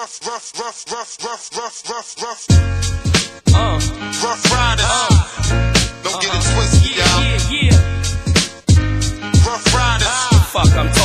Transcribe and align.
rough, 0.00 0.26
rough, 0.26 0.52
rough, 0.58 0.84
rough, 0.90 1.18
rough, 1.22 1.50
rough, 1.58 1.90
rough, 1.90 2.22
rough. 2.22 2.46
Uh, 3.54 3.78
rough 4.24 4.44
riders. 4.50 4.86
Uh, 4.88 5.08
Don't 6.02 6.14
uh-huh. 6.14 6.20
get 6.22 6.32
it 6.34 6.42
twisted, 6.54 6.96
yeah, 6.96 7.04
y'all. 7.04 7.20
Yeah, 7.52 7.68
yeah. 7.68 7.86
Rough 9.46 9.74
riders. 9.74 10.08
Uh, 10.08 10.40
fuck, 10.52 10.72
I'm. 10.78 10.88
T- 10.90 10.99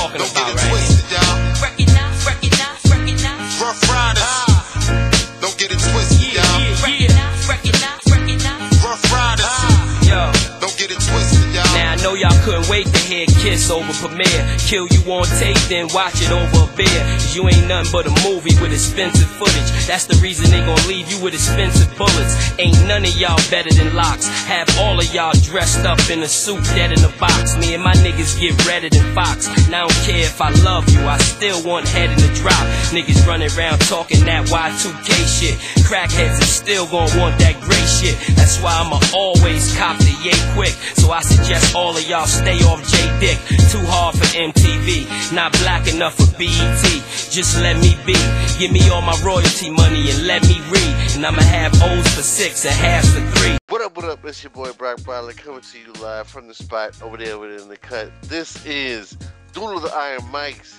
couldn't 12.46 12.70
wait 12.70 12.86
to 12.86 13.00
hear 13.10 13.26
Kiss 13.42 13.72
over 13.72 13.92
Premier. 13.98 14.40
Kill 14.62 14.86
you 14.94 15.02
on 15.12 15.26
tape, 15.42 15.58
then 15.68 15.90
watch 15.98 16.22
it 16.22 16.30
over 16.30 16.70
a 16.70 16.78
beer. 16.78 17.02
Cause 17.18 17.36
you 17.36 17.50
ain't 17.50 17.68
nothing 17.68 17.92
but 17.92 18.06
a 18.06 18.14
movie 18.22 18.54
with 18.62 18.72
expensive 18.72 19.28
footage. 19.42 19.66
That's 19.90 20.06
the 20.06 20.14
reason 20.22 20.52
they 20.54 20.62
gon' 20.62 20.78
leave 20.88 21.10
you 21.10 21.18
with 21.24 21.34
expensive 21.34 21.90
bullets. 21.98 22.54
Ain't 22.60 22.78
none 22.86 23.04
of 23.04 23.18
y'all 23.18 23.42
better 23.50 23.74
than 23.74 23.96
Lox. 23.96 24.30
Have 24.46 24.70
all 24.78 25.00
of 25.00 25.10
y'all 25.12 25.34
dressed 25.42 25.86
up 25.86 25.98
in 26.14 26.22
a 26.22 26.28
suit, 26.28 26.64
dead 26.78 26.94
in 26.94 27.04
a 27.04 27.10
box. 27.18 27.58
Me 27.58 27.74
and 27.74 27.84
my 27.84 27.94
niggas 28.06 28.40
get 28.40 28.54
redder 28.68 28.90
than 28.90 29.06
Fox. 29.16 29.50
And 29.66 29.74
I 29.74 29.82
don't 29.82 30.02
care 30.06 30.22
if 30.22 30.40
I 30.40 30.54
love 30.62 30.88
you, 30.94 31.02
I 31.02 31.18
still 31.18 31.66
want 31.66 31.88
head 31.88 32.12
in 32.14 32.20
the 32.22 32.32
drop. 32.38 32.62
Niggas 32.94 33.26
running 33.26 33.50
around 33.58 33.82
talking 33.90 34.24
that 34.26 34.46
Y2K 34.54 35.10
shit. 35.26 35.58
Crackheads 35.90 36.38
is 36.42 36.54
still 36.54 36.86
gon' 36.86 37.10
want 37.18 37.40
that 37.40 37.58
gray 37.62 37.86
shit. 37.90 38.14
That's 38.38 38.62
why 38.62 38.78
I'ma 38.78 39.02
always 39.16 39.76
cop 39.78 39.98
the 39.98 40.14
yay 40.22 40.38
quick. 40.54 40.78
So 40.94 41.10
I 41.10 41.22
suggest 41.22 41.76
all 41.76 41.98
of 41.98 42.06
y'all 42.08 42.26
stay 42.36 42.60
off 42.68 42.84
J 42.84 42.96
Dick. 43.20 43.40
Too 43.72 43.84
hard 43.88 44.16
for 44.18 44.28
MTV, 44.36 45.34
not 45.34 45.52
black 45.64 45.88
enough 45.88 46.16
for 46.16 46.30
BET. 46.38 46.84
Just 47.32 47.60
let 47.62 47.78
me 47.78 47.96
be. 48.06 48.16
Give 48.60 48.72
me 48.72 48.90
all 48.90 49.02
my 49.02 49.18
royalty 49.24 49.70
money 49.70 50.12
and 50.12 50.28
let 50.28 50.44
me 50.44 50.60
read. 50.70 50.94
And 51.16 51.26
I'ma 51.26 51.42
have 51.42 51.74
O's 51.82 52.08
for 52.16 52.22
six 52.22 52.66
and 52.66 52.76
halves 52.76 53.14
for 53.14 53.22
three. 53.38 53.58
What 53.70 53.82
up, 53.82 53.96
what 53.96 54.06
up? 54.06 54.24
It's 54.26 54.44
your 54.44 54.52
boy 54.52 54.72
Brock 54.74 55.04
Bradley 55.04 55.34
coming 55.34 55.62
to 55.62 55.80
you 55.80 55.92
live 56.02 56.28
from 56.28 56.48
the 56.48 56.54
spot 56.54 57.02
over 57.02 57.18
there 57.18 57.40
within 57.40 57.68
the 57.70 57.78
cut. 57.78 58.12
This 58.24 58.66
is 58.66 59.18
of 59.56 59.82
the 59.82 59.92
Iron 59.96 60.22
Mics. 60.24 60.76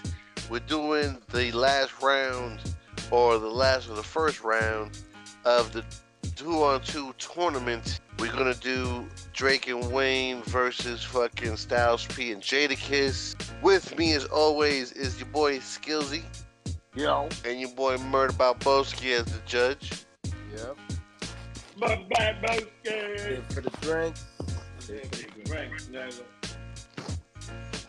We're 0.50 0.60
doing 0.60 1.18
the 1.32 1.50
last 1.52 2.02
round, 2.02 2.60
or 3.10 3.38
the 3.38 3.48
last 3.48 3.88
of 3.88 3.96
the 3.96 4.02
first 4.02 4.44
round 4.44 4.98
of 5.44 5.72
the 5.72 5.84
two 6.34 6.64
on 6.64 6.80
two 6.80 7.14
tournament. 7.18 8.00
We're 8.18 8.32
gonna 8.32 8.54
do 8.54 9.04
Drake 9.32 9.68
and 9.68 9.92
Wayne 9.92 10.42
versus 10.42 11.04
fucking 11.04 11.56
Styles 11.56 12.06
P 12.06 12.32
and 12.32 12.42
Jadakiss. 12.42 13.34
With 13.62 13.96
me, 13.98 14.14
as 14.14 14.24
always, 14.26 14.92
is 14.92 15.18
your 15.18 15.28
boy 15.28 15.58
Skillsy 15.58 16.22
Yo. 16.94 17.28
and 17.44 17.60
your 17.60 17.70
boy 17.70 17.98
Murder 17.98 18.32
Balboski 18.32 19.12
as 19.18 19.26
the 19.26 19.40
judge. 19.46 20.04
Yep. 20.56 20.76
Bye 21.78 22.06
bye, 22.14 22.36
bye. 22.42 22.60
Here 22.82 23.42
for 23.50 23.60
the 23.60 23.70
drinks. 23.82 24.24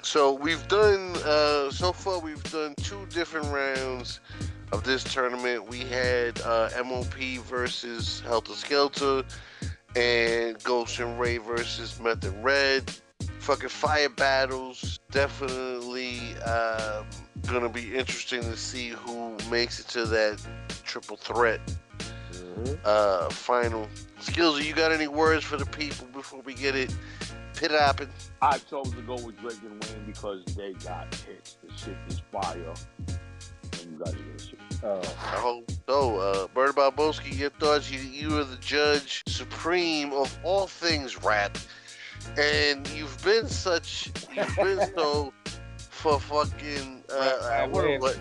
So 0.02 0.34
we've 0.34 0.68
done 0.68 1.16
uh, 1.26 1.70
so 1.72 1.94
far. 1.94 2.20
We've 2.20 2.44
done 2.52 2.76
two 2.76 3.06
different 3.10 3.48
rounds 3.48 4.20
of 4.72 4.84
this 4.84 5.04
tournament. 5.04 5.68
We 5.68 5.80
had 5.80 6.42
uh, 6.42 6.70
MOP 6.86 7.44
versus 7.44 8.22
Heltah 8.26 8.54
Skeltah, 8.54 9.26
and 9.96 10.62
Ghost 10.64 11.00
and 11.00 11.20
Rae 11.20 11.38
versus 11.38 12.00
Method 12.00 12.34
Red. 12.44 12.92
Fucking 13.40 13.70
fire 13.70 14.10
battles. 14.10 15.00
Definitely 15.12 16.36
um, 16.44 17.06
gonna 17.48 17.70
be 17.70 17.96
interesting 17.96 18.42
to 18.42 18.58
see 18.58 18.90
who 18.90 19.38
makes 19.50 19.80
it 19.80 19.88
to 19.90 20.06
that 20.06 20.40
triple 20.84 21.18
threat 21.18 21.62
uh, 22.84 23.30
final. 23.30 23.88
Skills, 24.20 24.64
you 24.64 24.74
got 24.74 24.92
any 24.92 25.08
words 25.08 25.44
for 25.44 25.58
the 25.58 25.66
people 25.66 26.08
before 26.14 26.42
we 26.42 26.54
get 26.54 26.76
it 26.76 26.94
pit 27.56 27.72
hopping? 27.72 28.10
I 28.42 28.58
chose 28.60 28.92
to 28.92 29.02
go 29.02 29.16
with 29.16 29.40
Drake 29.40 29.58
and 29.64 29.84
Wayne 29.84 30.06
because 30.06 30.44
they 30.56 30.74
got 30.74 31.14
hits. 31.14 31.58
The 31.64 31.76
shit 31.76 31.98
is 32.08 32.22
fire. 32.32 32.74
And 34.00 34.00
you 34.00 34.06
guys 34.06 34.14
are 34.14 34.18
gonna 34.18 34.40
shit. 34.40 34.60
Oh, 34.84 35.00
I 35.02 35.40
hope 35.40 35.72
so. 35.88 36.18
Uh, 36.20 36.48
Bird 36.54 36.76
Balboski, 36.76 37.38
your 37.38 37.50
thoughts? 37.50 37.90
You, 37.92 38.00
you 38.00 38.38
are 38.38 38.44
the 38.44 38.58
judge 38.58 39.24
supreme 39.28 40.14
of 40.14 40.38
all 40.44 40.68
things 40.68 41.24
rap, 41.24 41.58
and 42.38 42.88
you've 42.90 43.24
been 43.24 43.48
such, 43.48 44.12
you've 44.36 44.56
been 44.56 44.80
so 44.96 45.34
for 45.80 46.20
fucking 46.20 47.04
uh, 47.12 47.16
Rap, 47.20 47.34
uh, 47.42 47.48
rap, 47.50 47.70
what, 47.72 48.00
what, 48.02 48.20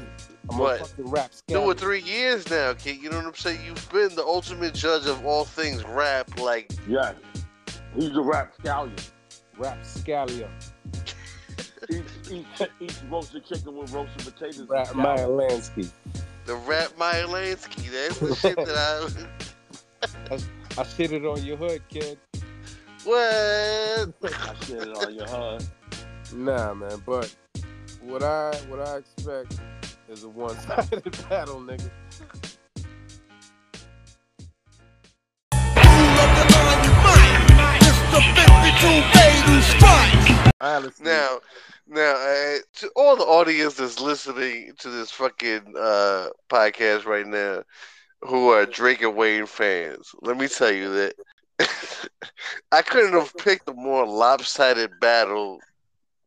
I'm 0.50 0.58
What? 0.58 0.80
a 0.80 0.84
fucking 0.84 1.10
rap 1.10 1.32
two 1.48 1.58
or 1.58 1.74
three 1.74 2.02
years 2.02 2.48
now, 2.50 2.72
kid. 2.72 3.02
You 3.02 3.10
know 3.10 3.18
what 3.18 3.26
I'm 3.26 3.34
saying? 3.34 3.60
You've 3.64 3.90
been 3.90 4.14
the 4.14 4.24
ultimate 4.24 4.72
judge 4.74 5.06
of 5.06 5.26
all 5.26 5.44
things 5.44 5.84
rap. 5.84 6.38
Like, 6.40 6.72
Yeah. 6.88 7.12
He's 7.94 8.14
a 8.16 8.20
rap 8.20 8.54
scallion. 8.58 9.10
Rap 9.58 9.82
scallion. 9.82 10.48
Eats, 12.30 12.60
eats, 12.60 12.72
eats 12.80 13.02
roasted 13.04 13.44
chicken 13.44 13.76
with 13.76 13.92
roasted 13.92 14.34
potatoes. 14.34 14.68
Rap 14.68 14.90
and 14.90 15.00
Lansky. 15.00 15.90
the 16.44 16.56
rap 16.56 16.90
Meyer 16.98 17.26
Lansky. 17.26 17.90
That's 17.90 18.18
the 18.18 18.34
shit 18.34 18.56
that 18.56 19.36
I. 20.30 20.38
I 20.78 20.82
shit 20.84 21.12
it 21.12 21.24
on 21.24 21.44
your 21.44 21.56
hood, 21.56 21.82
kid. 21.88 22.18
What? 23.04 23.18
I 23.18 24.54
shit 24.64 24.82
it 24.82 24.96
on 24.96 25.14
your 25.14 25.28
hug. 25.28 25.62
Nah, 26.34 26.74
man. 26.74 27.02
But 27.06 27.34
what 28.02 28.22
I 28.22 28.54
what 28.68 28.80
I 28.80 28.98
expect 28.98 29.58
is 30.08 30.24
a 30.24 30.28
one-sided 30.28 31.28
battle, 31.28 31.60
nigga. 31.60 31.90
Honestly, 40.60 41.04
Now, 41.04 41.38
now, 41.86 42.14
uh, 42.14 42.58
to 42.74 42.90
all 42.96 43.16
the 43.16 43.24
audience 43.24 43.74
that's 43.76 44.00
listening 44.00 44.72
to 44.78 44.90
this 44.90 45.10
fucking 45.10 45.74
uh, 45.78 46.28
podcast 46.48 47.04
right 47.06 47.26
now, 47.26 47.62
who 48.22 48.48
are 48.50 48.66
Drake 48.66 49.02
and 49.02 49.16
Wayne 49.16 49.46
fans, 49.46 50.14
let 50.22 50.36
me 50.36 50.48
tell 50.48 50.72
you 50.72 50.90
that 50.92 51.14
I 52.72 52.82
couldn't 52.82 53.12
have 53.14 53.36
picked 53.36 53.68
a 53.68 53.74
more 53.74 54.06
lopsided 54.06 55.00
battle 55.00 55.60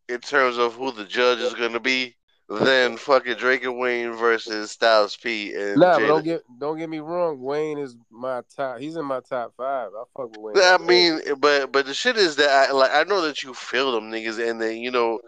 in 0.09 0.19
terms 0.19 0.57
of 0.57 0.75
who 0.75 0.91
the 0.91 1.05
judge 1.05 1.39
is 1.39 1.53
going 1.53 1.73
to 1.73 1.79
be 1.79 2.15
than 2.49 2.97
fucking 2.97 3.35
Drake 3.35 3.63
and 3.63 3.77
Wayne 3.77 4.13
versus 4.13 4.71
Styles 4.71 5.15
P 5.15 5.53
and 5.53 5.77
Nah, 5.77 5.99
but 5.99 6.07
don't 6.07 6.23
get 6.23 6.41
don't 6.57 6.77
get 6.77 6.89
me 6.89 6.99
wrong. 6.99 7.39
Wayne 7.39 7.77
is 7.77 7.95
my 8.09 8.41
top. 8.55 8.79
He's 8.79 8.95
in 8.95 9.05
my 9.05 9.19
top 9.19 9.53
five. 9.55 9.91
I 9.95 10.03
fuck 10.17 10.35
with 10.35 10.55
Wayne. 10.55 10.65
I 10.65 10.77
mean, 10.79 11.21
but 11.37 11.71
but 11.71 11.85
the 11.85 11.93
shit 11.93 12.17
is 12.17 12.35
that 12.37 12.49
I 12.49 12.71
like 12.71 12.91
I 12.93 13.03
know 13.03 13.21
that 13.21 13.43
you 13.43 13.53
feel 13.53 13.91
them 13.91 14.11
niggas, 14.11 14.39
and 14.49 14.59
then 14.59 14.77
you 14.77 14.89
know 14.89 15.19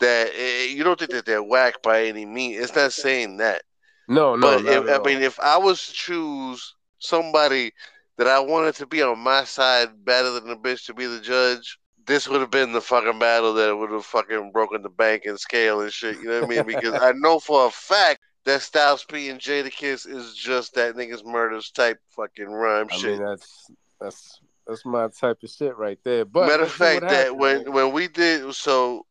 that 0.00 0.30
eh, 0.36 0.66
you 0.66 0.84
don't 0.84 0.98
think 0.98 1.10
that 1.10 1.26
they're 1.26 1.42
whack 1.42 1.82
by 1.82 2.04
any 2.04 2.24
means. 2.24 2.62
It's 2.62 2.76
not 2.76 2.92
saying 2.92 3.38
that, 3.38 3.62
no, 4.06 4.36
no. 4.36 4.62
but 4.62 4.64
if, 4.64 4.88
I 4.88 5.02
mean, 5.02 5.22
if 5.22 5.40
I 5.40 5.58
was 5.58 5.84
to 5.86 5.92
choose 5.92 6.74
somebody 7.00 7.72
that 8.18 8.28
I 8.28 8.38
wanted 8.38 8.76
to 8.76 8.86
be 8.86 9.02
on 9.02 9.18
my 9.18 9.42
side 9.44 10.04
better 10.04 10.30
than 10.30 10.48
the 10.48 10.56
bitch 10.56 10.86
to 10.86 10.94
be 10.94 11.06
the 11.06 11.20
judge, 11.20 11.78
this 12.08 12.26
would 12.26 12.40
have 12.40 12.50
been 12.50 12.72
the 12.72 12.80
fucking 12.80 13.18
battle 13.18 13.52
that 13.54 13.76
would 13.76 13.90
have 13.90 14.04
fucking 14.04 14.50
broken 14.50 14.82
the 14.82 14.88
bank 14.88 15.24
and 15.26 15.38
scale 15.38 15.82
and 15.82 15.92
shit. 15.92 16.18
You 16.18 16.24
know 16.24 16.40
what 16.40 16.50
I 16.50 16.56
mean? 16.56 16.66
Because 16.66 16.94
I 16.94 17.12
know 17.12 17.38
for 17.38 17.66
a 17.66 17.70
fact 17.70 18.20
that 18.44 18.62
Styles 18.62 19.04
P 19.04 19.28
and 19.28 19.38
Jadakiss 19.38 20.08
is 20.08 20.34
just 20.34 20.74
that 20.74 20.96
niggas 20.96 21.24
murders 21.24 21.70
type 21.70 21.98
fucking 22.08 22.50
rhyme 22.50 22.88
I 22.90 22.96
shit. 22.96 23.18
mean, 23.18 23.28
that's 23.28 23.70
that's 24.00 24.40
that's 24.66 24.84
my 24.84 25.08
type 25.08 25.38
of 25.42 25.50
shit 25.50 25.76
right 25.76 25.98
there. 26.02 26.24
But 26.24 26.48
Matter 26.48 26.64
of 26.64 26.72
fact, 26.72 27.02
that 27.02 27.36
when 27.36 27.70
when 27.70 27.92
we 27.92 28.08
did 28.08 28.52
so, 28.54 29.04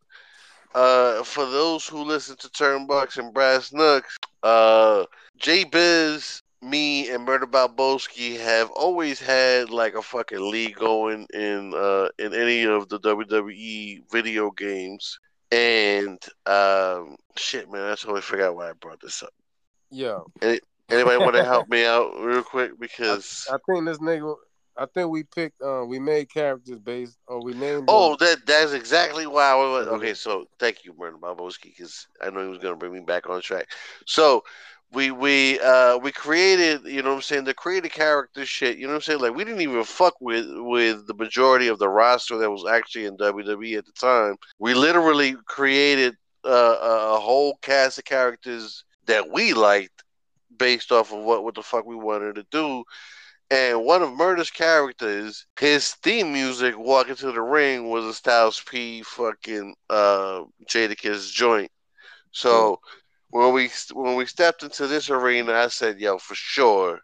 uh, 0.73 1.23
for 1.23 1.45
those 1.45 1.87
who 1.87 2.03
listen 2.03 2.35
to 2.37 2.49
Turnbucks 2.49 3.17
and 3.17 3.33
Brass 3.33 3.69
Knucks, 3.71 4.17
uh, 4.43 5.05
J 5.37 5.65
Biz, 5.65 6.41
me, 6.61 7.09
and 7.09 7.23
Murder 7.23 7.47
Balboski 7.47 8.39
have 8.39 8.71
always 8.71 9.19
had 9.19 9.69
like 9.69 9.95
a 9.95 10.01
fucking 10.01 10.51
league 10.51 10.75
going 10.75 11.27
in 11.33 11.73
uh 11.75 12.09
in 12.17 12.33
any 12.33 12.63
of 12.63 12.89
the 12.89 12.99
WWE 12.99 14.03
video 14.11 14.51
games. 14.51 15.19
And 15.51 16.21
um, 16.45 17.15
shit, 17.37 17.71
man, 17.71 17.83
I 17.83 17.95
totally 17.95 18.21
forgot 18.21 18.55
why 18.55 18.69
I 18.69 18.73
brought 18.73 18.99
this 18.99 19.23
up. 19.23 19.33
yo, 19.89 20.25
Anybody 20.89 21.17
want 21.17 21.35
to 21.35 21.43
help 21.43 21.69
me 21.69 21.85
out 21.85 22.13
real 22.19 22.43
quick 22.43 22.79
because 22.79 23.47
I 23.49 23.57
think 23.65 23.85
this 23.85 23.99
nigga. 23.99 24.35
I 24.79 24.85
think 24.85 25.09
we 25.09 25.23
picked. 25.23 25.59
Uh, 25.61 25.83
we 25.87 25.97
made 25.99 26.31
characters 26.31 26.79
based, 26.79 27.17
or 27.27 27.43
we 27.43 27.53
named. 27.53 27.85
Oh, 27.87 28.15
them. 28.15 28.27
that 28.27 28.45
that's 28.45 28.73
exactly 28.73 29.25
why 29.25 29.51
I 29.51 29.55
was. 29.55 29.87
Mhm. 29.87 29.93
Okay, 29.93 30.13
so 30.13 30.45
thank 30.59 30.85
you, 30.85 30.93
Murder 30.97 31.17
Balboski, 31.17 31.75
because 31.75 32.07
I 32.21 32.29
know 32.29 32.43
he 32.43 32.49
was 32.49 32.59
gonna 32.59 32.75
bring 32.75 32.93
me 32.93 32.99
back 32.99 33.27
on 33.29 33.41
track. 33.41 33.69
So 34.05 34.43
we 34.93 35.11
we 35.11 35.59
uh 35.59 35.97
we 35.97 36.11
created, 36.11 36.85
you 36.85 37.01
know 37.01 37.09
what 37.09 37.15
I'm 37.17 37.21
saying, 37.21 37.43
the 37.43 37.53
creative 37.53 37.91
character 37.91 38.45
shit, 38.45 38.77
you 38.77 38.87
know 38.87 38.93
what 38.93 38.95
I'm 38.97 39.01
saying? 39.01 39.19
Like 39.19 39.35
we 39.35 39.43
didn't 39.43 39.61
even 39.61 39.83
fuck 39.83 40.15
with 40.21 40.45
with 40.49 41.07
the 41.07 41.13
majority 41.13 41.67
of 41.67 41.79
the 41.79 41.89
roster 41.89 42.37
that 42.37 42.49
was 42.49 42.65
actually 42.65 43.05
in 43.05 43.17
WWE 43.17 43.77
at 43.77 43.85
the 43.85 43.91
time. 43.93 44.37
We 44.59 44.73
literally 44.73 45.35
created 45.45 46.15
uh, 46.45 46.77
a 46.81 47.19
whole 47.19 47.57
cast 47.61 47.97
of 47.97 48.05
characters 48.05 48.85
that 49.05 49.29
we 49.29 49.53
liked 49.53 50.03
based 50.57 50.91
off 50.91 51.11
of 51.11 51.19
what 51.19 51.43
what 51.43 51.55
the 51.55 51.63
fuck 51.63 51.85
we 51.85 51.95
wanted 51.95 52.35
to 52.35 52.45
do. 52.51 52.83
And 53.49 53.85
one 53.85 54.01
of 54.01 54.11
Murder's 54.11 54.51
characters, 54.51 55.45
his 55.57 55.93
theme 55.95 56.33
music, 56.33 56.77
"Walk 56.77 57.09
into 57.09 57.31
the 57.31 57.41
Ring," 57.41 57.89
was 57.89 58.03
a 58.05 58.13
Styles 58.13 58.61
P 58.61 59.03
fucking 59.03 59.73
uh, 59.89 60.43
Jadakiss 60.65 61.31
joint. 61.31 61.71
So 62.31 62.79
when 63.29 63.53
we 63.53 63.69
when 63.93 64.15
we 64.15 64.25
stepped 64.25 64.63
into 64.63 64.87
this 64.87 65.09
arena, 65.09 65.53
I 65.53 65.67
said, 65.67 65.99
"Yo, 65.99 66.17
for 66.17 66.35
sure." 66.35 66.99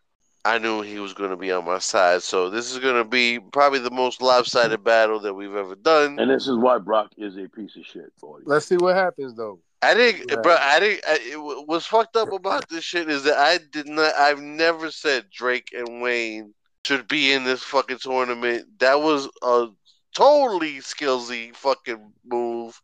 I 0.46 0.58
knew 0.58 0.82
he 0.82 1.00
was 1.00 1.14
going 1.14 1.30
to 1.30 1.38
be 1.38 1.54
on 1.54 1.64
my 1.64 1.80
side. 1.80 2.22
So 2.22 2.50
this 2.50 2.70
is 2.70 2.80
going 2.80 2.96
to 3.02 3.06
be 3.06 3.40
probably 3.40 3.80
the 3.80 3.90
most 3.90 4.22
lopsided 4.22 4.84
battle 4.84 5.22
that 5.22 5.34
we've 5.34 5.56
ever 5.56 5.74
done. 5.74 6.20
And 6.20 6.30
this 6.30 6.50
is 6.50 6.58
why 6.58 6.80
Brock 6.80 7.12
is 7.16 7.38
a 7.38 7.48
piece 7.48 7.78
of 7.78 7.86
shit. 7.86 8.12
Boy. 8.20 8.40
Let's 8.44 8.66
see 8.66 8.76
what 8.76 8.94
happens 8.94 9.36
though. 9.36 9.60
I 9.82 9.94
didn't, 9.94 10.30
Right. 10.34 10.44
bro. 10.44 10.58
I 10.60 10.80
didn't. 10.82 11.06
I, 11.08 11.20
it, 11.32 11.42
wa- 11.42 11.64
what's 11.66 11.86
fucked 11.86 12.18
up 12.18 12.34
about 12.34 12.68
this 12.68 12.84
shit 12.84 13.10
is 13.10 13.24
that 13.24 13.38
I 13.38 13.58
did 13.72 13.88
not. 13.88 14.14
I've 14.16 14.42
never 14.42 14.92
said 14.92 15.30
Drake 15.32 15.70
and 15.74 16.02
Wayne 16.02 16.54
should 16.86 17.08
be 17.08 17.32
in 17.32 17.46
this 17.46 17.64
fucking 17.64 18.00
tournament. 18.00 18.68
That 18.80 19.00
was 19.00 19.30
a 19.44 19.68
totally 20.14 20.76
skillsy 20.80 21.56
fucking 21.56 22.12
move, 22.26 22.82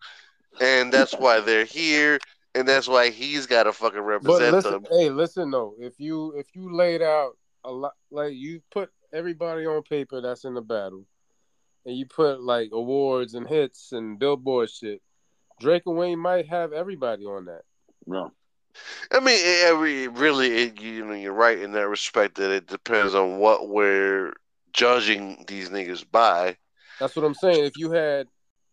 and 0.61 0.93
that's 0.93 1.13
why 1.13 1.41
they're 1.41 1.65
here, 1.65 2.19
and 2.55 2.67
that's 2.67 2.87
why 2.87 3.09
he's 3.09 3.45
got 3.45 3.63
to 3.63 3.73
fucking 3.73 3.99
But 3.99 4.05
represent 4.05 4.53
listen, 4.53 4.71
them. 4.71 4.85
hey, 4.91 5.09
listen 5.09 5.51
though. 5.51 5.75
If 5.79 5.99
you 5.99 6.33
if 6.37 6.47
you 6.53 6.73
laid 6.73 7.01
out 7.01 7.37
a 7.63 7.71
lot, 7.71 7.93
like 8.11 8.33
you 8.33 8.61
put 8.71 8.89
everybody 9.13 9.65
on 9.65 9.83
paper 9.83 10.21
that's 10.21 10.45
in 10.45 10.53
the 10.53 10.61
battle, 10.61 11.05
and 11.85 11.95
you 11.95 12.05
put 12.05 12.41
like 12.41 12.69
awards 12.73 13.33
and 13.33 13.47
hits 13.47 13.91
and 13.91 14.19
billboard 14.19 14.69
shit, 14.69 15.01
Drake 15.59 15.83
and 15.85 15.97
Wayne 15.97 16.19
might 16.19 16.47
have 16.47 16.73
everybody 16.73 17.25
on 17.25 17.45
that. 17.45 17.61
No. 18.05 18.31
I 19.11 19.19
mean, 19.19 19.39
every 19.65 20.07
really, 20.07 20.49
it, 20.63 20.81
you 20.81 21.05
know, 21.05 21.13
you're 21.13 21.33
right 21.33 21.57
in 21.57 21.71
that 21.73 21.87
respect. 21.87 22.35
That 22.35 22.51
it 22.51 22.67
depends 22.67 23.13
on 23.15 23.39
what 23.39 23.67
we're 23.67 24.33
judging 24.73 25.43
these 25.47 25.69
niggas 25.69 26.05
by. 26.09 26.55
That's 26.99 27.15
what 27.15 27.25
I'm 27.25 27.33
saying. 27.33 27.65
If 27.65 27.77
you 27.77 27.91
had 27.91 28.27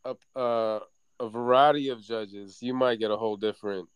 a 0.04 0.38
uh, 0.38 0.80
a 1.20 1.28
variety 1.28 1.88
of 1.88 2.02
judges, 2.02 2.58
you 2.60 2.74
might 2.74 2.98
get 2.98 3.10
a 3.10 3.16
whole 3.16 3.36
different. 3.36 3.88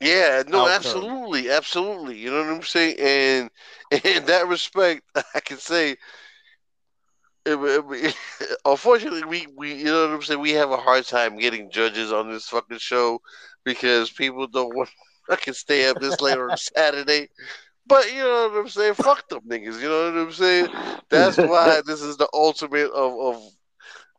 Yeah, 0.00 0.42
no, 0.46 0.66
outcome. 0.66 0.68
absolutely, 0.68 1.50
absolutely. 1.50 2.18
You 2.18 2.30
know 2.30 2.44
what 2.44 2.54
I'm 2.54 2.62
saying? 2.62 2.96
And 3.00 3.50
in 4.04 4.24
that 4.26 4.46
respect, 4.48 5.02
I 5.34 5.40
can 5.40 5.58
say, 5.58 5.96
it- 7.46 7.58
it- 7.58 8.16
unfortunately, 8.64 9.24
we, 9.24 9.46
we 9.56 9.74
you 9.74 9.84
know 9.86 10.06
what 10.06 10.14
I'm 10.14 10.22
saying. 10.22 10.40
We 10.40 10.52
have 10.52 10.70
a 10.70 10.76
hard 10.76 11.04
time 11.04 11.38
getting 11.38 11.70
judges 11.70 12.12
on 12.12 12.30
this 12.30 12.48
fucking 12.48 12.78
show 12.78 13.20
because 13.64 14.10
people 14.10 14.46
don't 14.46 14.74
want 14.74 14.88
to 14.88 14.94
fucking 15.28 15.54
stay 15.54 15.88
up 15.88 15.98
this 15.98 16.20
late 16.20 16.38
on 16.38 16.56
Saturday. 16.56 17.28
But 17.86 18.12
you 18.12 18.20
know 18.20 18.48
what 18.52 18.60
I'm 18.60 18.68
saying? 18.68 18.94
Fuck 18.94 19.28
them 19.28 19.40
niggas. 19.48 19.80
You 19.80 19.88
know 19.88 20.12
what 20.12 20.20
I'm 20.20 20.32
saying? 20.32 20.68
That's 21.10 21.38
why 21.38 21.82
this 21.86 22.02
is 22.02 22.16
the 22.16 22.28
ultimate 22.32 22.90
of 22.90 23.36
of 23.36 23.42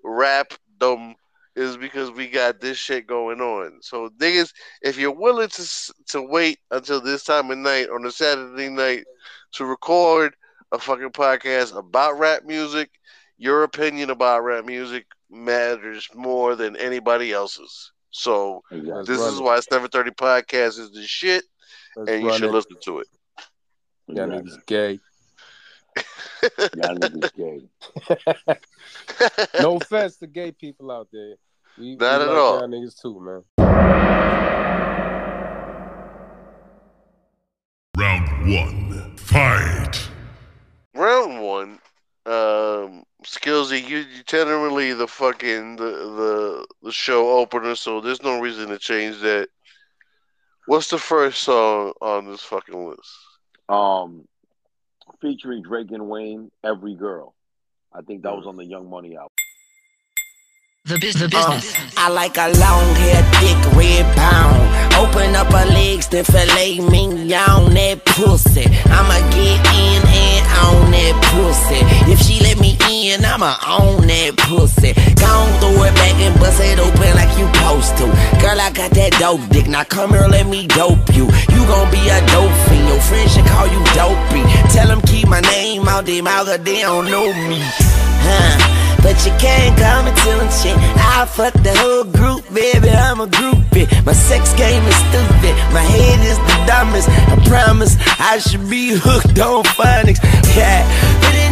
rap 0.04 0.54
dumb 0.78 1.16
is 1.56 1.78
because 1.78 2.12
we 2.12 2.28
got 2.28 2.60
this 2.62 2.78
shit 2.78 3.08
going 3.08 3.42
on. 3.42 3.80
So 3.82 4.10
niggas, 4.18 4.52
if 4.82 4.98
you're 4.98 5.12
willing 5.12 5.50
to 5.50 5.94
to 6.08 6.22
wait 6.22 6.60
until 6.72 7.02
this 7.02 7.24
time 7.24 7.52
of 7.52 7.58
night 7.58 7.90
on 7.90 8.06
a 8.06 8.12
Saturday 8.12 8.70
night 8.70 9.06
to 9.54 9.66
record 9.66 10.36
a 10.72 10.80
fucking 10.80 11.10
podcast 11.12 11.76
about 11.76 12.18
rap 12.20 12.44
music, 12.46 12.90
your 13.38 13.64
opinion 13.64 14.10
about 14.10 14.44
rap 14.44 14.66
music 14.66 15.06
matters 15.30 16.08
more 16.16 16.56
than 16.56 16.76
anybody 16.78 17.32
else's. 17.32 17.92
So 18.12 18.62
Exactly. 18.72 19.04
this 19.06 19.20
run 19.20 19.34
is 19.34 19.40
it. 19.40 19.44
why 19.44 19.60
730 19.60 20.12
podcast 20.12 20.80
is 20.80 20.92
the 20.92 21.04
shit, 21.04 21.44
Let's 21.96 22.12
and 22.12 22.22
you 22.22 22.30
run 22.30 22.40
should 22.40 22.50
it. 22.50 22.54
listen 22.54 22.76
to 22.84 23.00
it. 23.00 23.08
Y'all 24.08 24.28
niggas 24.28 24.66
gay. 24.66 25.00
Y'all 26.76 26.96
niggas 26.96 27.36
gay. 27.36 28.56
No 29.62 29.76
offense 29.78 30.18
to 30.18 30.28
gay 30.28 30.52
people 30.52 30.92
out 30.92 31.10
there. 31.12 31.36
We, 31.78 31.96
Not 31.96 32.20
we 32.20 32.24
at 32.24 32.30
like 32.30 32.38
all. 32.38 32.60
Y'all 32.60 32.68
niggas 32.68 33.02
too, 33.02 33.20
man. 33.20 33.44
Round 37.98 38.54
one. 38.54 39.18
Fight. 39.18 40.10
round 40.96 41.42
one, 41.44 41.80
um, 42.26 43.04
Skillsy, 43.24 43.88
you, 43.88 44.00
you 44.00 44.24
generally 44.26 44.94
the 44.94 45.08
fucking 45.08 45.76
the, 45.76 45.84
the 45.84 46.68
the 46.84 46.92
show 46.92 47.38
opener, 47.38 47.76
so 47.76 48.02
there's 48.02 48.24
no 48.24 48.40
reason 48.40 48.70
to 48.70 48.80
change 48.80 49.20
that. 49.22 49.50
What's 50.66 50.90
the 50.90 50.98
first 50.98 51.44
song 51.44 51.94
on 52.02 52.26
this 52.26 52.42
fucking 52.42 52.90
list? 52.90 53.12
Um, 53.68 54.28
featuring 55.22 55.62
Drake 55.64 55.92
and 55.92 56.10
Wayne, 56.10 56.52
Every 56.64 56.96
Girl. 56.96 57.34
I 57.94 58.02
think 58.02 58.24
that 58.24 58.36
was 58.36 58.46
on 58.46 58.56
the 58.56 58.66
Young 58.66 58.90
Money 58.90 59.16
album. 59.16 59.32
The 60.86 60.98
business. 61.00 61.24
The 61.24 61.30
business. 61.30 61.76
I 61.98 62.10
like 62.10 62.38
a 62.38 62.48
long 62.58 62.96
hair, 62.96 63.22
thick 63.38 63.76
red 63.76 64.06
pound. 64.16 64.60
Open 64.96 65.36
up 65.36 65.52
her 65.52 65.66
legs, 65.66 66.08
then 66.08 66.24
filet 66.24 66.80
mignon 66.80 67.74
that 67.74 68.06
pussy. 68.06 68.66
I'ma 68.86 69.20
get 69.30 69.60
in 69.76 70.02
and 70.08 70.46
on 70.64 70.92
that 70.92 71.16
pussy. 71.30 72.12
If 72.12 72.20
she 72.20 72.42
let 72.44 72.59
in, 73.10 73.26
I'ma 73.26 73.58
own 73.68 74.08
that 74.08 74.38
pussy. 74.38 74.94
Gon' 75.18 75.50
throw 75.60 75.84
it 75.84 75.94
back 75.96 76.16
and 76.22 76.36
bust 76.40 76.62
it 76.62 76.80
open 76.80 77.12
like 77.16 77.32
you 77.38 77.48
supposed 77.54 77.98
to. 77.98 78.06
Girl, 78.42 78.60
I 78.60 78.72
got 78.72 78.92
that 78.92 79.18
dope 79.20 79.42
dick. 79.50 79.68
Now 79.68 79.84
come 79.84 80.12
here, 80.12 80.28
let 80.28 80.48
me 80.48 80.68
dope 80.68 81.10
you. 81.14 81.26
You 81.26 81.62
gon' 81.66 81.90
be 81.92 82.02
a 82.10 82.20
dope 82.30 82.54
fiend. 82.70 82.88
Your 82.88 83.02
friends 83.02 83.34
should 83.34 83.46
call 83.46 83.68
you 83.68 83.82
dopey. 83.98 84.44
Tell 84.74 84.88
them 84.88 85.02
keep 85.02 85.28
my 85.28 85.42
name 85.42 85.88
out 85.88 86.06
their 86.06 86.24
mouth, 86.24 86.48
'cause 86.48 86.64
they 86.64 86.82
don't 86.82 87.10
know 87.10 87.34
me. 87.50 87.60
Huh? 88.26 88.58
But 89.02 89.16
you 89.26 89.32
can't 89.40 89.74
call 89.80 90.04
me 90.04 90.12
till 90.22 90.40
I'm 90.42 90.52
shit. 90.52 90.76
I 91.00 91.26
fuck 91.26 91.54
the 91.54 91.74
whole 91.82 92.04
group, 92.04 92.44
baby. 92.54 92.90
I'm 92.92 93.22
a 93.22 93.28
groupie. 93.28 93.88
My 94.06 94.14
sex 94.14 94.52
game 94.54 94.84
is 94.86 94.96
stupid. 95.08 95.56
My 95.72 95.82
head 95.82 96.20
is 96.32 96.38
the 96.38 96.58
dumbest. 96.68 97.08
I 97.08 97.36
promise 97.48 97.96
I 98.20 98.40
should 98.40 98.70
be 98.70 98.92
hooked 98.92 99.40
on 99.40 99.64
phonics. 99.64 100.20
Yeah. 100.56 100.84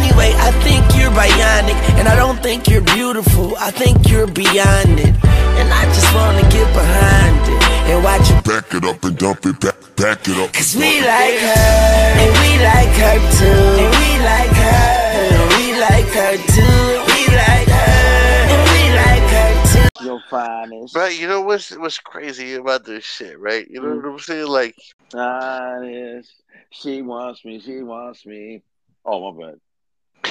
But 0.08 0.24
anyway, 0.24 0.32
I 0.38 0.50
think 0.62 0.84
you're 0.96 1.10
bionic. 1.10 1.76
And 1.98 2.08
I 2.08 2.16
don't 2.16 2.40
think 2.42 2.68
you're 2.68 2.82
beautiful. 2.82 3.56
I 3.56 3.70
think 3.70 4.08
you're 4.08 4.26
beyond 4.26 5.00
it. 5.00 5.14
And 5.58 5.68
I 5.72 5.84
just 5.86 6.14
wanna 6.14 6.42
get 6.50 6.66
behind 6.72 7.48
it. 7.48 7.62
And 7.90 8.04
watch 8.04 8.28
you 8.30 8.40
Back 8.42 8.74
it 8.74 8.84
up 8.84 9.04
and 9.04 9.18
dump 9.18 9.46
it 9.46 9.60
back. 9.60 9.76
Back 9.96 10.28
it 10.28 10.36
up. 10.38 10.52
Cause 10.52 10.76
we 10.76 11.00
like 11.00 11.40
her, 11.40 11.78
and 12.20 12.32
we 12.42 12.52
like 12.62 12.94
her 13.02 13.18
too. 13.38 13.64
And 13.80 13.92
we 13.98 14.10
like 14.24 14.54
her, 14.54 14.98
and 15.18 15.42
we 15.56 15.80
like 15.80 16.10
her 16.12 16.36
too. 16.36 16.88
We 17.08 17.20
like 17.34 17.68
her, 17.68 18.08
and 18.52 18.62
we 18.72 18.82
like 18.94 19.28
her 19.32 19.50
too. 19.72 20.04
Your 20.04 20.22
finest. 20.30 20.94
Right, 20.94 21.18
you 21.18 21.26
know 21.26 21.40
what's 21.40 21.76
what's 21.76 21.98
crazy 21.98 22.54
about 22.54 22.84
this 22.84 23.04
shit, 23.04 23.38
right? 23.40 23.66
You 23.68 23.80
know 23.80 23.94
hmm. 23.94 24.06
what 24.06 24.12
I'm 24.12 24.18
saying? 24.18 24.46
Like, 24.46 24.76
Finest. 25.10 26.32
She 26.70 27.02
wants 27.02 27.44
me. 27.44 27.58
She 27.60 27.80
wants 27.82 28.26
me. 28.26 28.62
Oh 29.04 29.32
my 29.32 29.46
bad. 29.46 29.60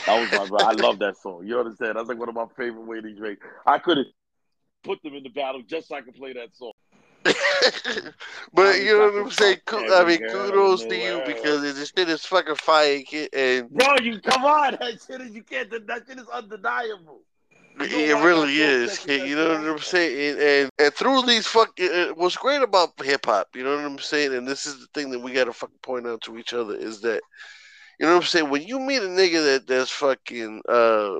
That 0.06 0.20
was 0.20 0.52
my 0.52 0.58
bad. 0.58 0.68
I 0.68 0.72
love 0.74 1.00
that 1.00 1.18
song. 1.18 1.46
You 1.46 1.60
understand? 1.60 1.98
That's 1.98 2.08
like 2.08 2.18
one 2.18 2.30
of 2.30 2.36
my 2.36 2.46
favorite 2.56 2.86
Wayne 2.86 3.16
Drake. 3.16 3.40
I 3.66 3.80
could 3.80 3.98
have 3.98 4.08
put 4.84 5.02
them 5.04 5.14
in 5.14 5.24
the 5.24 5.30
battle 5.30 5.62
just 5.68 5.88
so 5.90 5.96
I 5.96 6.02
could 6.02 6.16
play 6.16 6.34
that 6.34 6.56
song. 6.56 6.72
but 8.54 8.80
you 8.80 8.98
know 8.98 9.12
what 9.12 9.24
I'm 9.26 9.32
saying? 9.32 9.60
I 9.68 10.06
mean, 10.06 10.20
kudos 10.20 10.86
to 10.86 10.96
you 10.96 11.22
because 11.26 11.62
this 11.62 11.92
shit 11.96 12.10
is 12.10 12.26
fucking 12.26 12.56
fire, 12.56 13.02
kid, 13.02 13.30
and 13.34 13.70
Bro, 13.70 13.98
you 14.02 14.22
come 14.22 14.46
on. 14.46 14.78
That 14.80 15.02
shit 15.06 15.22
is 15.22 15.32
you 15.32 15.44
can't 15.44 15.70
that 15.88 16.04
shit 16.08 16.20
is 16.20 16.28
undeniable. 16.30 17.22
It 17.80 18.24
really 18.24 18.58
is, 18.58 18.98
kid. 19.00 19.28
You 19.28 19.36
know 19.36 19.50
what? 19.50 19.68
I'm 19.68 19.80
saying? 19.80 20.32
And, 20.32 20.40
and 20.40 20.70
and 20.80 20.94
through 20.94 21.24
these 21.24 21.46
fucking, 21.48 21.90
uh, 21.92 22.08
what's 22.16 22.38
great 22.38 22.62
about 22.62 23.00
hip 23.04 23.26
hop, 23.26 23.50
you 23.56 23.64
know 23.64 23.76
what 23.76 23.86
I'm 23.86 24.00
saying? 24.00 24.34
And 24.34 24.48
this 24.48 24.66
is 24.66 24.80
the 24.80 24.88
thing 24.94 25.12
that 25.12 25.20
we 25.20 25.34
gotta 25.34 25.54
fucking 25.54 25.78
point 25.82 26.08
out 26.08 26.22
to 26.22 26.38
each 26.38 26.54
other 26.54 26.76
is 26.76 27.02
that, 27.02 27.22
you 28.00 28.06
know 28.06 28.14
what 28.14 28.24
I'm 28.24 28.28
saying? 28.28 28.50
When 28.50 28.62
you 28.62 28.80
meet 28.80 29.02
a 29.02 29.08
nigga 29.08 29.44
that 29.44 29.68
that's 29.68 29.90
fucking, 29.90 30.62
uh, 30.70 31.16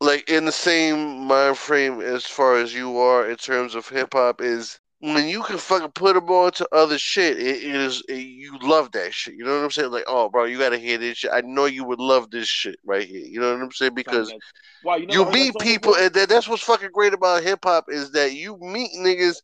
like 0.00 0.28
in 0.28 0.44
the 0.44 0.52
same 0.52 1.26
mind 1.26 1.58
frame 1.58 2.00
as 2.00 2.24
far 2.24 2.56
as 2.56 2.74
you 2.74 2.98
are 2.98 3.28
in 3.28 3.36
terms 3.36 3.74
of 3.74 3.88
hip 3.88 4.14
hop, 4.14 4.40
is 4.40 4.78
when 5.00 5.26
you 5.26 5.42
can 5.42 5.58
fucking 5.58 5.90
put 5.90 6.14
them 6.14 6.28
on 6.28 6.52
to 6.52 6.68
other 6.70 6.96
shit, 6.96 7.36
it, 7.38 7.64
it 7.64 7.74
is 7.74 8.04
it, 8.08 8.18
you 8.18 8.56
love 8.62 8.92
that 8.92 9.12
shit. 9.12 9.34
You 9.34 9.44
know 9.44 9.56
what 9.56 9.64
I'm 9.64 9.70
saying? 9.72 9.90
Like, 9.90 10.04
oh, 10.06 10.28
bro, 10.28 10.44
you 10.44 10.58
gotta 10.58 10.78
hear 10.78 10.96
this 10.96 11.18
shit. 11.18 11.32
I 11.32 11.40
know 11.40 11.64
you 11.64 11.82
would 11.84 11.98
love 11.98 12.30
this 12.30 12.46
shit 12.46 12.78
right 12.84 13.06
here. 13.06 13.24
You 13.24 13.40
know 13.40 13.52
what 13.52 13.62
I'm 13.62 13.72
saying? 13.72 13.94
Because 13.94 14.32
Why, 14.82 14.98
you, 14.98 15.06
never 15.06 15.24
you 15.24 15.30
meet 15.32 15.58
people, 15.58 15.96
and 15.96 16.14
that, 16.14 16.28
that's 16.28 16.48
what's 16.48 16.62
fucking 16.62 16.90
great 16.92 17.14
about 17.14 17.42
hip 17.42 17.60
hop 17.64 17.86
is 17.88 18.12
that 18.12 18.32
you 18.32 18.56
meet 18.60 18.92
niggas 18.96 19.42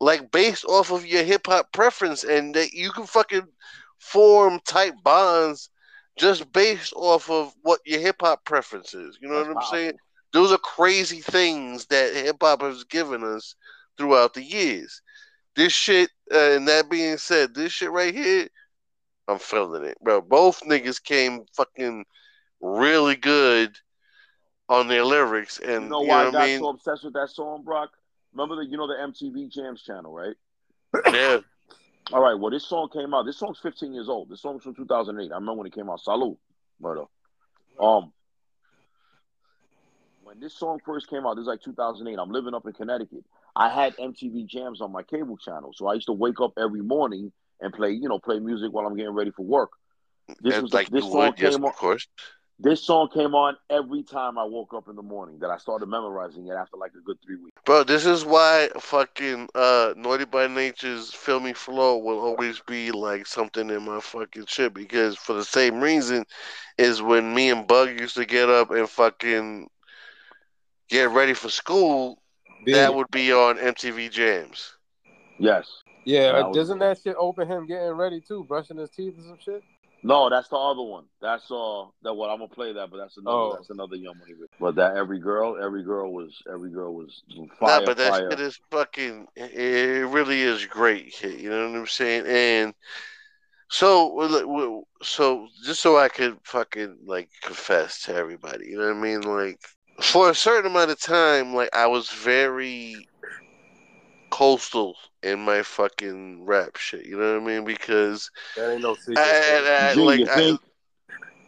like 0.00 0.30
based 0.30 0.64
off 0.64 0.90
of 0.90 1.04
your 1.04 1.22
hip 1.22 1.46
hop 1.46 1.70
preference, 1.72 2.24
and 2.24 2.54
that 2.54 2.72
you 2.72 2.90
can 2.92 3.04
fucking 3.04 3.46
form 3.98 4.58
tight 4.64 4.94
bonds 5.02 5.68
just 6.16 6.52
based 6.52 6.92
off 6.94 7.30
of 7.30 7.52
what 7.62 7.80
your 7.84 8.00
hip 8.00 8.16
hop 8.20 8.44
preference 8.44 8.94
is. 8.94 9.18
You 9.20 9.28
know 9.28 9.36
That's 9.36 9.48
what 9.48 9.56
I'm 9.56 9.62
powerful. 9.62 9.78
saying? 9.78 9.92
Those 10.32 10.52
are 10.52 10.58
crazy 10.58 11.20
things 11.20 11.86
that 11.86 12.14
hip 12.14 12.36
hop 12.40 12.62
has 12.62 12.84
given 12.84 13.22
us 13.24 13.54
throughout 13.96 14.34
the 14.34 14.42
years. 14.42 15.00
This 15.56 15.72
shit, 15.72 16.10
uh, 16.32 16.52
and 16.52 16.68
that 16.68 16.90
being 16.90 17.16
said, 17.16 17.54
this 17.54 17.72
shit 17.72 17.90
right 17.90 18.14
here, 18.14 18.48
I'm 19.28 19.38
feeling 19.38 19.84
it, 19.84 19.96
bro. 20.02 20.20
Both 20.20 20.62
niggas 20.62 21.02
came 21.02 21.44
fucking 21.56 22.04
really 22.60 23.16
good 23.16 23.76
on 24.68 24.88
their 24.88 25.04
lyrics, 25.04 25.58
and 25.60 25.84
You 25.84 25.88
know 25.90 26.00
you 26.00 26.08
why 26.08 26.22
know 26.24 26.28
I 26.28 26.32
got 26.32 26.42
I 26.42 26.46
mean? 26.46 26.58
so 26.58 26.68
obsessed 26.68 27.04
with 27.04 27.14
that 27.14 27.30
song, 27.30 27.62
Brock? 27.64 27.90
Remember 28.32 28.56
the 28.56 28.68
you 28.68 28.76
know 28.76 28.86
the 28.88 28.94
MTV 28.94 29.50
Jams 29.50 29.82
channel, 29.82 30.12
right? 30.12 30.34
Yeah, 31.12 31.38
All 32.12 32.20
right. 32.20 32.34
Well, 32.34 32.50
this 32.50 32.66
song 32.66 32.88
came 32.92 33.14
out. 33.14 33.24
This 33.24 33.38
song's 33.38 33.58
15 33.60 33.92
years 33.94 34.08
old. 34.08 34.28
This 34.28 34.42
song's 34.42 34.62
from 34.62 34.74
2008. 34.74 35.30
I 35.30 35.34
remember 35.34 35.54
when 35.54 35.66
it 35.66 35.74
came 35.74 35.88
out. 35.88 36.00
Salute, 36.00 36.38
murder. 36.80 37.04
Um, 37.80 38.12
when 40.22 40.40
this 40.40 40.54
song 40.54 40.80
first 40.84 41.08
came 41.08 41.26
out, 41.26 41.36
this 41.36 41.42
is 41.42 41.48
like 41.48 41.62
2008. 41.62 42.18
I'm 42.18 42.30
living 42.30 42.54
up 42.54 42.66
in 42.66 42.72
Connecticut. 42.72 43.24
I 43.56 43.68
had 43.68 43.96
MTV 43.96 44.46
Jams 44.46 44.80
on 44.80 44.92
my 44.92 45.02
cable 45.02 45.36
channel, 45.36 45.72
so 45.74 45.86
I 45.86 45.94
used 45.94 46.06
to 46.06 46.12
wake 46.12 46.40
up 46.40 46.52
every 46.58 46.82
morning 46.82 47.32
and 47.60 47.72
play, 47.72 47.92
you 47.92 48.08
know, 48.08 48.18
play 48.18 48.38
music 48.38 48.72
while 48.72 48.86
I'm 48.86 48.96
getting 48.96 49.14
ready 49.14 49.30
for 49.30 49.44
work. 49.44 49.70
This 50.40 50.54
and 50.54 50.62
was 50.62 50.74
like 50.74 50.90
this 50.90 51.04
song 51.04 51.12
would, 51.12 51.40
yes, 51.40 51.54
came 51.54 51.64
on. 51.64 51.70
of 51.70 51.76
course. 51.76 52.06
This 52.60 52.84
song 52.84 53.08
came 53.12 53.34
on 53.34 53.56
every 53.68 54.04
time 54.04 54.38
I 54.38 54.44
woke 54.44 54.74
up 54.74 54.88
in 54.88 54.94
the 54.94 55.02
morning. 55.02 55.40
That 55.40 55.50
I 55.50 55.58
started 55.58 55.86
memorizing 55.86 56.46
it 56.46 56.52
after 56.52 56.76
like 56.76 56.92
a 56.96 57.02
good 57.04 57.18
three 57.24 57.36
weeks. 57.36 57.56
Bro, 57.64 57.84
this 57.84 58.06
is 58.06 58.24
why 58.24 58.68
fucking 58.78 59.48
uh 59.54 59.94
Naughty 59.96 60.24
by 60.24 60.46
Nature's 60.46 61.12
Feel 61.12 61.40
Me 61.40 61.52
Flow 61.52 61.98
will 61.98 62.20
always 62.20 62.60
be 62.60 62.92
like 62.92 63.26
something 63.26 63.70
in 63.70 63.84
my 63.84 64.00
fucking 64.00 64.46
shit 64.46 64.72
because 64.72 65.16
for 65.16 65.32
the 65.32 65.44
same 65.44 65.80
reason 65.80 66.24
is 66.78 67.02
when 67.02 67.34
me 67.34 67.50
and 67.50 67.66
Bug 67.66 67.98
used 68.00 68.16
to 68.16 68.24
get 68.24 68.48
up 68.48 68.70
and 68.70 68.88
fucking 68.88 69.68
get 70.88 71.10
ready 71.10 71.34
for 71.34 71.48
school, 71.48 72.22
that 72.66 72.94
would 72.94 73.10
be 73.10 73.32
on 73.32 73.56
MTV 73.56 74.10
Jams. 74.10 74.74
Yes. 75.38 75.68
yeah, 76.04 76.32
that 76.32 76.46
uh, 76.46 76.52
doesn't 76.52 76.78
that 76.78 77.00
shit 77.02 77.16
open 77.18 77.48
him 77.48 77.66
getting 77.66 77.92
ready 77.92 78.20
too, 78.20 78.44
brushing 78.44 78.76
his 78.76 78.90
teeth 78.90 79.18
or 79.18 79.22
some 79.22 79.38
shit? 79.40 79.64
No, 80.06 80.28
that's 80.28 80.48
the 80.48 80.56
other 80.56 80.82
one. 80.82 81.04
That's 81.22 81.50
uh 81.50 81.86
that 82.02 82.12
what 82.14 82.28
I'm 82.30 82.38
gonna 82.38 82.48
play 82.48 82.72
that, 82.74 82.90
but 82.90 82.98
that's 82.98 83.16
another 83.16 83.36
Oh. 83.36 83.54
that's 83.56 83.70
another 83.70 83.96
Young 83.96 84.18
Money. 84.18 84.32
video. 84.34 84.46
But 84.60 84.74
that 84.76 84.96
every 84.96 85.18
girl, 85.18 85.56
every 85.60 85.82
girl 85.82 86.12
was 86.12 86.42
every 86.52 86.70
girl 86.70 86.94
was 86.94 87.22
fire, 87.58 87.80
nah, 87.80 87.86
but 87.86 87.96
that 87.96 88.10
fire. 88.10 88.30
shit 88.30 88.40
is 88.40 88.60
fucking. 88.70 89.26
It 89.34 90.06
really 90.08 90.42
is 90.42 90.66
great. 90.66 91.12
shit, 91.14 91.40
You 91.40 91.48
know 91.48 91.70
what 91.70 91.78
I'm 91.78 91.86
saying? 91.86 92.26
And 92.26 92.74
so, 93.70 94.12
well, 94.12 94.46
well, 94.46 94.82
so 95.02 95.48
just 95.64 95.80
so 95.80 95.96
I 95.96 96.08
could 96.08 96.36
fucking 96.44 96.98
like 97.06 97.30
confess 97.42 98.02
to 98.02 98.14
everybody, 98.14 98.68
you 98.68 98.78
know 98.78 98.88
what 98.88 98.96
I 98.96 99.00
mean? 99.00 99.22
Like 99.22 99.58
for 100.02 100.28
a 100.28 100.34
certain 100.34 100.70
amount 100.70 100.90
of 100.90 101.00
time, 101.00 101.54
like 101.54 101.70
I 101.74 101.86
was 101.86 102.10
very 102.10 103.08
coastal 104.34 104.96
in 105.22 105.38
my 105.44 105.62
fucking 105.62 106.44
rap 106.44 106.74
shit. 106.74 107.06
You 107.06 107.16
know 107.16 107.34
what 107.34 107.42
I 107.42 107.46
mean? 107.46 107.64
Because 107.64 108.32
That 108.56 108.72
ain't 108.72 108.82
no 108.82 108.94
secret. 108.94 109.16
I, 109.16 109.30
I, 109.30 109.90
I, 109.90 109.94
G, 109.94 110.00
like 110.00 110.28
I, 110.28 110.58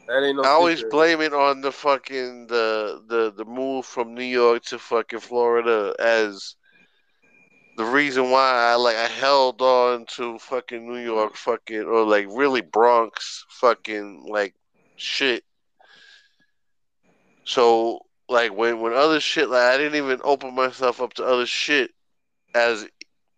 that 0.06 0.22
ain't 0.24 0.36
no 0.36 0.44
I 0.44 0.48
always 0.50 0.78
secret. 0.78 0.92
blame 0.92 1.20
it 1.20 1.34
on 1.34 1.62
the 1.62 1.72
fucking 1.72 2.46
the 2.46 3.02
the 3.08 3.32
the 3.36 3.44
move 3.44 3.86
from 3.86 4.14
New 4.14 4.22
York 4.22 4.62
to 4.66 4.78
fucking 4.78 5.18
Florida 5.18 5.96
as 5.98 6.54
the 7.76 7.84
reason 7.84 8.30
why 8.30 8.52
I 8.70 8.76
like 8.76 8.94
I 8.94 9.08
held 9.08 9.60
on 9.60 10.06
to 10.10 10.38
fucking 10.38 10.86
New 10.86 11.00
York 11.00 11.34
fucking 11.34 11.82
or 11.82 12.04
like 12.06 12.28
really 12.30 12.60
Bronx 12.60 13.46
fucking 13.48 14.26
like 14.28 14.54
shit. 14.94 15.42
So 17.42 17.98
like 18.28 18.54
when 18.54 18.80
when 18.80 18.92
other 18.92 19.18
shit 19.18 19.50
like 19.50 19.74
I 19.74 19.76
didn't 19.76 19.96
even 19.96 20.20
open 20.22 20.54
myself 20.54 21.02
up 21.02 21.14
to 21.14 21.24
other 21.24 21.46
shit 21.46 21.90
as 22.54 22.86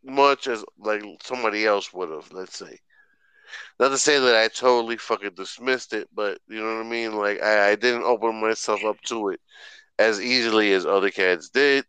much 0.05 0.47
as 0.47 0.65
like 0.79 1.03
somebody 1.23 1.67
else 1.67 1.93
would 1.93 2.11
have, 2.11 2.31
let's 2.33 2.59
say. 2.59 2.79
Not 3.81 3.89
to 3.89 3.99
say 3.99 4.19
that 4.19 4.37
I 4.37 4.49
totally 4.49 4.97
fucking 4.97 5.35
dismissed 5.35 5.93
it, 5.93 6.09
but 6.15 6.39
you 6.49 6.61
know 6.61 6.77
what 6.77 6.87
I 6.87 6.89
mean? 6.89 7.17
Like 7.17 7.43
I, 7.43 7.71
I 7.71 7.75
didn't 7.77 8.03
open 8.03 8.41
myself 8.41 8.85
up 8.85 9.01
to 9.03 9.31
it 9.31 9.41
as 9.99 10.21
easily 10.21 10.73
as 10.73 10.87
other 10.87 11.11
cats 11.11 11.49
did. 11.49 11.85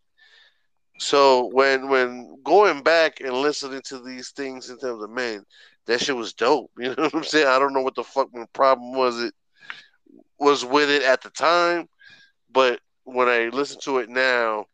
So 0.99 1.49
when 1.53 1.89
when 1.89 2.37
going 2.43 2.83
back 2.83 3.21
and 3.21 3.33
listening 3.33 3.81
to 3.85 3.99
these 3.99 4.31
things 4.31 4.69
in 4.69 4.77
terms 4.77 5.03
of 5.03 5.09
man, 5.09 5.43
that 5.85 6.01
shit 6.01 6.15
was 6.15 6.33
dope. 6.33 6.71
You 6.79 6.89
know 6.89 7.03
what 7.03 7.15
I'm 7.15 7.23
saying? 7.23 7.47
I 7.47 7.59
don't 7.59 7.73
know 7.73 7.81
what 7.81 7.95
the 7.95 8.03
fuck 8.03 8.29
my 8.33 8.45
problem 8.53 8.93
was 8.93 9.21
it 9.21 9.33
was 10.39 10.65
with 10.65 10.89
it 10.89 11.03
at 11.03 11.21
the 11.21 11.29
time, 11.29 11.87
but 12.51 12.79
when 13.03 13.27
I 13.27 13.49
listen 13.49 13.79
to 13.81 13.99
it 13.99 14.09
now, 14.09 14.65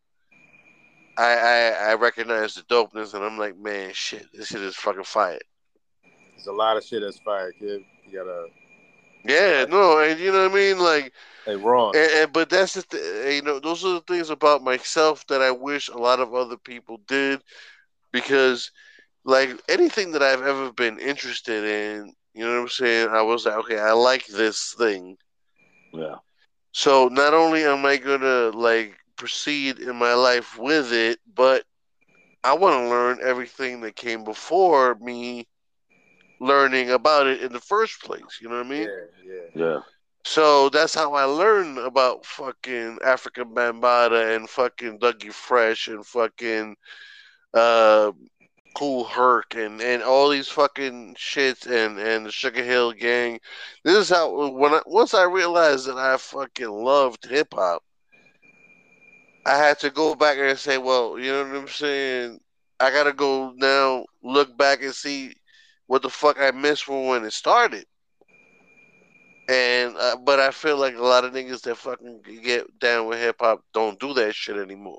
I 1.17 1.33
I, 1.33 1.91
I 1.91 1.93
recognize 1.95 2.55
the 2.55 2.61
dopeness 2.63 3.13
and 3.13 3.23
I'm 3.23 3.37
like, 3.37 3.57
man, 3.57 3.91
shit, 3.93 4.27
this 4.33 4.47
shit 4.47 4.61
is 4.61 4.75
fucking 4.75 5.03
fire. 5.03 5.39
There's 6.35 6.47
a 6.47 6.51
lot 6.51 6.77
of 6.77 6.83
shit 6.83 7.01
that's 7.01 7.19
fire, 7.19 7.51
kid. 7.51 7.81
You 8.05 8.19
gotta. 8.19 8.47
Yeah, 9.23 9.65
no, 9.65 9.99
and 9.99 10.19
you 10.19 10.31
know 10.31 10.43
what 10.43 10.51
I 10.51 10.55
mean? 10.55 10.79
Like 10.79 11.13
Hey, 11.45 11.55
Ron. 11.55 11.95
And, 11.95 12.11
and 12.11 12.33
but 12.33 12.49
that's 12.49 12.73
the 12.73 12.81
th- 12.81 13.35
you 13.35 13.41
know 13.43 13.59
those 13.59 13.85
are 13.85 13.93
the 13.93 14.01
things 14.01 14.29
about 14.29 14.63
myself 14.63 15.25
that 15.27 15.41
I 15.41 15.51
wish 15.51 15.89
a 15.89 15.97
lot 15.97 16.19
of 16.19 16.33
other 16.33 16.57
people 16.57 16.99
did 17.07 17.41
because 18.11 18.71
like 19.25 19.49
anything 19.69 20.11
that 20.13 20.23
I've 20.23 20.41
ever 20.41 20.71
been 20.71 20.99
interested 20.99 21.63
in, 21.63 22.13
you 22.33 22.45
know 22.45 22.55
what 22.55 22.61
I'm 22.61 22.69
saying? 22.69 23.09
I 23.09 23.21
was 23.21 23.45
like, 23.45 23.55
okay, 23.57 23.79
I 23.79 23.91
like 23.91 24.25
this 24.27 24.73
thing. 24.77 25.17
Yeah. 25.93 26.15
So 26.71 27.07
not 27.07 27.33
only 27.33 27.63
am 27.63 27.85
I 27.85 27.97
gonna 27.97 28.49
like 28.49 28.97
proceed 29.15 29.79
in 29.79 29.95
my 29.95 30.13
life 30.13 30.57
with 30.57 30.91
it, 30.93 31.19
but 31.33 31.63
I 32.43 32.53
want 32.53 32.83
to 32.83 32.89
learn 32.89 33.19
everything 33.23 33.81
that 33.81 33.95
came 33.95 34.23
before 34.23 34.95
me 34.95 35.47
learning 36.39 36.91
about 36.91 37.27
it 37.27 37.41
in 37.41 37.51
the 37.51 37.59
first 37.59 38.01
place. 38.01 38.39
You 38.41 38.49
know 38.49 38.57
what 38.57 38.67
I 38.67 38.69
mean? 38.69 38.89
Yeah, 38.89 39.33
yeah. 39.55 39.65
Yeah. 39.65 39.79
So 40.25 40.69
that's 40.69 40.95
how 40.95 41.13
I 41.13 41.23
learned 41.25 41.77
about 41.77 42.25
fucking 42.25 42.97
Afrika 43.05 43.45
Bambaataa 43.45 44.35
and 44.35 44.49
fucking 44.49 44.99
Dougie 44.99 45.31
Fresh 45.31 45.87
and 45.87 46.05
fucking 46.05 46.75
uh, 47.53 48.11
Kool 48.75 49.05
Herc 49.05 49.55
and, 49.55 49.81
and 49.81 50.03
all 50.03 50.29
these 50.29 50.47
fucking 50.47 51.15
shits 51.15 51.65
and, 51.65 51.97
and 51.99 52.25
the 52.25 52.31
Sugarhill 52.31 52.97
Gang. 52.97 53.39
This 53.83 53.97
is 53.97 54.09
how 54.09 54.49
when 54.49 54.73
I, 54.73 54.81
once 54.85 55.13
I 55.13 55.23
realized 55.23 55.87
that 55.87 55.97
I 55.97 56.17
fucking 56.17 56.69
loved 56.69 57.25
hip 57.25 57.53
hop, 57.53 57.83
I 59.45 59.57
had 59.57 59.79
to 59.79 59.91
go 59.91 60.15
back 60.15 60.37
and 60.39 60.57
say, 60.57 60.77
well, 60.77 61.19
you 61.19 61.31
know 61.31 61.45
what 61.45 61.55
I'm 61.55 61.67
saying? 61.67 62.39
I 62.79 62.89
gotta 62.91 63.13
go 63.13 63.53
now 63.55 64.05
look 64.23 64.57
back 64.57 64.81
and 64.81 64.93
see 64.93 65.33
what 65.87 66.01
the 66.01 66.09
fuck 66.09 66.37
I 66.39 66.51
missed 66.51 66.83
from 66.83 67.05
when 67.05 67.23
it 67.23 67.33
started. 67.33 67.85
And 69.47 69.95
uh, 69.95 70.17
but 70.17 70.39
I 70.39 70.49
feel 70.49 70.77
like 70.77 70.95
a 70.95 71.01
lot 71.01 71.23
of 71.23 71.33
niggas 71.33 71.61
that 71.61 71.77
fucking 71.77 72.21
get 72.43 72.79
down 72.79 73.05
with 73.07 73.19
hip 73.19 73.37
hop 73.39 73.63
don't 73.73 73.99
do 73.99 74.13
that 74.15 74.33
shit 74.33 74.57
anymore. 74.57 74.97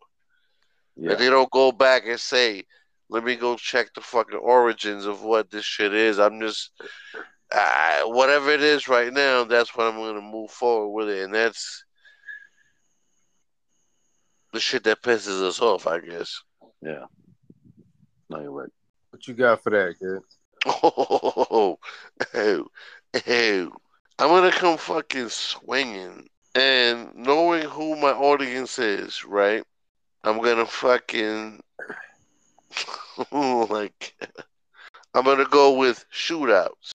Yeah. 0.94 1.10
Like 1.10 1.18
they 1.18 1.28
don't 1.28 1.50
go 1.50 1.72
back 1.72 2.04
and 2.06 2.18
say, 2.18 2.62
"Let 3.10 3.24
me 3.24 3.34
go 3.34 3.56
check 3.56 3.92
the 3.92 4.00
fucking 4.00 4.38
origins 4.38 5.04
of 5.04 5.22
what 5.22 5.50
this 5.50 5.64
shit 5.64 5.92
is." 5.92 6.20
I'm 6.20 6.40
just 6.40 6.70
uh, 7.52 8.02
whatever 8.04 8.50
it 8.50 8.62
is 8.62 8.86
right 8.86 9.12
now. 9.12 9.42
That's 9.42 9.74
what 9.74 9.88
I'm 9.88 9.96
gonna 9.96 10.20
move 10.20 10.52
forward 10.52 10.90
with 10.90 11.14
it, 11.14 11.24
and 11.24 11.34
that's 11.34 11.84
the 14.56 14.60
shit 14.60 14.84
that 14.84 15.02
pisses 15.02 15.42
us 15.42 15.60
off, 15.60 15.86
I 15.86 16.00
guess. 16.00 16.40
Yeah. 16.80 17.04
No, 18.30 18.40
you're 18.40 18.50
right. 18.50 18.70
What 19.10 19.28
you 19.28 19.34
got 19.34 19.62
for 19.62 19.68
that, 19.68 19.96
kid? 19.98 20.22
Oh, 20.64 21.78
oh, 22.34 22.68
oh. 23.14 23.72
I'm 24.18 24.28
gonna 24.28 24.50
come 24.50 24.78
fucking 24.78 25.28
swinging, 25.28 26.30
and 26.54 27.14
knowing 27.14 27.64
who 27.64 27.96
my 27.96 28.12
audience 28.12 28.78
is, 28.78 29.26
right? 29.26 29.62
I'm 30.24 30.40
gonna 30.40 30.64
fucking 30.64 31.60
like. 33.30 34.14
I'm 35.12 35.24
gonna 35.24 35.44
go 35.44 35.74
with 35.74 36.02
shootouts. 36.10 36.92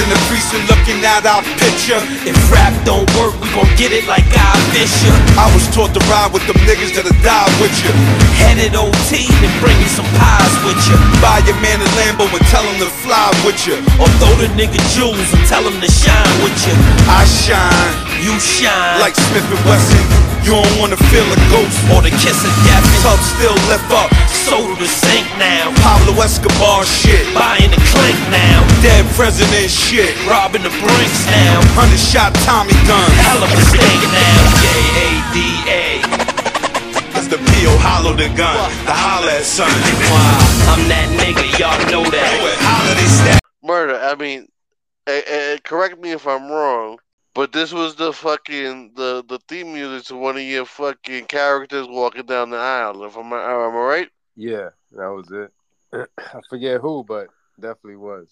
In 0.00 0.08
the 0.08 0.20
precinct 0.32 0.64
looking 0.72 1.04
at 1.04 1.28
our 1.28 1.44
picture. 1.60 2.00
If 2.24 2.36
rap 2.48 2.72
don't 2.88 3.04
work, 3.20 3.36
we 3.40 3.48
gon' 3.52 3.68
get 3.76 3.92
it 3.92 4.08
like 4.08 4.24
I 4.32 4.52
Fisher. 4.72 5.12
I 5.36 5.46
was 5.52 5.64
taught 5.76 5.92
to 5.92 6.02
ride 6.08 6.32
with 6.32 6.44
them 6.48 6.56
niggas 6.64 6.96
that'll 6.96 7.12
die 7.20 7.50
with 7.60 7.74
you. 7.84 7.92
Headed 8.40 8.72
OT 8.72 9.28
and 9.28 9.52
bring 9.60 9.76
me 9.76 9.88
some 9.92 10.08
pies 10.16 10.54
with 10.64 10.80
you. 10.88 10.96
Buy 11.20 11.44
your 11.44 11.58
man 11.60 11.84
a 11.84 11.88
Lambo 12.00 12.24
and 12.32 12.46
tell 12.48 12.64
him 12.64 12.80
to 12.80 12.88
fly 13.04 13.28
with 13.44 13.60
you. 13.68 13.76
Or 14.00 14.08
throw 14.16 14.32
the 14.40 14.48
nigga 14.56 14.80
jewels 14.96 15.28
and 15.36 15.44
tell 15.46 15.64
him 15.64 15.76
to 15.80 15.90
shine 15.90 16.34
with 16.40 16.56
you. 16.64 16.74
I 17.10 17.28
shine, 17.28 17.94
you 18.24 18.32
shine. 18.40 19.00
Like 19.00 19.14
Smith 19.14 19.44
and 19.44 19.62
Wesson. 19.68 20.29
You 20.44 20.56
don't 20.56 20.76
wanna 20.80 20.96
feel 21.12 21.26
a 21.28 21.38
ghost 21.52 21.76
or 21.92 22.00
the 22.02 22.10
kiss 22.16 22.40
of 22.42 22.52
death. 22.66 22.84
Tub 23.04 23.20
still 23.20 23.54
lift 23.68 23.86
up, 23.92 24.08
soul 24.32 24.74
to 24.76 24.86
sink 24.88 25.26
now. 25.38 25.70
Pablo 25.84 26.16
Escobar 26.22 26.84
shit, 26.84 27.22
buying 27.34 27.70
the 27.70 27.80
clink 27.92 28.18
now. 28.32 28.64
Dead 28.82 29.04
president 29.14 29.70
shit, 29.70 30.16
robbing 30.26 30.62
the 30.62 30.72
brinks 30.80 31.20
now. 31.28 31.60
Hundred 31.76 32.00
shot 32.00 32.32
Tommy 32.48 32.74
gun, 32.88 33.10
hell 33.24 33.44
of 33.44 33.52
a 33.52 33.60
stink 33.68 34.02
now. 34.10 34.40
J-A-D-A. 34.64 36.00
That's 37.12 37.28
the 37.28 37.38
P.O. 37.38 37.76
hollow 37.78 38.16
the 38.16 38.28
gun, 38.32 38.56
the 38.88 38.96
holla 38.96 39.32
at 39.38 39.44
son. 39.44 39.68
Wow, 40.08 40.72
I'm 40.72 40.88
that 40.88 41.08
nigga, 41.20 41.44
y'all 41.60 41.78
know 41.92 42.08
that. 42.10 43.40
Murder. 43.62 44.00
I 44.00 44.14
mean, 44.14 44.48
eh, 45.06 45.22
eh, 45.26 45.58
correct 45.62 46.00
me 46.00 46.12
if 46.12 46.26
I'm 46.26 46.50
wrong, 46.50 46.98
but 47.40 47.52
this 47.52 47.72
was 47.72 47.94
the 47.94 48.12
fucking 48.12 48.92
the 48.96 49.24
the 49.26 49.38
theme 49.48 49.72
music 49.72 50.06
to 50.06 50.14
one 50.14 50.36
of 50.36 50.42
your 50.42 50.66
fucking 50.66 51.24
characters 51.24 51.86
walking 51.88 52.26
down 52.26 52.50
the 52.50 52.58
aisle. 52.58 53.02
If 53.02 53.16
I'm 53.16 53.32
am 53.32 53.32
I 53.32 53.66
right? 53.78 54.08
Yeah, 54.36 54.68
that 54.92 55.08
was 55.08 55.30
it. 55.30 55.50
I 56.18 56.40
forget 56.50 56.82
who, 56.82 57.02
but 57.02 57.28
definitely 57.58 57.96
was. 57.96 58.28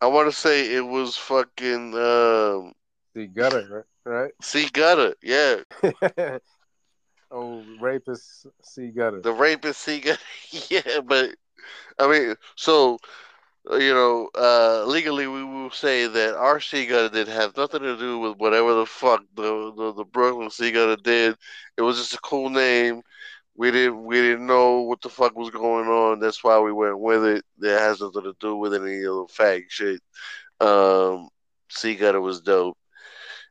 I 0.00 0.08
want 0.08 0.28
to 0.28 0.36
say 0.36 0.74
it 0.74 0.84
was 0.84 1.16
fucking 1.16 1.94
um, 1.94 2.72
See 3.14 3.28
gutter, 3.28 3.86
right? 4.04 4.32
C 4.42 4.68
Gutter. 4.72 5.14
Yeah, 5.22 5.58
oh, 7.30 7.62
rapist 7.80 8.48
C 8.62 8.88
gutter. 8.88 9.20
the 9.20 9.34
rapist 9.34 9.82
C 9.82 10.00
Gutter. 10.00 10.18
yeah, 10.68 10.98
but 11.04 11.36
I 12.00 12.10
mean, 12.10 12.34
so 12.56 12.94
uh, 12.94 12.96
you 13.72 13.92
know, 13.92 14.30
uh, 14.34 14.84
legally 14.86 15.26
we 15.26 15.44
will 15.44 15.70
say 15.70 16.06
that 16.06 16.34
our 16.36 16.58
Gutter 16.58 17.10
did 17.10 17.28
have 17.28 17.56
nothing 17.56 17.82
to 17.82 17.98
do 17.98 18.18
with 18.18 18.38
whatever 18.38 18.74
the 18.74 18.86
fuck 18.86 19.22
the 19.34 19.72
the, 19.76 19.92
the 19.92 20.04
Brooklyn 20.04 20.48
Gutter 20.58 20.96
did. 20.96 21.36
It 21.76 21.82
was 21.82 21.98
just 21.98 22.14
a 22.14 22.18
cool 22.18 22.48
name. 22.48 23.02
We 23.56 23.70
didn't 23.70 24.04
we 24.04 24.16
didn't 24.20 24.46
know 24.46 24.80
what 24.82 25.02
the 25.02 25.08
fuck 25.08 25.36
was 25.36 25.50
going 25.50 25.88
on. 25.88 26.20
That's 26.20 26.42
why 26.42 26.58
we 26.60 26.72
went 26.72 26.98
with 26.98 27.24
it. 27.24 27.44
That 27.58 27.80
has 27.80 28.00
nothing 28.00 28.22
to 28.22 28.34
do 28.40 28.56
with 28.56 28.74
any 28.74 28.98
of 28.98 29.02
the 29.02 29.26
fag 29.36 29.64
shit. 29.68 30.00
Um, 30.60 31.28
Gutter 31.82 32.20
was 32.20 32.40
dope. 32.40 32.78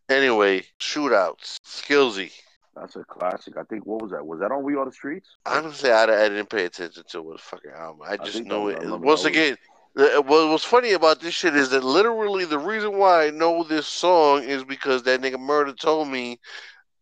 Anyway, 0.09 0.63
shootouts, 0.79 1.57
skillsy. 1.65 2.31
That's 2.75 2.95
a 2.95 3.03
classic. 3.03 3.57
I 3.57 3.63
think 3.63 3.85
what 3.85 4.01
was 4.01 4.11
that? 4.11 4.25
Was 4.25 4.39
that 4.39 4.51
on 4.51 4.63
We 4.63 4.75
Are 4.75 4.85
the 4.85 4.91
Streets? 4.91 5.27
Honestly, 5.45 5.91
I, 5.91 6.03
I 6.03 6.29
didn't 6.29 6.49
pay 6.49 6.65
attention 6.65 7.03
to 7.09 7.21
what 7.21 7.39
fucking 7.39 7.71
album. 7.71 8.01
I 8.07 8.17
just 8.17 8.43
knew 8.43 8.61
was- 8.61 8.75
it. 8.75 8.99
Once 8.99 9.25
again, 9.25 9.57
what 9.97 10.49
was 10.49 10.63
funny 10.63 10.93
about 10.93 11.19
this 11.21 11.33
shit 11.33 11.55
is 11.55 11.69
that 11.71 11.83
literally 11.83 12.45
the 12.45 12.59
reason 12.59 12.97
why 12.97 13.27
I 13.27 13.29
know 13.31 13.63
this 13.63 13.87
song 13.87 14.43
is 14.43 14.63
because 14.63 15.03
that 15.03 15.21
nigga 15.21 15.39
Murder 15.39 15.73
told 15.73 16.07
me 16.07 16.39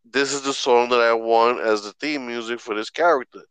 this 0.10 0.34
is 0.34 0.44
the 0.44 0.54
song 0.54 0.90
that 0.90 1.02
I 1.02 1.14
want 1.14 1.60
as 1.62 1.84
the 1.84 1.92
theme 1.94 2.28
music 2.28 2.60
for 2.60 2.76
this 2.76 2.90
character. 2.90 3.42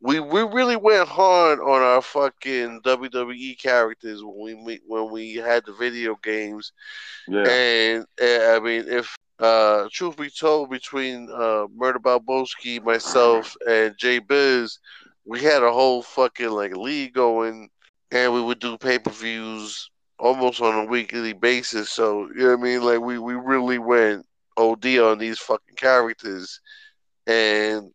We 0.00 0.20
we 0.20 0.42
really 0.42 0.76
went 0.76 1.08
hard 1.08 1.60
on 1.60 1.82
our 1.82 2.02
fucking 2.02 2.82
WWE 2.82 3.54
characters 3.58 4.20
when 4.24 4.64
we 4.64 4.80
when 4.86 5.10
we 5.10 5.34
had 5.36 5.64
the 5.66 5.72
video 5.72 6.16
games 6.22 6.72
Yeah. 7.28 7.44
and 7.48 8.06
uh, 8.20 8.56
I 8.56 8.60
mean, 8.60 8.84
if 8.88 9.16
uh, 9.38 9.88
truth 9.92 10.16
be 10.16 10.30
told, 10.30 10.70
between 10.70 11.28
uh, 11.32 11.66
Murder 11.74 11.98
Balboski, 11.98 12.82
myself, 12.82 13.56
and 13.68 13.96
Jay 13.98 14.18
Biz, 14.18 14.78
we 15.26 15.42
had 15.42 15.62
a 15.62 15.72
whole 15.72 16.02
fucking 16.02 16.50
like 16.50 16.76
league 16.76 17.14
going, 17.14 17.70
and 18.10 18.32
we 18.32 18.42
would 18.42 18.58
do 18.60 18.76
pay 18.78 18.98
per 18.98 19.10
views 19.10 19.90
almost 20.18 20.60
on 20.60 20.74
a 20.74 20.84
weekly 20.90 21.32
basis. 21.32 21.90
So 21.90 22.28
you 22.34 22.44
know 22.44 22.50
what 22.56 22.60
I 22.60 22.62
mean? 22.62 22.82
Like 22.82 23.00
we 23.00 23.18
we 23.18 23.34
really 23.34 23.78
went 23.78 24.26
OD 24.56 24.98
on 24.98 25.18
these 25.18 25.38
fucking 25.38 25.76
characters 25.76 26.60
and 27.26 27.90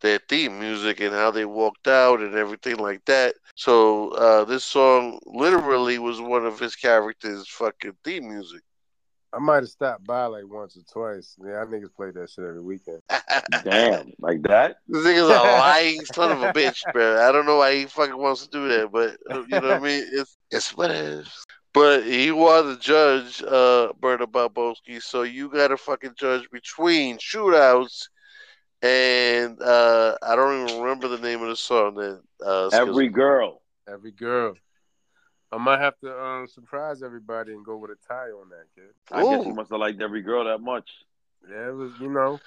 their 0.00 0.18
theme 0.28 0.58
music 0.58 1.00
and 1.00 1.12
how 1.14 1.30
they 1.30 1.44
walked 1.44 1.88
out 1.88 2.20
and 2.20 2.34
everything 2.34 2.76
like 2.76 3.04
that. 3.06 3.34
So 3.56 4.10
uh, 4.10 4.44
this 4.44 4.64
song 4.64 5.18
literally 5.26 5.98
was 5.98 6.20
one 6.20 6.46
of 6.46 6.58
his 6.58 6.76
characters' 6.76 7.48
fucking 7.48 7.96
theme 8.04 8.28
music. 8.28 8.62
I 9.32 9.38
might 9.38 9.56
have 9.56 9.68
stopped 9.68 10.06
by 10.06 10.26
like 10.26 10.46
once 10.46 10.76
or 10.76 10.82
twice. 10.90 11.36
Yeah, 11.44 11.60
I 11.62 11.64
niggas 11.64 11.94
play 11.94 12.10
that 12.10 12.30
shit 12.30 12.44
every 12.44 12.62
weekend. 12.62 13.00
Damn, 13.64 14.12
like 14.18 14.42
that? 14.42 14.78
This 14.88 15.04
nigga's 15.04 15.28
a 15.28 15.42
lying 15.58 16.04
son 16.06 16.32
of 16.32 16.42
a 16.42 16.52
bitch, 16.52 16.82
bro. 16.92 17.28
I 17.28 17.32
don't 17.32 17.46
know 17.46 17.58
why 17.58 17.74
he 17.74 17.86
fucking 17.86 18.16
wants 18.16 18.46
to 18.46 18.50
do 18.50 18.68
that, 18.68 18.90
but 18.90 19.16
you 19.48 19.60
know 19.60 19.68
what 19.68 19.76
I 19.76 19.80
mean? 19.80 20.04
It's 20.12 20.36
it's 20.50 20.76
what 20.76 20.90
it 20.90 20.96
is. 20.96 21.46
But 21.74 22.04
he 22.04 22.32
was 22.32 22.76
a 22.76 22.80
judge, 22.80 23.42
uh, 23.42 23.92
Berta 24.00 24.26
Balboski, 24.26 25.02
so 25.02 25.22
you 25.22 25.50
gotta 25.50 25.76
fucking 25.76 26.14
judge 26.16 26.48
between 26.50 27.18
shootouts 27.18 28.08
and 28.82 29.60
uh 29.60 30.16
I 30.22 30.36
don't 30.36 30.68
even 30.68 30.80
remember 30.82 31.08
the 31.08 31.18
name 31.18 31.42
of 31.42 31.48
the 31.48 31.56
song 31.56 31.96
that 31.96 32.22
uh 32.44 32.70
Every 32.72 33.08
girl. 33.08 33.62
Every 33.88 34.12
girl. 34.12 34.54
I 35.50 35.56
might 35.56 35.80
have 35.80 35.98
to 36.00 36.22
um, 36.22 36.46
surprise 36.46 37.02
everybody 37.02 37.52
and 37.52 37.64
go 37.64 37.76
with 37.76 37.90
a 37.90 37.96
tie 38.06 38.30
on 38.30 38.50
that 38.50 38.66
kid. 38.74 38.92
I 39.10 39.22
guess 39.22 39.46
you 39.46 39.54
must 39.54 39.70
have 39.70 39.80
liked 39.80 40.00
every 40.02 40.20
girl 40.20 40.44
that 40.44 40.60
much. 40.60 40.88
Yeah, 41.48 41.68
it 41.68 41.74
was 41.74 41.92
you 42.00 42.10
know. 42.10 42.38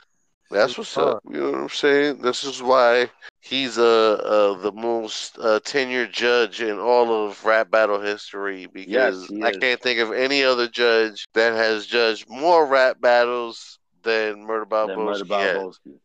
That's 0.52 0.78
what's 0.78 0.98
up. 0.98 1.22
You 1.30 1.40
know 1.40 1.52
what 1.52 1.62
I'm 1.62 1.70
saying? 1.70 2.22
This 2.22 2.44
is 2.44 2.62
why 2.62 3.10
he's 3.40 3.78
uh, 3.78 4.14
uh 4.14 4.62
the 4.62 4.74
most 4.74 5.40
uh, 5.40 5.62
tenured 5.62 6.12
judge 6.12 6.62
in 6.62 6.78
all 6.78 7.26
of 7.26 7.44
rap 7.46 7.72
battle 7.72 8.02
history 8.02 8.68
because 8.68 9.28
he 9.28 9.44
I 9.44 9.52
can't 9.52 9.82
think 9.82 10.00
of 10.00 10.12
any 10.12 10.44
other 10.44 10.68
judge 10.68 11.26
that 11.34 11.54
has 11.54 11.86
judged 11.86 12.30
more 12.30 12.66
rap 12.68 13.00
battles 13.00 13.80
than 14.04 14.44
Murder 14.44 14.66
That 14.70 14.98
Murder 14.98 15.24
Balboski. 15.24 15.40
had. 15.40 15.56
Balboski. 15.56 16.00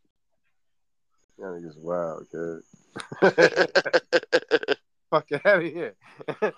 Y'all 1.39 1.53
niggas 1.53 1.77
wild, 1.77 2.25
kid. 2.31 2.63
Fuck 5.11 5.31
out 5.45 5.57
of 5.57 5.63
here. 5.63 5.95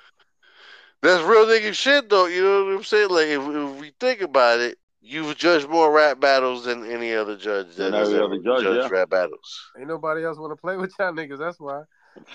That's 1.02 1.24
real 1.24 1.46
nigga 1.46 1.74
shit, 1.74 2.10
though. 2.10 2.26
You 2.26 2.44
know 2.44 2.66
what 2.66 2.76
I'm 2.76 2.84
saying? 2.84 3.10
Like, 3.10 3.28
if, 3.28 3.42
if 3.42 3.80
we 3.80 3.92
think 4.00 4.22
about 4.22 4.60
it, 4.60 4.78
you've 5.02 5.38
judged 5.38 5.70
more 5.70 5.92
rap 5.92 6.20
battles 6.20 6.66
than 6.66 6.86
any 6.86 7.14
other 7.14 7.36
judge 7.38 7.76
that 7.76 7.92
Than 7.92 7.94
has 7.94 8.10
every 8.10 8.18
ever 8.18 8.26
other 8.26 8.44
judge, 8.44 8.64
judged 8.64 8.92
yeah. 8.92 9.00
rap 9.00 9.10
battles. 9.10 9.72
Ain't 9.78 9.88
nobody 9.88 10.26
else 10.26 10.38
want 10.38 10.52
to 10.52 10.60
play 10.60 10.78
with 10.78 10.94
y'all 11.00 11.14
niggas. 11.14 11.40
That's 11.40 11.60
why. 11.60 11.84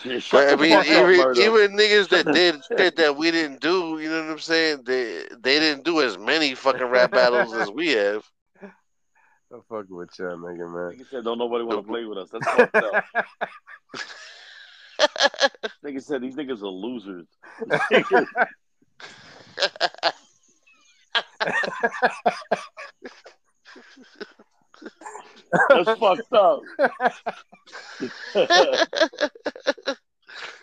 Shit, 0.02 0.22
shut 0.22 0.46
But 0.46 0.52
I 0.52 0.56
the 0.56 0.62
mean, 0.62 0.70
fuck 0.70 1.26
up, 1.26 1.36
even 1.36 1.68
even 1.68 1.76
niggas 1.76 2.08
that 2.08 2.26
did 2.32 2.56
shit 2.78 2.96
that 2.96 3.16
we 3.16 3.30
didn't 3.30 3.60
do, 3.60 3.98
you 4.00 4.08
know 4.08 4.22
what 4.22 4.32
I'm 4.32 4.38
saying? 4.38 4.82
They 4.84 5.24
they 5.38 5.58
didn't 5.60 5.84
do 5.84 6.00
as 6.00 6.16
many 6.16 6.54
fucking 6.54 6.86
rap 6.86 7.10
battles 7.10 7.52
as 7.52 7.70
we 7.70 7.88
have. 7.90 8.24
I'm 8.62 9.62
fucking 9.68 9.94
with 9.94 10.10
y'all, 10.18 10.38
nigga, 10.38 10.72
man. 10.72 10.98
Nigga 10.98 11.10
said 11.10 11.24
don't 11.24 11.38
nobody 11.38 11.64
want 11.64 11.80
to 11.80 11.86
play 11.86 12.04
with 12.04 12.18
us. 12.18 12.30
That's 12.30 12.46
fucked 12.48 12.76
up. 12.76 13.04
Nigga 15.84 16.02
said 16.02 16.22
these 16.22 16.36
niggas 16.36 16.62
are 16.62 16.68
losers. 16.68 17.26
That's 25.68 25.98
fucked 25.98 26.32
up. 26.32 26.62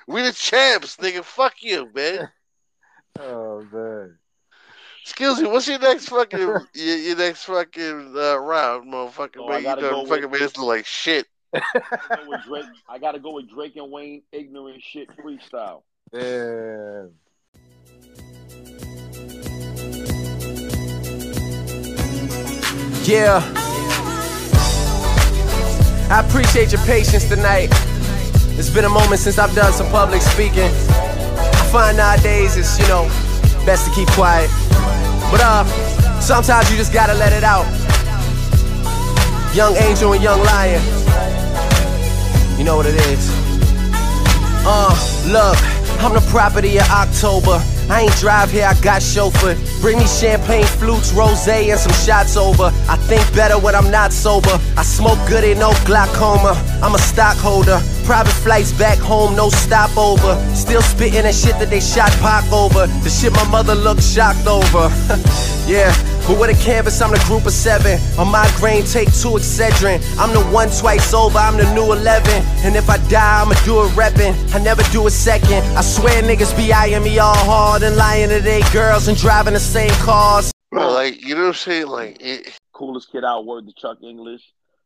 we 0.08 0.22
the 0.22 0.34
champs, 0.34 0.98
nigga. 0.98 1.24
Fuck 1.24 1.62
you, 1.62 1.90
man. 1.94 2.30
oh 3.20 3.66
man. 3.72 4.18
Excuse 5.04 5.42
me. 5.42 5.48
what's 5.48 5.68
your 5.68 5.80
next 5.80 6.10
fucking 6.10 6.40
your, 6.40 6.68
your 6.74 7.18
next 7.18 7.46
fucking 7.46 8.14
uh, 8.16 8.38
round, 8.38 8.92
motherfucker? 8.92 9.38
Oh, 9.40 9.50
man, 9.50 9.60
you 9.60 9.66
gotta 9.66 9.82
done 9.82 9.92
go 9.92 10.06
fucking 10.06 10.30
with- 10.30 10.42
made 10.42 10.46
us 10.46 10.58
look 10.58 10.68
like 10.68 10.86
shit. 10.86 11.28
I 11.54 11.62
gotta 12.10 12.18
go 12.18 12.30
with 12.30 12.44
Drake. 12.44 12.66
I 12.88 13.00
gotta 13.00 13.20
go 13.20 13.34
with 13.34 13.50
Drake 13.50 13.76
and 13.76 13.92
Wayne 13.92 14.22
ignorant 14.32 14.82
shit 14.82 15.10
freestyle. 15.18 15.84
Damn. 16.12 17.12
Yeah. 23.04 23.42
I 26.10 26.24
appreciate 26.26 26.72
your 26.72 26.82
patience 26.82 27.28
tonight. 27.28 27.70
It's 28.58 28.70
been 28.70 28.86
a 28.86 28.90
moment 28.90 29.20
since 29.20 29.38
I've 29.40 29.56
done 29.56 29.74
some 29.74 29.90
public 29.90 30.22
speaking. 30.22 30.70
I 30.70 31.70
find 31.72 31.98
nowadays 31.98 32.58
it's, 32.58 32.78
you 32.80 32.88
know, 32.88 33.06
best 33.66 33.88
to 33.88 33.96
keep 33.96 34.08
quiet. 34.10 34.50
But 35.32 35.42
uh, 35.42 35.66
sometimes 36.20 36.70
you 36.70 36.78
just 36.78 36.94
gotta 36.94 37.14
let 37.14 37.34
it 37.34 37.44
out. 37.44 37.66
Young 39.56 39.76
Angel 39.78 40.14
and 40.14 40.24
Young 40.24 40.40
Lion. 40.44 41.01
You 42.62 42.66
know 42.66 42.78
what 42.78 42.86
it 42.86 42.94
is. 42.94 43.28
Uh, 44.64 44.94
look, 45.26 45.58
I'm 45.98 46.14
the 46.14 46.24
property 46.30 46.78
of 46.78 46.88
October. 46.92 47.58
I 47.90 48.02
ain't 48.02 48.16
drive 48.18 48.52
here, 48.52 48.68
I 48.68 48.80
got 48.82 49.02
chauffeur. 49.02 49.58
Bring 49.82 49.98
me 49.98 50.06
champagne 50.06 50.68
flutes, 50.78 51.12
rose, 51.12 51.48
and 51.48 51.80
some 51.80 51.92
shots 52.06 52.38
over. 52.38 52.66
I 52.88 52.98
think 53.10 53.26
better 53.34 53.58
when 53.58 53.74
I'm 53.74 53.90
not 53.90 54.14
sober. 54.14 54.62
I 54.78 54.84
smoke 54.84 55.18
good, 55.28 55.44
ain't 55.44 55.58
no 55.58 55.74
glaucoma. 55.86 56.54
I'm 56.84 56.94
a 56.94 57.00
stockholder. 57.00 57.82
Private 58.06 58.34
flights 58.34 58.72
back 58.72 58.98
home, 58.98 59.36
no 59.36 59.50
stopover. 59.50 60.36
Still 60.56 60.82
spitting 60.82 61.24
that 61.24 61.36
shit 61.36 61.58
that 61.60 61.70
they 61.70 61.80
shot 61.80 62.12
Pac 62.20 62.52
over. 62.52 62.88
The 63.04 63.10
shit 63.10 63.32
my 63.34 63.48
mother 63.50 63.76
looked 63.76 64.04
shocked 64.04 64.48
over. 64.48 64.90
yeah. 65.68 65.94
But 66.28 66.40
with 66.40 66.50
a 66.52 66.64
canvas, 66.64 67.02
I'm 67.02 67.12
the 67.12 67.24
group 67.26 67.46
of 67.46 67.54
seven. 67.54 68.00
On 68.20 68.30
my 68.30 68.50
grain, 68.58 68.84
take 68.84 69.08
two 69.08 69.36
Excedrin. 69.40 70.00
I'm 70.20 70.34
the 70.34 70.42
one 70.54 70.70
twice 70.70 71.14
over, 71.14 71.38
I'm 71.38 71.58
the 71.58 71.74
new 71.74 71.94
11. 71.94 72.30
And 72.64 72.76
if 72.76 72.90
I 72.90 72.98
die, 73.10 73.42
I'ma 73.42 73.56
do 73.66 73.84
it 73.84 73.90
reppin'. 73.92 74.34
I 74.54 74.60
never 74.64 74.84
do 74.92 75.08
a 75.08 75.12
second. 75.12 75.64
I 75.78 75.82
swear 75.82 76.22
niggas 76.22 76.56
be 76.56 76.72
eyeing 76.72 77.04
me 77.04 77.18
all 77.20 77.36
hard 77.36 77.84
and 77.84 77.96
lying 77.96 78.30
to 78.30 78.40
they 78.40 78.62
girls 78.72 79.08
and 79.08 79.18
driving 79.18 79.54
the 79.54 79.60
same 79.60 79.92
cars. 80.06 80.52
Bro, 80.72 80.92
like 80.94 81.22
you 81.22 81.36
know 81.36 81.42
what 81.42 81.48
I'm 81.48 81.54
saying? 81.54 81.88
Like 81.88 82.18
it, 82.22 82.58
Coolest 82.72 83.12
kid 83.12 83.24
out, 83.26 83.46
word 83.46 83.68
to 83.68 83.74
Chuck 83.74 83.98
Inglish. 84.02 84.42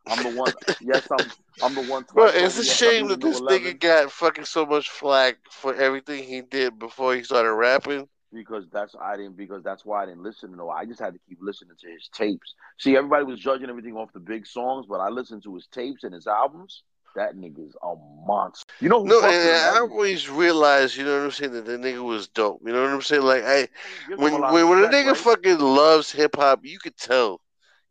I'm 0.08 0.24
the 0.24 0.40
one. 0.40 0.54
yes, 0.82 1.08
I'm. 1.12 1.32
I'm 1.62 1.74
the 1.76 1.82
one. 1.82 2.06
bro, 2.14 2.28
it's 2.28 2.58
a 2.58 2.66
shame 2.66 3.08
that 3.08 3.22
this 3.22 3.40
new 3.40 3.48
nigga 3.48 3.80
got 3.80 4.12
fucking 4.12 4.46
so 4.46 4.66
much 4.66 4.90
flack 4.90 5.38
for 5.52 5.74
everything 5.76 6.24
he 6.24 6.42
did 6.42 6.78
before 6.80 7.16
he 7.16 7.24
started 7.24 7.54
rapping. 7.54 8.08
because 8.34 8.66
that's 8.72 8.96
I 9.00 9.16
didn't 9.18 9.38
because 9.38 9.64
that's 9.64 9.86
why 9.86 10.04
I 10.04 10.06
didn't 10.08 10.24
listen 10.24 10.52
to 10.52 10.56
no. 10.58 10.70
I 10.70 10.86
just 10.86 11.00
had 11.00 11.14
to 11.14 11.20
keep 11.28 11.40
listening 11.42 11.76
to 11.80 11.90
his 11.90 12.10
tapes. 12.14 12.54
See, 12.80 12.96
everybody 12.96 13.26
was 13.26 13.40
judging 13.40 13.70
everything 13.70 13.96
off 13.96 14.12
the 14.14 14.20
big 14.20 14.46
songs, 14.46 14.86
but 14.88 15.00
I 15.00 15.10
listened 15.10 15.44
to 15.44 15.56
his 15.56 15.68
tapes 15.68 16.04
and 16.04 16.14
his 16.14 16.28
albums. 16.28 16.84
That 17.16 17.36
nigga's 17.36 17.76
a 17.82 17.94
monster. 18.28 18.74
You 18.80 18.90
know 18.90 19.04
who 19.04 19.10
No, 19.10 19.22
fucked 19.22 19.44
and 19.44 19.52
I 19.56 19.80
always 19.80 20.30
realized, 20.30 20.98
you 20.98 21.06
know 21.06 21.18
what 21.18 21.26
I'm 21.26 21.32
saying, 21.32 21.54
that 21.54 21.66
the 21.66 21.78
nigga 21.78 22.04
was 22.04 22.28
dope. 22.28 22.62
You 22.66 22.74
know 22.74 22.82
what 22.84 22.92
I'm 22.92 23.02
saying? 23.02 23.24
Like 23.24 23.44
I 23.46 23.68
when 24.16 24.34
a 24.34 24.40
when, 24.52 24.70
when 24.70 24.84
a 24.84 24.88
nigga 24.88 25.08
right? 25.08 25.18
fucking 25.18 25.60
loves 25.60 26.12
hip 26.12 26.36
hop, 26.36 26.66
you 26.66 26.80
could 26.80 26.98
tell. 26.98 27.42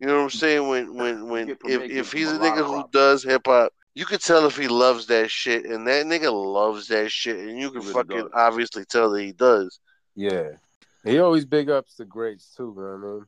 You 0.01 0.07
know 0.07 0.17
what 0.17 0.23
I'm 0.25 0.31
saying? 0.31 0.69
When 0.69 0.95
when 0.95 1.29
when 1.29 1.51
if 1.51 1.83
if 1.83 2.13
he's 2.13 2.31
a 2.31 2.37
a 2.37 2.39
nigga 2.39 2.67
who 2.67 2.85
does 2.91 3.23
hip 3.23 3.43
hop, 3.47 3.73
you 3.95 4.05
could 4.05 4.21
tell 4.21 4.47
if 4.47 4.57
he 4.57 4.69
loves 4.69 5.07
that 5.07 5.31
shit, 5.31 5.65
and 5.65 5.87
that 5.87 6.07
nigga 6.07 6.33
loves 6.33 6.89
that 6.89 7.11
shit, 7.11 7.39
and 7.39 7.59
you 7.59 7.71
can 7.71 7.81
really 7.81 7.93
fucking 7.93 8.19
does. 8.19 8.31
obviously 8.35 8.85
tell 8.85 9.11
that 9.11 9.23
he 9.23 9.33
does. 9.33 9.79
Yeah. 10.17 10.51
He 11.05 11.19
always 11.19 11.45
big 11.45 11.71
ups 11.71 11.97
the 11.97 12.05
greats 12.05 12.55
too, 12.57 12.75
man. 12.77 12.87
I 12.87 12.97
mean. 12.97 13.27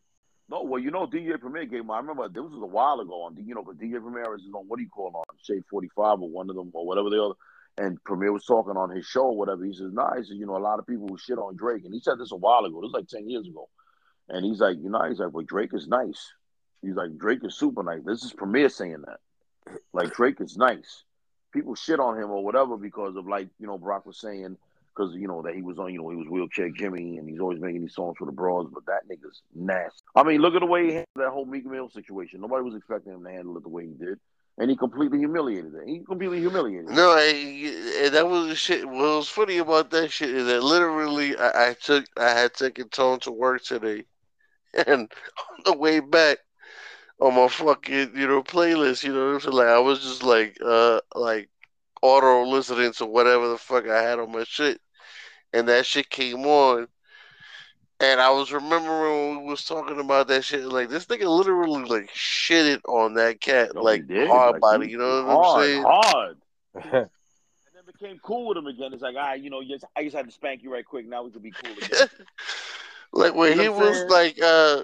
No, 0.49 0.63
well, 0.63 0.81
you 0.81 0.91
know, 0.91 1.07
DJ 1.07 1.39
Premier 1.41 1.67
gave 1.67 1.81
him. 1.81 1.91
I 1.91 1.99
remember 1.99 2.29
this 2.29 2.43
was 2.43 2.63
a 2.63 2.67
while 2.67 3.01
ago 3.01 3.23
on, 3.23 3.37
you 3.37 3.55
know, 3.55 3.63
because 3.63 3.81
DJ 3.81 4.01
Premier 4.01 4.35
is 4.35 4.43
on 4.55 4.67
what 4.69 4.77
do 4.77 4.85
you 4.85 4.89
call 4.89 5.09
it, 5.09 5.17
on 5.17 5.25
Shade 5.43 5.65
Forty 5.69 5.89
Five 5.95 6.21
or 6.21 6.29
one 6.29 6.49
of 6.49 6.57
them 6.57 6.71
or 6.73 6.87
whatever 6.87 7.11
the 7.11 7.23
other. 7.23 7.35
And 7.79 8.03
Premier 8.05 8.33
was 8.33 8.45
talking 8.45 8.77
on 8.77 8.91
his 8.91 9.05
show 9.05 9.25
or 9.25 9.37
whatever. 9.37 9.65
He 9.65 9.73
says, 9.73 9.93
"Nah," 9.93 10.15
he 10.15 10.23
says, 10.23 10.37
"You 10.37 10.47
know, 10.47 10.57
a 10.57 10.59
lot 10.59 10.79
of 10.79 10.87
people 10.87 11.09
who 11.09 11.19
shit 11.19 11.39
on 11.39 11.57
Drake, 11.57 11.85
and 11.85 11.93
he 11.93 12.01
said 12.01 12.19
this 12.19 12.33
a 12.33 12.37
while 12.37 12.65
ago. 12.65 12.81
This 12.81 12.93
was 12.93 12.95
like 12.95 13.09
ten 13.09 13.29
years 13.29 13.47
ago." 13.47 13.69
And 14.29 14.45
he's 14.45 14.61
like, 14.61 14.79
"You 14.81 14.89
know," 14.89 15.03
he's 15.09 15.19
like, 15.19 15.33
"Well, 15.33 15.45
Drake 15.45 15.75
is 15.75 15.89
nice." 15.89 16.33
He's 16.87 16.97
like, 16.97 17.17
"Drake 17.19 17.45
is 17.45 17.57
super 17.57 17.83
nice." 17.83 18.03
This 18.05 18.23
is 18.23 18.33
Premier 18.33 18.69
saying 18.69 19.03
that. 19.07 19.21
Like 19.93 20.15
Drake 20.15 20.41
is 20.41 20.57
nice. 20.57 21.05
People 21.53 21.75
shit 21.75 22.01
on 22.01 22.17
him 22.17 22.31
or 22.31 22.45
whatever 22.45 22.77
because 22.77 23.17
of 23.17 23.27
like 23.27 23.49
you 23.59 23.67
know 23.67 23.79
Brock 23.79 24.07
was 24.07 24.19
saying 24.19 24.57
because 24.95 25.15
you 25.15 25.29
know 25.29 25.43
that 25.43 25.55
he 25.55 25.63
was 25.63 25.79
on 25.79 25.93
you 25.93 26.01
know 26.01 26.11
he 26.11 26.17
was 26.17 26.29
wheelchair 26.29 26.71
Jimmy 26.71 27.19
and 27.19 27.29
he's 27.29 27.41
always 27.41 27.61
making 27.61 27.83
these 27.83 27.95
songs 27.95 28.17
for 28.19 28.27
the 28.27 28.33
bros, 28.33 28.69
but 28.73 28.87
that 28.87 29.09
nigga's 29.09 29.43
nasty. 29.55 30.03
I 30.15 30.23
mean, 30.23 30.41
look 30.41 30.55
at 30.55 30.61
the 30.61 30.67
way 30.67 30.85
he 30.85 30.89
handled 30.89 31.07
that 31.17 31.31
whole 31.31 31.45
Meek 31.45 31.67
Mill 31.67 31.89
situation. 31.91 32.41
Nobody 32.41 32.65
was 32.65 32.75
expecting 32.75 33.13
him 33.13 33.25
to 33.25 33.31
handle 33.31 33.57
it 33.57 33.63
the 33.63 33.69
way 33.69 33.87
he 33.87 33.95
did, 33.95 34.19
and 34.59 34.71
he 34.71 34.77
completely 34.77 35.19
humiliated 35.19 35.75
it. 35.75 35.89
He 35.89 36.01
completely 36.01 36.41
humiliated. 36.41 36.91
it. 36.91 36.95
No, 36.95 37.11
I, 37.11 38.09
that 38.11 38.29
was 38.29 38.49
the 38.49 38.55
shit. 38.55 38.87
What 38.87 38.95
was 38.97 39.29
funny 39.29 39.59
about 39.59 39.91
that 39.91 40.11
shit 40.11 40.31
is 40.31 40.47
that 40.47 40.63
literally 40.63 41.37
I, 41.37 41.71
I 41.71 41.75
took 41.75 42.07
I 42.17 42.31
had 42.31 42.55
taken 42.55 42.89
Tone 42.89 43.21
to 43.21 43.33
work 43.33 43.63
today, 43.63 44.05
and 44.87 45.11
on 45.39 45.61
the 45.65 45.77
way 45.77 46.01
back 46.01 46.39
on 47.21 47.35
my 47.35 47.49
fucking 47.49 48.13
you 48.15 48.27
know 48.27 48.43
playlist, 48.43 49.03
you 49.05 49.13
know 49.13 49.27
what 49.27 49.35
I'm 49.35 49.41
saying? 49.41 49.55
Like 49.57 49.69
I 49.69 49.79
was 49.79 50.01
just 50.01 50.23
like 50.23 50.57
uh 50.65 51.01
like 51.15 51.49
auto 52.03 52.45
listening 52.45 52.93
to 52.95 53.07
whatever 53.07 53.49
the 53.49 53.59
fuck 53.59 53.89
I 53.89 54.03
had 54.03 54.19
on 54.19 54.33
my 54.33 54.45
shit, 54.45 54.81
and 55.53 55.69
that 55.69 55.87
shit 55.87 56.11
came 56.11 56.45
on. 56.47 56.89
And 57.99 58.21
I 58.21 58.29
was 58.31 58.53
remembering 58.53 59.37
when 59.37 59.45
we 59.45 59.51
was 59.51 59.65
talking 59.65 59.99
about 59.99 60.29
that 60.29 60.45
shit, 60.45 60.65
like 60.65 60.91
this 60.91 61.07
nigga 61.07 61.35
literally 61.35 61.83
like 61.85 62.11
shitted 62.11 62.81
on 62.87 63.15
that 63.15 63.41
cat, 63.41 63.75
No, 63.75 63.83
like 63.83 64.07
did. 64.07 64.29
hard 64.29 64.53
Like, 64.53 64.61
body. 64.61 64.89
You 64.91 64.99
know 64.99 65.25
what 65.25 65.45
hard, 65.45 65.57
I'm 65.57 65.63
saying? 65.63 65.83
Hard. 65.83 66.37
and 66.75 67.11
then 67.75 67.85
became 67.87 68.19
cool 68.23 68.49
with 68.49 68.59
him 68.59 68.67
again. 68.67 68.93
It's 68.93 69.01
like, 69.03 69.17
all 69.17 69.23
right, 69.23 69.41
you 69.41 69.49
know, 69.49 69.61
yes, 69.61 69.83
I 69.97 70.05
just 70.05 70.15
had 70.15 70.27
to 70.27 70.33
spank 70.33 70.63
you 70.63 70.71
right 70.71 70.85
quick. 70.85 71.09
Now 71.09 71.23
we 71.23 71.31
can 71.31 71.41
be 71.41 71.53
cool 71.53 71.73
again. 71.83 72.09
Like 73.13 73.35
when 73.35 73.51
You 73.51 73.57
know 73.57 73.63
he 73.63 73.69
was 73.69 73.97
saying? 73.97 74.09
like, 74.09 74.39
uh, 74.43 74.83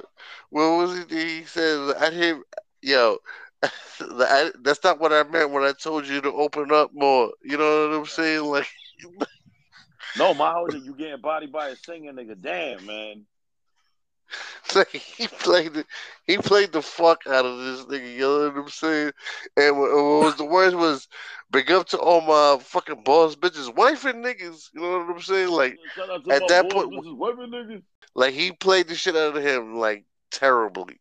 what 0.50 0.70
was 0.78 0.98
it? 0.98 1.10
He 1.10 1.44
said, 1.44 1.94
"I 1.98 2.10
didn't, 2.10 2.44
yo, 2.82 3.18
I, 3.62 4.50
that's 4.62 4.82
not 4.84 5.00
what 5.00 5.12
I 5.12 5.22
meant 5.24 5.50
when 5.50 5.64
I 5.64 5.72
told 5.72 6.06
you 6.06 6.20
to 6.20 6.32
open 6.32 6.72
up 6.72 6.90
more." 6.94 7.32
You 7.42 7.58
know 7.58 7.88
what 7.88 7.96
I'm 7.98 8.06
saying? 8.06 8.44
Like, 8.44 8.68
no, 10.16 10.34
my 10.34 10.52
whole 10.52 10.74
you 10.74 10.94
getting 10.94 11.20
body 11.20 11.46
by 11.46 11.68
a 11.68 11.76
singing 11.76 12.14
nigga. 12.14 12.40
Damn, 12.40 12.86
man. 12.86 13.26
like 14.74 14.88
he 14.90 15.26
played 15.26 15.74
the, 15.74 15.84
he 16.26 16.38
played 16.38 16.72
the 16.72 16.82
fuck 16.82 17.26
out 17.26 17.44
of 17.44 17.58
this 17.58 17.84
nigga. 17.86 18.14
You 18.14 18.20
know 18.20 18.48
what 18.50 18.56
I'm 18.64 18.68
saying? 18.68 19.12
And 19.56 19.78
what, 19.78 19.90
what 19.92 20.22
was 20.22 20.36
the 20.36 20.44
worst 20.44 20.76
was, 20.76 21.08
big 21.50 21.70
up 21.70 21.86
to 21.88 21.98
all 21.98 22.20
my 22.20 22.62
fucking 22.62 23.02
boss 23.04 23.36
bitches, 23.36 23.74
wife 23.74 24.04
and 24.04 24.24
niggas. 24.24 24.70
You 24.74 24.80
know 24.80 24.98
what 24.98 25.16
I'm 25.16 25.20
saying? 25.20 25.48
Like 25.48 25.78
Shout 25.94 26.10
out 26.10 26.24
to 26.24 26.30
at 26.30 26.46
that 26.48 26.68
boys, 26.68 26.70
point, 26.70 26.90
This 26.90 27.04
is 27.04 27.12
women 27.12 27.50
niggas. 27.50 27.82
Like 28.14 28.34
he 28.34 28.52
played 28.52 28.88
the 28.88 28.94
shit 28.94 29.16
out 29.16 29.36
of 29.36 29.42
him 29.42 29.76
like 29.76 30.04
terribly. 30.30 30.98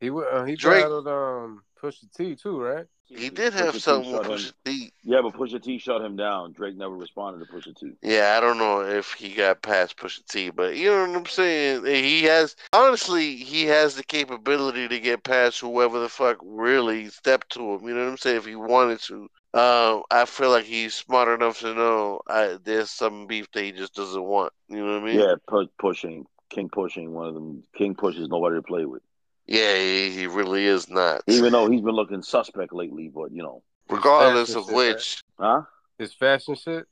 He 0.00 0.10
wa- 0.10 0.22
uh, 0.22 0.44
he 0.44 0.56
Drake- 0.56 0.84
battled 0.84 1.08
um 1.08 1.62
Pusha 1.80 2.12
T 2.16 2.36
too, 2.36 2.60
right? 2.60 2.86
He 3.08 3.30
did 3.30 3.54
have 3.54 3.72
T 3.72 3.80
something 3.80 4.12
with 4.12 4.22
Pusha 4.22 4.52
T. 4.64 4.92
Yeah, 5.02 5.22
but 5.22 5.34
Pusha 5.34 5.62
T 5.62 5.78
shut 5.78 6.02
him 6.02 6.16
down. 6.16 6.52
Drake 6.52 6.76
never 6.76 6.94
responded 6.94 7.46
to 7.46 7.52
Pusha 7.52 7.74
T. 7.74 7.92
Yeah, 8.02 8.34
I 8.36 8.40
don't 8.40 8.58
know 8.58 8.82
if 8.82 9.12
he 9.14 9.34
got 9.34 9.62
past 9.62 9.96
Pusha 9.96 10.24
T, 10.26 10.50
but 10.50 10.76
you 10.76 10.90
know 10.90 11.06
what 11.06 11.16
I'm 11.16 11.26
saying. 11.26 11.84
He 11.86 12.24
has 12.24 12.54
honestly, 12.72 13.36
he 13.36 13.64
has 13.66 13.94
the 13.94 14.04
capability 14.04 14.86
to 14.88 15.00
get 15.00 15.24
past 15.24 15.60
whoever 15.60 15.98
the 15.98 16.08
fuck 16.08 16.36
really 16.42 17.08
stepped 17.08 17.50
to 17.52 17.74
him. 17.74 17.88
You 17.88 17.94
know 17.94 18.04
what 18.04 18.10
I'm 18.10 18.16
saying? 18.18 18.36
If 18.36 18.46
he 18.46 18.56
wanted 18.56 19.00
to, 19.02 19.28
um, 19.58 20.02
I 20.10 20.24
feel 20.24 20.50
like 20.50 20.64
he's 20.64 20.94
smart 20.94 21.28
enough 21.28 21.60
to 21.60 21.74
know 21.74 22.20
I, 22.28 22.58
there's 22.62 22.90
some 22.90 23.26
beef 23.26 23.50
that 23.52 23.64
he 23.64 23.72
just 23.72 23.94
doesn't 23.94 24.22
want. 24.22 24.52
You 24.68 24.84
know 24.84 24.94
what 24.94 25.02
I 25.02 25.04
mean? 25.04 25.20
Yeah, 25.20 25.34
pu- 25.46 25.70
pushing 25.78 26.26
King 26.50 26.68
pushing 26.68 27.12
one 27.12 27.26
of 27.26 27.34
them. 27.34 27.62
King 27.76 27.94
pushes 27.94 28.28
nobody 28.28 28.56
to 28.56 28.62
play 28.62 28.84
with. 28.84 29.02
Yeah, 29.46 29.76
he, 29.76 30.10
he 30.10 30.26
really 30.26 30.64
is 30.64 30.88
not. 30.88 31.22
Even 31.26 31.52
though 31.52 31.70
he's 31.70 31.80
been 31.80 31.94
looking 31.94 32.22
suspect 32.22 32.72
lately, 32.72 33.10
but 33.12 33.32
you 33.32 33.42
know, 33.42 33.62
Regardless 33.88 34.54
of 34.54 34.66
shit, 34.66 34.74
which, 34.74 35.22
huh? 35.38 35.62
His 35.98 36.12
fashion 36.12 36.54
shit. 36.54 36.86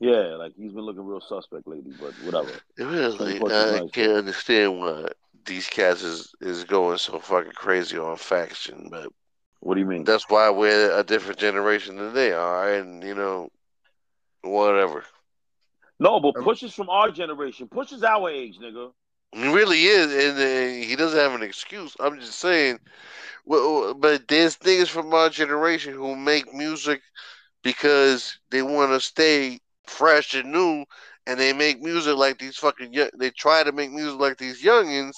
Yeah, 0.00 0.36
like 0.36 0.52
he's 0.56 0.72
been 0.72 0.84
looking 0.84 1.06
real 1.06 1.20
suspect 1.20 1.66
lately, 1.66 1.92
but 1.98 2.12
whatever. 2.24 2.50
really, 2.76 3.18
King 3.18 3.40
Push 3.40 3.52
is 3.52 3.72
I 3.72 3.86
can't 3.92 4.12
understand 4.12 4.78
why 4.78 5.08
these 5.44 5.68
cats 5.68 6.02
is, 6.02 6.34
is 6.40 6.64
going 6.64 6.98
so 6.98 7.18
fucking 7.18 7.52
crazy 7.52 7.98
on 7.98 8.16
faction, 8.16 8.88
but 8.90 9.08
What 9.62 9.74
do 9.74 9.80
you 9.80 9.86
mean? 9.86 10.04
that's 10.04 10.28
why 10.28 10.50
we're 10.50 10.98
a 10.98 11.04
different 11.04 11.38
generation 11.38 11.96
than 11.96 12.12
they 12.14 12.32
are, 12.32 12.72
and 12.74 13.02
you 13.02 13.14
know, 13.14 13.48
whatever. 14.42 15.04
No, 15.98 16.20
but 16.20 16.34
Push 16.38 16.62
is 16.64 16.74
from 16.74 16.90
our 16.90 17.10
generation. 17.10 17.68
Push 17.68 17.92
is 17.92 18.02
our 18.02 18.28
age, 18.30 18.58
nigga. 18.58 18.92
He 19.32 19.52
really 19.52 19.84
is, 19.84 20.12
and 20.12 20.38
uh, 20.38 20.86
he 20.88 20.96
doesn't 20.96 21.18
have 21.18 21.34
an 21.34 21.42
excuse. 21.42 21.96
I'm 22.00 22.18
just 22.20 22.38
saying, 22.38 22.78
well, 23.44 23.94
but 23.94 24.28
there's 24.28 24.58
niggas 24.58 24.88
from 24.88 25.12
our 25.14 25.28
generation 25.30 25.94
who 25.94 26.16
make 26.16 26.52
music 26.52 27.02
because 27.62 28.38
they 28.50 28.62
want 28.62 28.92
to 28.92 29.00
stay 29.00 29.60
fresh 29.86 30.34
and 30.34 30.52
new, 30.52 30.84
and 31.26 31.38
they 31.40 31.52
make 31.52 31.80
music 31.80 32.16
like 32.16 32.38
these 32.38 32.56
fucking. 32.56 32.92
young- 32.92 33.10
They 33.18 33.30
try 33.30 33.62
to 33.62 33.72
make 33.72 33.90
music 33.92 34.18
like 34.20 34.38
these 34.38 34.62
youngins, 34.62 35.14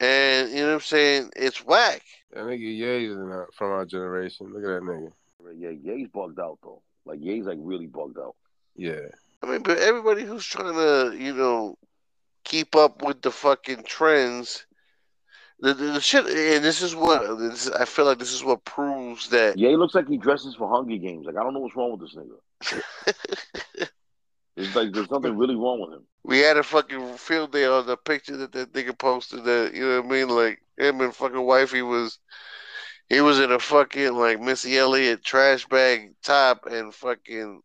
and 0.00 0.50
you 0.50 0.58
know 0.62 0.68
what 0.68 0.74
I'm 0.74 0.80
saying? 0.80 1.30
It's 1.36 1.64
whack. 1.64 2.02
That 2.32 2.44
nigga 2.44 2.60
Ye 2.60 3.06
is 3.06 3.16
in 3.16 3.30
our- 3.30 3.48
from 3.54 3.72
our 3.72 3.84
generation. 3.84 4.52
Look 4.52 4.62
at 4.64 4.68
that 4.68 4.82
nigga. 4.82 5.12
Yeah, 5.58 5.70
Ye's 5.70 6.08
bugged 6.08 6.38
out 6.38 6.58
though. 6.62 6.82
Like 7.04 7.18
Ye's 7.20 7.44
like 7.44 7.58
really 7.60 7.86
bugged 7.86 8.18
out. 8.18 8.36
Yeah. 8.76 9.08
I 9.42 9.46
mean, 9.46 9.62
but 9.62 9.78
everybody 9.78 10.22
who's 10.22 10.44
trying 10.44 10.74
to, 10.74 11.16
you 11.16 11.34
know, 11.34 11.76
keep 12.44 12.76
up 12.76 13.02
with 13.02 13.22
the 13.22 13.30
fucking 13.30 13.84
trends, 13.84 14.66
the, 15.60 15.72
the, 15.74 15.84
the 15.92 16.00
shit, 16.00 16.26
and 16.26 16.64
this 16.64 16.82
is 16.82 16.94
what 16.94 17.38
this, 17.38 17.68
I 17.70 17.84
feel 17.86 18.04
like 18.04 18.18
this 18.18 18.32
is 18.32 18.44
what 18.44 18.64
proves 18.64 19.28
that. 19.30 19.56
Ye 19.58 19.74
looks 19.76 19.94
like 19.94 20.08
he 20.08 20.18
dresses 20.18 20.54
for 20.54 20.68
Hunger 20.68 20.96
Games. 20.98 21.26
Like 21.26 21.36
I 21.36 21.42
don't 21.42 21.54
know 21.54 21.60
what's 21.60 21.74
wrong 21.76 21.98
with 21.98 22.00
this 22.02 22.14
nigga. 22.16 23.88
It's 24.56 24.74
like 24.74 24.92
there's 24.92 25.08
something 25.08 25.36
really 25.36 25.54
wrong 25.54 25.80
with 25.80 25.92
him. 25.92 26.06
we 26.24 26.40
had 26.40 26.56
a 26.56 26.62
fucking 26.62 27.16
field 27.16 27.52
day 27.52 27.66
on 27.66 27.86
the 27.86 27.96
picture 27.96 28.36
that 28.38 28.52
that 28.52 28.72
nigga 28.72 28.96
posted. 28.96 29.44
That 29.44 29.72
you 29.74 29.86
know 29.86 30.00
what 30.00 30.06
I 30.06 30.08
mean? 30.08 30.28
Like 30.28 30.62
him 30.76 31.00
and 31.00 31.14
fucking 31.14 31.40
wifey 31.40 31.82
was, 31.82 32.18
he 33.08 33.20
was 33.20 33.38
in 33.38 33.52
a 33.52 33.58
fucking 33.58 34.14
like 34.14 34.40
Missy 34.40 34.76
Elliott 34.76 35.24
trash 35.24 35.66
bag 35.66 36.14
top 36.22 36.66
and 36.66 36.94
fucking 36.94 37.62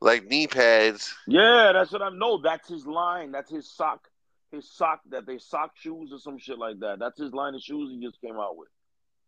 like 0.00 0.24
knee 0.26 0.46
pads. 0.46 1.14
Yeah, 1.26 1.72
that's 1.72 1.92
what 1.92 2.02
I 2.02 2.10
know. 2.10 2.38
That's 2.38 2.68
his 2.68 2.86
line. 2.86 3.32
That's 3.32 3.50
his 3.50 3.70
sock. 3.70 4.08
His 4.52 4.70
sock 4.70 5.00
that 5.10 5.26
they 5.26 5.38
sock 5.38 5.72
shoes 5.76 6.12
or 6.12 6.18
some 6.18 6.38
shit 6.38 6.58
like 6.58 6.78
that. 6.80 6.98
That's 6.98 7.20
his 7.20 7.32
line 7.32 7.54
of 7.54 7.60
shoes 7.60 7.90
he 7.90 8.04
just 8.04 8.20
came 8.20 8.36
out 8.36 8.56
with. 8.56 8.68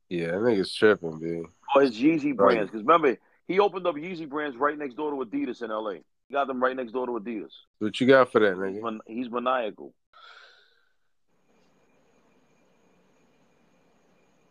Yeah, 0.09 0.29
I 0.29 0.45
think 0.45 0.59
oh, 0.59 0.61
it's 0.61 0.75
tripping, 0.75 1.19
dude. 1.21 1.47
Or 1.75 1.83
his 1.83 1.99
Yeezy 1.99 2.35
brands. 2.35 2.71
Because 2.71 2.87
remember, 2.87 3.19
he 3.47 3.61
opened 3.61 3.87
up 3.87 3.97
Yeezy 3.97 4.29
brands 4.29 4.57
right 4.57 4.79
next 4.79 4.95
door 4.95 5.11
to 5.11 5.29
Adidas 5.29 5.63
in 5.63 5.71
LA. 5.71 6.01
He 6.29 6.35
got 6.35 6.47
them 6.47 6.63
right 6.63 6.77
next 6.77 6.93
door 6.93 7.07
to 7.07 7.13
Adidas. 7.13 7.51
What 7.79 7.99
you 8.01 8.07
got 8.07 8.31
for 8.31 8.41
that, 8.41 8.51
He's, 8.55 8.77
nigga? 8.81 8.83
man- 8.83 9.01
he's 9.07 9.31
maniacal. 9.31 9.95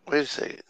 Wait 0.08 0.22
a 0.22 0.26
second. 0.26 0.62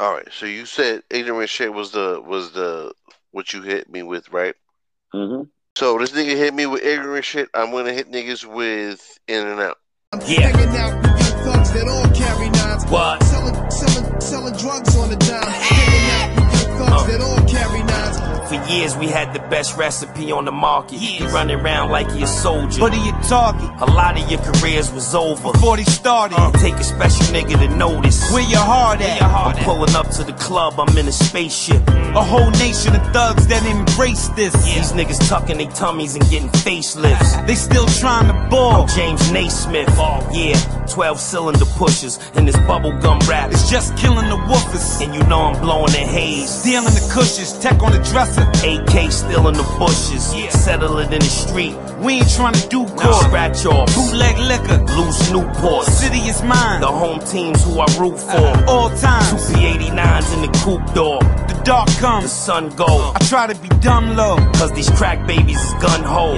All 0.00 0.12
right, 0.12 0.28
so 0.32 0.44
you 0.46 0.66
said 0.66 1.02
ignorant 1.08 1.48
shit 1.48 1.72
was 1.72 1.92
the 1.92 2.20
was 2.26 2.50
the 2.52 2.92
what 3.30 3.52
you 3.52 3.62
hit 3.62 3.88
me 3.88 4.02
with, 4.02 4.30
right? 4.32 4.54
Mm-hmm. 5.14 5.44
So 5.76 5.98
this 5.98 6.10
nigga 6.10 6.36
hit 6.36 6.52
me 6.52 6.66
with 6.66 6.82
ignorant 6.82 7.24
shit. 7.24 7.48
I'm 7.54 7.70
gonna 7.70 7.92
hit 7.92 8.10
niggas 8.10 8.44
with 8.44 9.18
in 9.28 9.46
and 9.46 9.60
out. 9.60 9.78
Yeah. 10.26 10.40
Hanging 10.40 10.76
out 10.76 10.96
with 10.96 11.06
young 11.20 11.44
thugs 11.44 11.72
that 11.72 11.88
all 11.88 12.12
carry 12.14 12.50
knives. 12.50 12.84
What? 12.86 13.22
Selling, 13.22 13.70
selling, 13.70 14.20
selling 14.20 14.56
drugs 14.56 14.96
on 14.96 15.10
the 15.10 15.16
dime. 15.16 15.42
Hanging 15.46 16.10
out 16.10 16.52
with 16.52 16.66
young 16.66 16.78
thugs 16.78 17.02
Uh. 17.02 17.06
that 17.06 17.20
all 17.20 17.48
carry 17.48 17.82
knives. 17.84 18.33
For 18.54 18.70
years 18.70 18.96
we 18.96 19.08
had 19.08 19.32
the 19.34 19.40
best 19.50 19.76
recipe 19.76 20.30
on 20.30 20.44
the 20.44 20.52
market. 20.52 20.98
He 20.98 21.24
running 21.26 21.58
around 21.58 21.90
like 21.90 22.10
he 22.12 22.22
a 22.22 22.26
soldier. 22.26 22.80
What 22.80 22.92
are 22.92 23.04
you 23.04 23.12
talking? 23.28 23.68
A 23.80 23.86
lot 23.86 24.20
of 24.20 24.30
your 24.30 24.40
careers 24.40 24.92
was 24.92 25.14
over. 25.14 25.52
Before 25.52 25.76
they 25.76 25.84
started, 25.84 26.36
Uh, 26.38 26.50
take 26.52 26.74
a 26.74 26.84
special 26.84 27.24
nigga 27.34 27.58
to 27.58 27.68
notice. 27.76 28.30
where 28.32 28.42
your 28.42 28.60
heart 28.60 29.00
at? 29.00 29.22
I'm 29.22 29.56
pulling 29.64 29.94
up 29.96 30.08
to 30.10 30.22
the 30.24 30.32
club, 30.34 30.74
I'm 30.78 30.96
in 30.96 31.08
a 31.08 31.12
spaceship. 31.12 31.82
A 32.14 32.22
whole 32.22 32.50
nation 32.52 32.94
of 32.94 33.02
thugs 33.12 33.46
that 33.48 33.64
embrace 33.66 34.28
this. 34.36 34.52
These 34.64 34.92
niggas 34.92 35.28
tucking 35.28 35.58
their 35.58 35.70
tummies 35.72 36.14
and 36.14 36.24
getting 36.30 36.48
facelifts. 36.50 37.44
They 37.46 37.54
still 37.56 37.86
trying 37.86 38.28
to 38.28 38.34
ball. 38.50 38.86
James 38.86 39.32
Naismith, 39.32 39.88
yeah, 40.32 40.54
12 40.88 41.18
cylinder 41.18 41.64
pushers 41.76 42.18
in 42.36 42.44
this 42.44 42.56
bubblegum 42.56 43.26
rap. 43.28 43.50
It's 43.50 43.70
just 43.70 43.96
killing 43.96 44.28
the 44.28 44.36
woofers. 44.36 45.02
And 45.02 45.14
you 45.14 45.22
know 45.24 45.40
I'm 45.40 45.60
blowing 45.60 45.92
the 45.92 45.98
haze. 45.98 46.50
Stealing 46.50 46.94
the 46.94 47.10
cushions, 47.12 47.58
tech 47.58 47.82
on 47.82 47.92
the 47.92 48.02
dresser. 48.10 48.42
AK 48.64 49.10
still 49.10 49.48
in 49.48 49.54
the 49.54 49.76
bushes, 49.78 50.24
settle 50.52 50.98
it 50.98 51.12
in 51.12 51.20
the 51.20 51.24
street. 51.24 51.76
We 52.04 52.14
ain't 52.14 52.30
trying 52.30 52.52
to 52.54 52.68
do 52.68 52.84
Now 52.84 52.96
court. 52.96 53.24
scratch 53.24 53.64
off, 53.66 53.94
Bootleg 53.94 54.36
liquor. 54.38 54.78
loose 54.94 55.30
Newports. 55.30 55.84
City 55.88 56.18
is 56.28 56.42
mine. 56.42 56.80
The 56.82 56.86
home 56.86 57.18
teams 57.20 57.64
who 57.64 57.80
I 57.80 57.86
root 57.98 58.18
for. 58.18 58.30
Uh-huh. 58.30 58.64
All 58.68 58.90
Two 58.90 58.96
times. 58.96 59.50
P89s 59.50 60.34
in 60.34 60.42
the 60.42 60.58
coupe 60.62 60.84
door. 60.94 61.18
The 61.48 61.60
dark 61.64 61.88
The 61.88 62.00
comes. 62.00 62.30
sun 62.30 62.68
go. 62.76 62.84
I 63.14 63.18
try 63.28 63.46
to 63.46 63.54
be 63.58 63.68
dumb 63.80 64.16
low. 64.16 64.36
Cause 64.54 64.70
these 64.72 64.90
crack 64.90 65.26
babies 65.26 65.58
is 65.60 65.72
gun 65.74 66.02
ho. 66.02 66.34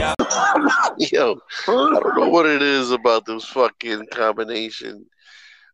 Yo, 0.99 1.41
I 1.67 1.67
don't 1.67 2.17
know 2.17 2.29
what 2.29 2.47
it 2.47 2.63
is 2.63 2.91
about 2.93 3.27
this 3.27 3.45
fucking 3.47 4.07
combination. 4.13 5.07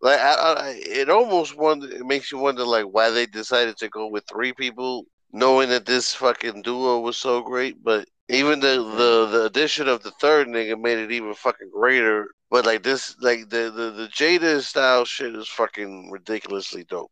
Like, 0.00 0.18
I, 0.18 0.32
I, 0.34 0.74
it 0.84 1.10
almost 1.10 1.56
wonder. 1.56 1.86
It 1.88 2.04
makes 2.06 2.32
you 2.32 2.38
wonder, 2.38 2.64
like, 2.64 2.86
why 2.86 3.10
they 3.10 3.26
decided 3.26 3.76
to 3.76 3.88
go 3.88 4.06
with 4.08 4.24
three 4.28 4.52
people, 4.52 5.04
knowing 5.32 5.68
that 5.68 5.86
this 5.86 6.12
fucking 6.14 6.62
duo 6.62 6.98
was 7.00 7.16
so 7.16 7.40
great. 7.42 7.84
But 7.84 8.08
even 8.28 8.60
the 8.60 8.76
the 8.96 9.26
the 9.26 9.44
addition 9.44 9.88
of 9.88 10.02
the 10.02 10.10
third 10.12 10.48
nigga 10.48 10.80
made 10.80 10.98
it 10.98 11.10
even 11.12 11.34
fucking 11.34 11.70
greater. 11.70 12.28
But 12.50 12.66
like 12.66 12.82
this, 12.82 13.16
like 13.20 13.48
the 13.48 13.70
the 13.70 13.90
the 13.90 14.08
Jada 14.08 14.60
style 14.60 15.04
shit 15.04 15.34
is 15.34 15.48
fucking 15.48 16.10
ridiculously 16.10 16.84
dope. 16.84 17.10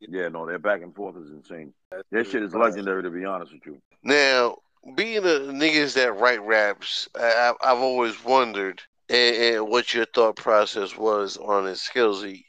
Yeah, 0.00 0.28
no, 0.28 0.46
their 0.46 0.58
back 0.58 0.82
and 0.82 0.94
forth 0.94 1.16
is 1.16 1.30
insane. 1.30 1.72
That 2.10 2.26
shit 2.26 2.42
is 2.42 2.54
legendary, 2.54 3.02
to 3.04 3.10
be 3.10 3.24
honest 3.24 3.52
with 3.52 3.64
you. 3.66 3.78
Now, 4.02 4.56
being 4.96 5.18
a 5.18 5.52
niggas 5.52 5.94
that 5.94 6.18
write 6.18 6.42
raps, 6.42 7.08
I, 7.14 7.52
I- 7.62 7.70
I've 7.72 7.78
always 7.78 8.24
wondered 8.24 8.82
and, 9.08 9.36
and 9.36 9.68
what 9.68 9.94
your 9.94 10.06
thought 10.06 10.36
process 10.36 10.96
was 10.96 11.36
on 11.36 11.66
his 11.66 11.78
skillsy. 11.80 12.44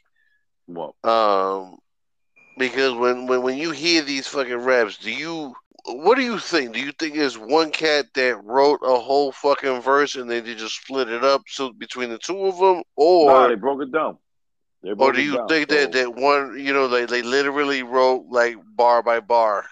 What? 0.66 0.94
Um, 1.04 1.76
because 2.58 2.94
when, 2.94 3.26
when 3.26 3.42
when 3.42 3.56
you 3.58 3.70
hear 3.70 4.02
these 4.02 4.26
fucking 4.26 4.56
raps, 4.56 4.96
do 4.96 5.12
you 5.12 5.54
what 5.84 6.16
do 6.16 6.22
you 6.22 6.38
think? 6.38 6.72
Do 6.72 6.80
you 6.80 6.92
think 6.92 7.14
there's 7.14 7.38
one 7.38 7.70
cat 7.70 8.06
that 8.14 8.42
wrote 8.44 8.80
a 8.82 8.98
whole 8.98 9.32
fucking 9.32 9.82
verse 9.82 10.16
and 10.16 10.30
then 10.30 10.44
they 10.44 10.54
just 10.54 10.76
split 10.76 11.08
it 11.08 11.24
up 11.24 11.42
so 11.46 11.72
between 11.72 12.10
the 12.10 12.18
two 12.18 12.46
of 12.46 12.58
them, 12.58 12.82
or 12.96 13.26
Nah, 13.26 13.48
they 13.48 13.54
broke 13.54 13.82
it 13.82 13.92
down. 13.92 14.18
Or 14.98 15.12
do 15.12 15.22
you 15.22 15.36
down, 15.36 15.48
think 15.48 15.70
so 15.70 15.76
that 15.76 15.92
that 15.92 16.14
one 16.14 16.58
you 16.58 16.72
know 16.72 16.88
they 16.88 17.06
they 17.06 17.22
literally 17.22 17.82
wrote 17.82 18.26
like 18.30 18.56
bar 18.76 19.02
by 19.02 19.20
bar? 19.20 19.64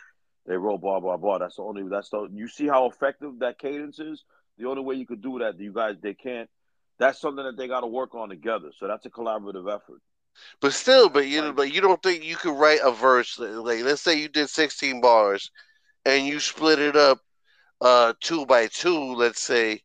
they 0.47 0.57
wrote 0.57 0.81
bar 0.81 1.01
by 1.01 1.17
bar? 1.17 1.39
That's 1.39 1.57
the 1.57 1.63
only. 1.63 1.85
That's 1.89 2.11
the. 2.11 2.29
You 2.33 2.49
see 2.49 2.67
how 2.67 2.87
effective 2.87 3.39
that 3.41 3.59
cadence 3.59 3.99
is. 3.99 4.25
The 4.59 4.69
only 4.69 4.83
way 4.83 4.97
you 4.97 5.07
could 5.07 5.23
do 5.23 5.39
that, 5.39 5.59
you 5.59 5.73
guys, 5.73 5.97
they 6.03 6.15
can't. 6.15 6.49
That's 6.99 7.21
something 7.21 7.45
that 7.45 7.57
they 7.57 7.69
got 7.69 7.81
to 7.81 7.87
work 7.87 8.15
on 8.15 8.29
together. 8.29 8.71
So 8.79 8.87
that's 8.87 9.07
a 9.07 9.11
collaborative 9.11 9.69
effort. 9.69 10.01
But 10.61 10.73
still, 10.73 11.09
but 11.09 11.27
you 11.27 11.43
know, 11.43 11.53
but 11.53 11.73
you 11.73 11.81
don't 11.81 12.03
think 12.03 12.25
you 12.25 12.37
could 12.37 12.59
write 12.59 12.81
a 12.83 12.91
verse 12.91 13.39
like 13.39 13.83
let's 13.83 14.03
say 14.03 14.19
you 14.19 14.29
did 14.29 14.49
sixteen 14.49 15.01
bars, 15.01 15.51
and 16.05 16.27
you 16.27 16.41
split 16.41 16.79
it 16.79 16.97
up, 16.97 17.21
uh, 17.81 18.15
two 18.21 18.47
by 18.47 18.67
two. 18.67 19.15
Let's 19.15 19.41
say, 19.41 19.81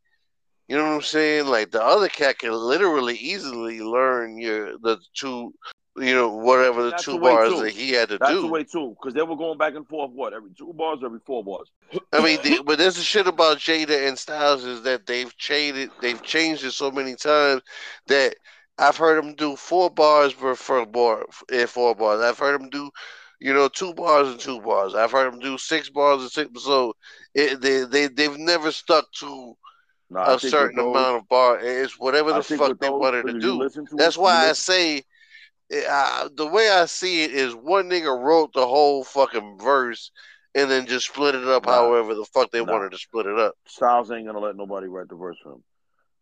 you 0.68 0.78
know 0.78 0.84
what 0.84 0.96
I'm 0.96 1.02
saying? 1.02 1.48
Like 1.48 1.72
the 1.72 1.84
other 1.84 2.10
cat 2.10 2.40
can 2.40 2.54
literally 2.54 3.16
easily 3.16 3.82
learn 3.82 4.38
your 4.38 4.78
the 4.80 4.98
two, 5.14 5.54
you 5.98 6.14
know, 6.14 6.30
whatever 6.30 6.84
the 6.84 6.92
That's 6.92 7.06
two 7.06 7.14
the 7.14 7.20
bars 7.20 7.54
too. 7.54 7.62
that 7.62 7.72
he 7.72 7.92
had 7.92 8.10
to 8.10 8.18
That's 8.18 8.32
do. 8.32 8.36
That's 8.36 8.46
the 8.46 8.52
way 8.52 8.64
too, 8.64 8.96
because 9.00 9.14
they 9.14 9.22
were 9.22 9.38
going 9.38 9.58
back 9.58 9.76
and 9.76 9.88
forth. 9.88 10.12
What 10.12 10.34
every 10.34 10.52
two 10.58 10.74
bars, 10.74 11.00
every 11.04 11.20
four 11.26 11.44
bars. 11.44 11.70
I 12.14 12.24
mean, 12.24 12.40
the, 12.44 12.62
but 12.66 12.78
there's 12.78 12.96
the 12.96 13.04
shit 13.04 13.28
about 13.28 13.58
Jada 13.58 14.08
and 14.08 14.18
Styles 14.18 14.64
is 14.66 14.82
that 14.84 15.06
they've 15.06 15.36
changed 15.38 15.78
it. 15.80 15.92
They've 16.02 16.22
changed 16.22 16.64
it 16.64 16.72
so 16.72 16.92
many 16.92 17.16
times 17.16 17.62
that 18.08 18.36
I've 18.78 18.98
heard 18.98 19.24
them 19.24 19.34
do 19.34 19.56
four 19.56 19.90
bars 19.90 20.34
for 20.34 20.86
bar 20.86 21.26
in 21.52 21.68
four 21.68 21.96
bars. 21.96 22.22
I've 22.22 22.38
heard 22.38 22.60
them 22.60 22.70
do, 22.70 22.92
you 23.40 23.54
know, 23.54 23.68
two 23.68 23.94
bars 23.94 24.28
and 24.30 24.40
two 24.40 24.62
bars. 24.62 24.96
I've 24.96 25.12
heard 25.12 25.32
them 25.32 25.40
do 25.40 25.58
six 25.58 25.90
bars 25.90 26.22
and 26.22 26.32
six. 26.32 26.64
So 26.64 26.96
it, 27.34 27.62
they 27.62 27.84
they 27.84 28.08
they've 28.08 28.38
never 28.38 28.72
stuck 28.72 29.12
to 29.20 29.56
I 30.16 30.34
a 30.34 30.40
certain 30.40 30.78
those- 30.78 30.96
amount 30.96 31.18
of 31.18 31.28
bar. 31.30 31.60
It's 31.62 32.00
whatever 32.00 32.34
the 32.34 32.44
fuck 32.44 32.80
they 32.80 32.90
those, 32.90 33.00
wanted 33.02 33.28
to 33.28 33.34
because 33.34 33.44
if 33.44 33.44
you 33.44 33.60
do. 33.60 33.86
to 33.90 33.96
That's 33.98 34.18
why 34.18 34.50
I 34.50 34.54
say. 34.54 35.04
Uh, 35.70 36.30
the 36.34 36.48
way 36.48 36.70
I 36.70 36.86
see 36.86 37.26
it 37.26 37.32
is 37.32 37.54
one 37.54 37.90
nigga 37.90 38.18
wrote 38.18 38.54
the 38.54 38.66
whole 38.66 39.04
fucking 39.04 39.60
verse 39.60 40.12
and 40.56 40.72
then 40.72 40.86
just 40.88 41.08
split 41.08 41.36
it 41.36 41.46
up 41.46 41.66
however 41.66 42.16
the 42.16 42.24
fuck 42.24 42.52
they 42.52 42.62
wanted 42.62 42.92
to 42.92 42.98
split 42.98 43.26
it 43.26 43.38
up. 43.38 43.54
Styles 43.68 44.10
ain't 44.10 44.26
gonna 44.26 44.40
let 44.40 44.56
nobody 44.56 44.88
write 44.88 45.10
the 45.10 45.16
verse 45.16 45.36
for 45.44 45.54
him. 45.56 45.64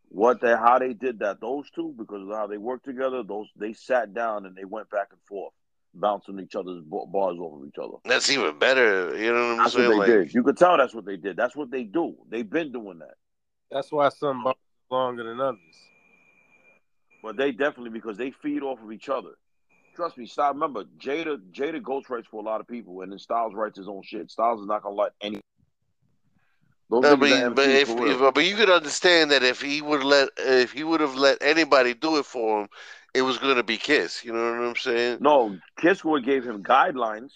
What 0.10 0.42
they 0.42 0.50
how 0.56 0.80
they 0.80 0.94
did 0.94 1.20
that, 1.20 1.42
those 1.42 1.70
two, 1.72 1.94
because 1.96 2.24
of 2.24 2.36
how 2.36 2.48
they 2.48 2.58
worked 2.58 2.86
together, 2.86 3.22
those 3.22 3.48
they 3.56 3.74
sat 3.74 4.16
down 4.16 4.48
and 4.48 4.56
they 4.56 4.66
went 4.66 4.90
back 4.90 5.10
and 5.12 5.22
forth, 5.28 5.54
bouncing 5.96 6.40
each 6.40 6.56
other's 6.56 6.82
ba- 6.84 7.06
bars 7.08 7.38
off 7.40 7.62
of 7.62 7.68
each 7.68 7.78
other. 7.82 7.98
That's 8.06 8.30
even 8.30 8.58
better. 8.60 9.18
You 9.18 9.34
know 9.34 9.48
what 9.48 9.54
I'm 9.54 9.58
That's 9.58 9.74
saying? 9.74 9.88
what 9.88 10.06
they 10.06 10.14
like, 10.14 10.26
did. 10.26 10.34
You 10.34 10.44
could 10.44 10.58
tell 10.58 10.78
that's 10.78 10.94
what 10.94 11.06
they 11.06 11.18
did. 11.18 11.38
That's 11.38 11.56
what 11.56 11.72
they 11.72 11.84
do. 11.84 12.16
They've 12.30 12.50
been 12.50 12.72
doing 12.72 13.00
that. 13.00 13.16
That's 13.72 13.92
why 13.92 14.10
some 14.10 14.44
bars 14.44 14.56
are 14.92 14.98
longer 14.98 15.24
than 15.24 15.40
others. 15.40 15.60
But 17.24 17.38
they 17.38 17.52
definitely 17.52 17.90
because 17.90 18.18
they 18.18 18.32
feed 18.32 18.62
off 18.62 18.80
of 18.84 18.92
each 18.92 19.10
other. 19.10 19.32
Trust 19.96 20.18
me, 20.18 20.26
Styles. 20.26 20.56
Remember, 20.56 20.84
Jada 21.00 21.38
Jada 21.52 21.82
ghost 21.82 22.10
writes 22.10 22.28
for 22.30 22.42
a 22.42 22.46
lot 22.46 22.60
of 22.62 22.68
people, 22.68 23.02
and 23.02 23.12
then 23.12 23.18
Styles 23.18 23.54
writes 23.56 23.78
his 23.78 23.88
own 23.88 24.04
shit. 24.04 24.30
Styles 24.30 24.62
is 24.62 24.68
not 24.68 24.84
gonna 24.84 24.96
let 24.96 25.14
any. 25.22 25.40
Those 26.90 27.04
I 27.06 27.16
niggas 27.16 27.56
but 27.56 27.70
if, 27.70 27.90
if 27.90 28.34
but 28.34 28.46
you 28.46 28.56
could 28.56 28.70
understand 28.70 29.32
that 29.32 29.42
if 29.42 29.62
he 29.62 29.82
would 29.82 30.04
let 30.04 30.30
if 30.38 30.72
he 30.72 30.84
would 30.84 31.02
have 31.02 31.16
let 31.16 31.42
anybody 31.42 31.94
do 31.96 32.18
it 32.18 32.26
for 32.26 32.62
him, 32.62 32.68
it 33.16 33.22
was 33.22 33.38
going 33.38 33.56
to 33.56 33.64
be 33.64 33.78
Kiss. 33.78 34.24
You 34.24 34.34
know 34.34 34.52
what 34.52 34.68
I'm 34.68 34.76
saying? 34.76 35.18
No, 35.22 35.58
Kiss 35.80 36.04
would 36.04 36.26
gave 36.26 36.44
him 36.44 36.64
guidelines 36.64 37.32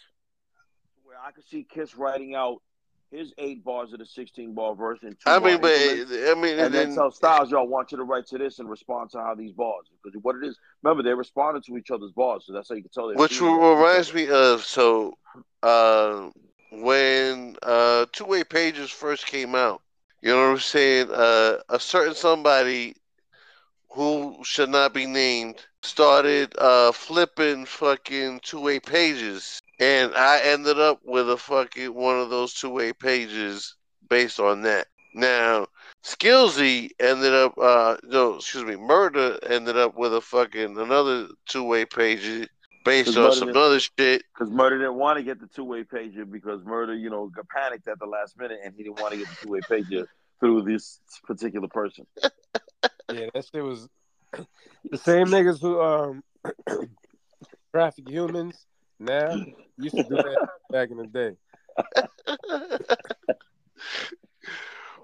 where 1.04 1.18
I 1.26 1.32
could 1.32 1.48
see 1.48 1.66
Kiss 1.74 1.96
writing 1.96 2.36
out 2.36 2.62
his 3.12 3.34
eight 3.40 3.64
bars 3.64 3.92
of 3.92 4.00
the 4.00 4.06
sixteen 4.06 4.54
bar 4.54 4.76
verse 4.76 5.00
and 5.02 5.14
two 5.14 5.32
I 5.32 5.40
mean, 5.40 5.60
but 5.60 5.72
I 5.72 6.36
mean, 6.36 6.60
and 6.60 6.72
then 6.72 6.90
then 6.90 6.96
tell 6.96 7.12
Styles, 7.12 7.50
y'all 7.50 7.68
want 7.68 7.92
you 7.92 7.98
to 7.98 8.04
write 8.04 8.28
to 8.28 8.38
this 8.38 8.60
and 8.60 8.70
respond 8.70 9.10
to 9.12 9.20
how 9.20 9.34
these 9.34 9.52
bars 9.52 9.86
because 10.04 10.20
what 10.22 10.36
it 10.36 10.44
is. 10.46 10.58
Remember, 10.84 11.02
they 11.02 11.14
responded 11.14 11.64
to 11.66 11.78
each 11.78 11.90
other's 11.90 12.12
bars, 12.12 12.44
so 12.46 12.54
that's 12.54 12.70
how 12.70 12.76
you 12.76 12.84
can 12.84 12.92
tell. 12.92 13.12
which 13.16 13.40
feeding 13.40 13.48
off 13.48 13.80
each 13.80 13.80
reminds 13.80 14.14
me 14.14 14.30
of 14.30 14.64
so 14.64 15.18
uh, 15.64 16.30
when 16.72 17.56
uh, 17.64 18.06
two 18.12 18.26
way 18.26 18.44
pages 18.44 18.92
first 18.92 19.26
came 19.26 19.56
out. 19.56 19.82
You 20.22 20.32
know 20.32 20.48
what 20.48 20.52
I'm 20.52 20.60
saying? 20.60 21.10
Uh, 21.12 21.58
a 21.70 21.80
certain 21.80 22.14
somebody 22.14 22.96
who 23.92 24.38
should 24.44 24.70
not 24.70 24.94
be 24.94 25.06
named 25.06 25.56
started 25.82 26.54
uh, 26.58 26.92
flipping 26.92 27.66
fucking 27.66 28.40
two 28.44 28.62
way 28.62 28.80
pages, 28.80 29.62
and 29.80 30.14
I 30.16 30.42
ended 30.44 30.80
up 30.80 31.00
with 31.04 31.30
a 31.30 31.38
fucking 31.38 31.94
one 31.94 32.20
of 32.20 32.30
those 32.30 32.54
two 32.54 32.70
way 32.70 32.94
pages 32.94 33.76
based 34.10 34.40
on 34.40 34.62
that. 34.64 34.88
Now, 35.14 35.68
Skillsy 36.04 36.92
ended 37.00 37.34
up, 37.34 37.58
uh, 37.58 37.98
no, 38.04 38.36
excuse 38.36 38.64
me, 38.64 38.76
Murder 38.76 39.40
ended 39.48 39.76
up 39.76 39.98
with 39.98 40.14
a 40.14 40.22
fucking 40.22 40.78
another 40.78 41.28
two 41.48 41.64
way 41.64 41.86
page 41.86 42.48
based 42.86 43.18
on 43.18 43.34
some 43.34 43.50
other 43.50 43.80
shit. 43.80 44.24
Because 44.34 44.52
Murder 44.52 44.78
didn't 44.78 44.96
want 44.96 45.18
to 45.18 45.24
get 45.24 45.40
the 45.40 45.48
two 45.48 45.64
way 45.64 45.84
pager 45.84 46.30
because 46.30 46.64
Murder, 46.64 46.96
you 46.96 47.10
know, 47.10 47.28
got 47.28 47.48
panicked 47.50 47.88
at 47.88 48.00
the 48.00 48.06
last 48.06 48.38
minute 48.38 48.60
and 48.64 48.74
he 48.76 48.84
didn't 48.84 49.00
want 49.00 49.14
to 49.14 49.20
get 49.20 49.28
the 49.28 49.36
two 49.46 49.52
way 49.52 49.60
pager 49.62 50.06
through 50.40 50.62
this 50.62 51.00
particular 51.26 51.68
person. 51.68 52.06
Yeah, 53.12 53.28
that 53.34 53.46
shit 53.52 53.64
was 53.64 53.88
the 54.90 54.98
same 54.98 55.28
niggas 55.28 55.60
who 55.62 55.82
um 55.82 56.24
traffic 57.74 58.08
humans 58.08 58.66
now 59.00 59.36
used 59.78 59.96
to 59.96 60.04
do 60.04 60.16
that 60.16 60.48
back 60.72 60.90
in 60.92 60.98
the 60.98 61.08
day. 61.08 61.36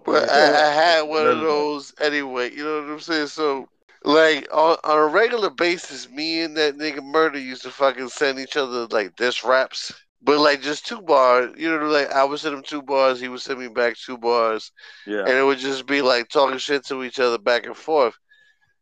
But 0.06 0.30
I, 0.30 0.68
I 0.68 0.72
had 0.72 1.02
one 1.02 1.26
of 1.26 1.39
those 1.39 1.94
anyway. 2.00 2.52
You 2.52 2.63
know 2.63 2.82
what 2.82 2.91
I'm 2.91 3.00
saying? 3.00 3.28
So, 3.28 3.68
like 4.04 4.48
on, 4.54 4.78
on 4.84 4.98
a 5.00 5.08
regular 5.08 5.50
basis, 5.50 6.10
me 6.10 6.41
and 6.41 6.56
that 6.58 6.78
nigga 6.78 7.04
Murder 7.04 7.39
used 7.39 7.63
to 7.63 7.72
fucking 7.72 8.10
send 8.10 8.39
each 8.39 8.56
other 8.56 8.86
like 8.88 9.15
diss 9.15 9.44
raps. 9.44 9.91
But 10.26 10.40
like 10.40 10.62
just 10.62 10.88
two 10.88 11.02
bars, 11.02 11.54
you 11.56 11.70
know, 11.70 11.86
like 11.86 12.12
I 12.12 12.24
would 12.24 12.40
send 12.40 12.56
him 12.56 12.64
two 12.64 12.82
bars, 12.82 13.20
he 13.20 13.28
would 13.28 13.42
send 13.42 13.60
me 13.60 13.68
back 13.68 13.96
two 13.96 14.18
bars, 14.18 14.72
Yeah. 15.06 15.20
and 15.20 15.30
it 15.30 15.44
would 15.44 15.60
just 15.60 15.86
be 15.86 16.02
like 16.02 16.30
talking 16.30 16.58
shit 16.58 16.84
to 16.88 17.04
each 17.04 17.20
other 17.20 17.38
back 17.38 17.68
and 17.68 17.78
forth. 17.78 18.16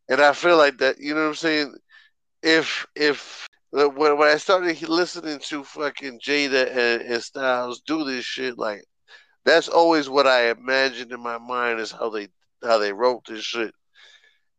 And 0.07 0.21
I 0.21 0.31
feel 0.31 0.57
like 0.57 0.77
that, 0.77 0.99
you 0.99 1.13
know 1.13 1.21
what 1.21 1.27
I'm 1.27 1.35
saying? 1.35 1.75
If 2.41 2.87
if 2.95 3.45
when 3.71 4.17
when 4.17 4.29
I 4.29 4.37
started 4.37 4.81
listening 4.87 5.39
to 5.39 5.63
fucking 5.65 6.21
Jada 6.21 6.69
and, 6.69 7.01
and 7.01 7.21
Styles 7.21 7.81
do 7.81 8.05
this 8.05 8.23
shit, 8.23 8.57
like 8.57 8.85
that's 9.43 9.67
always 9.67 10.07
what 10.07 10.27
I 10.27 10.49
imagined 10.49 11.11
in 11.11 11.21
my 11.21 11.37
mind 11.37 11.81
is 11.81 11.91
how 11.91 12.09
they 12.09 12.29
how 12.63 12.77
they 12.77 12.93
wrote 12.93 13.25
this 13.27 13.43
shit. 13.43 13.73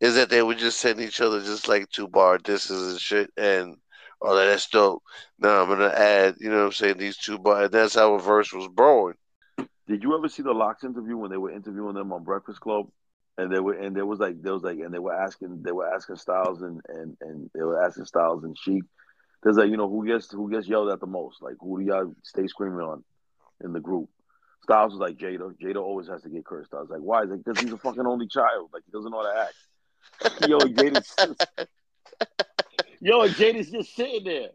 Is 0.00 0.16
that 0.16 0.28
they 0.28 0.42
would 0.42 0.58
just 0.58 0.80
send 0.80 1.00
each 1.00 1.22
other 1.22 1.40
just 1.40 1.66
like 1.66 1.88
two 1.88 2.08
bar 2.08 2.36
disses 2.36 2.92
and 2.92 3.00
shit, 3.00 3.30
and 3.38 3.76
oh 4.20 4.34
that's 4.34 4.68
dope. 4.68 5.02
Now 5.38 5.62
I'm 5.62 5.68
gonna 5.68 5.86
add, 5.88 6.36
you 6.40 6.50
know 6.50 6.58
what 6.58 6.66
I'm 6.66 6.72
saying, 6.72 6.98
these 6.98 7.16
two. 7.16 7.38
And 7.44 7.72
that's 7.72 7.94
how 7.94 8.14
a 8.14 8.20
verse 8.20 8.52
was 8.52 8.68
born. 8.68 9.14
Did 9.86 10.02
you 10.02 10.16
ever 10.16 10.28
see 10.28 10.42
the 10.42 10.52
Lox 10.52 10.84
interview 10.84 11.16
when 11.16 11.30
they 11.30 11.36
were 11.36 11.50
interviewing 11.50 11.94
them 11.94 12.12
on 12.12 12.24
Breakfast 12.24 12.60
Club? 12.60 12.88
And 13.36 13.52
they 13.52 13.60
were 13.60 13.74
and 13.74 13.94
there 13.96 14.06
was 14.06 14.20
like 14.20 14.40
there 14.42 14.54
was 14.54 14.62
like 14.62 14.78
and 14.78 14.94
they 14.94 14.98
were 14.98 15.14
asking 15.14 15.62
they 15.62 15.72
were 15.72 15.92
asking 15.92 16.16
Styles 16.16 16.62
and 16.62 16.80
and 16.88 17.16
and 17.20 17.50
they 17.54 17.62
were 17.62 17.82
asking 17.82 18.04
Styles 18.04 18.44
and 18.44 18.56
Sheek. 18.56 18.84
There's 19.42 19.56
like 19.56 19.70
you 19.70 19.76
know 19.76 19.88
who 19.88 20.06
gets 20.06 20.30
who 20.30 20.50
gets 20.50 20.68
yelled 20.68 20.90
at 20.90 21.00
the 21.00 21.06
most? 21.06 21.42
Like 21.42 21.56
who 21.60 21.80
do 21.80 21.86
y'all 21.86 22.14
stay 22.22 22.46
screaming 22.46 22.80
on 22.80 23.04
in 23.62 23.72
the 23.72 23.80
group? 23.80 24.08
Styles 24.62 24.92
was 24.92 25.00
like 25.00 25.18
Jada. 25.18 25.52
Jada 25.60 25.82
always 25.82 26.08
has 26.08 26.22
to 26.22 26.30
get 26.30 26.46
cursed. 26.46 26.72
I 26.72 26.80
was 26.80 26.88
like, 26.88 27.00
why? 27.00 27.22
He's 27.22 27.30
like, 27.30 27.44
because 27.44 27.60
he's 27.60 27.72
a 27.72 27.76
fucking 27.76 28.06
only 28.06 28.28
child. 28.28 28.70
Like 28.72 28.82
he 28.86 28.92
doesn't 28.92 29.10
know 29.10 29.22
how 29.22 29.32
to 29.32 29.40
act. 29.40 30.48
Yo, 30.48 30.58
Jada's 30.60 31.66
just, 32.94 33.02
yo, 33.02 33.28
Jada's 33.28 33.70
just 33.70 33.94
sitting 33.94 34.24
there. 34.24 34.48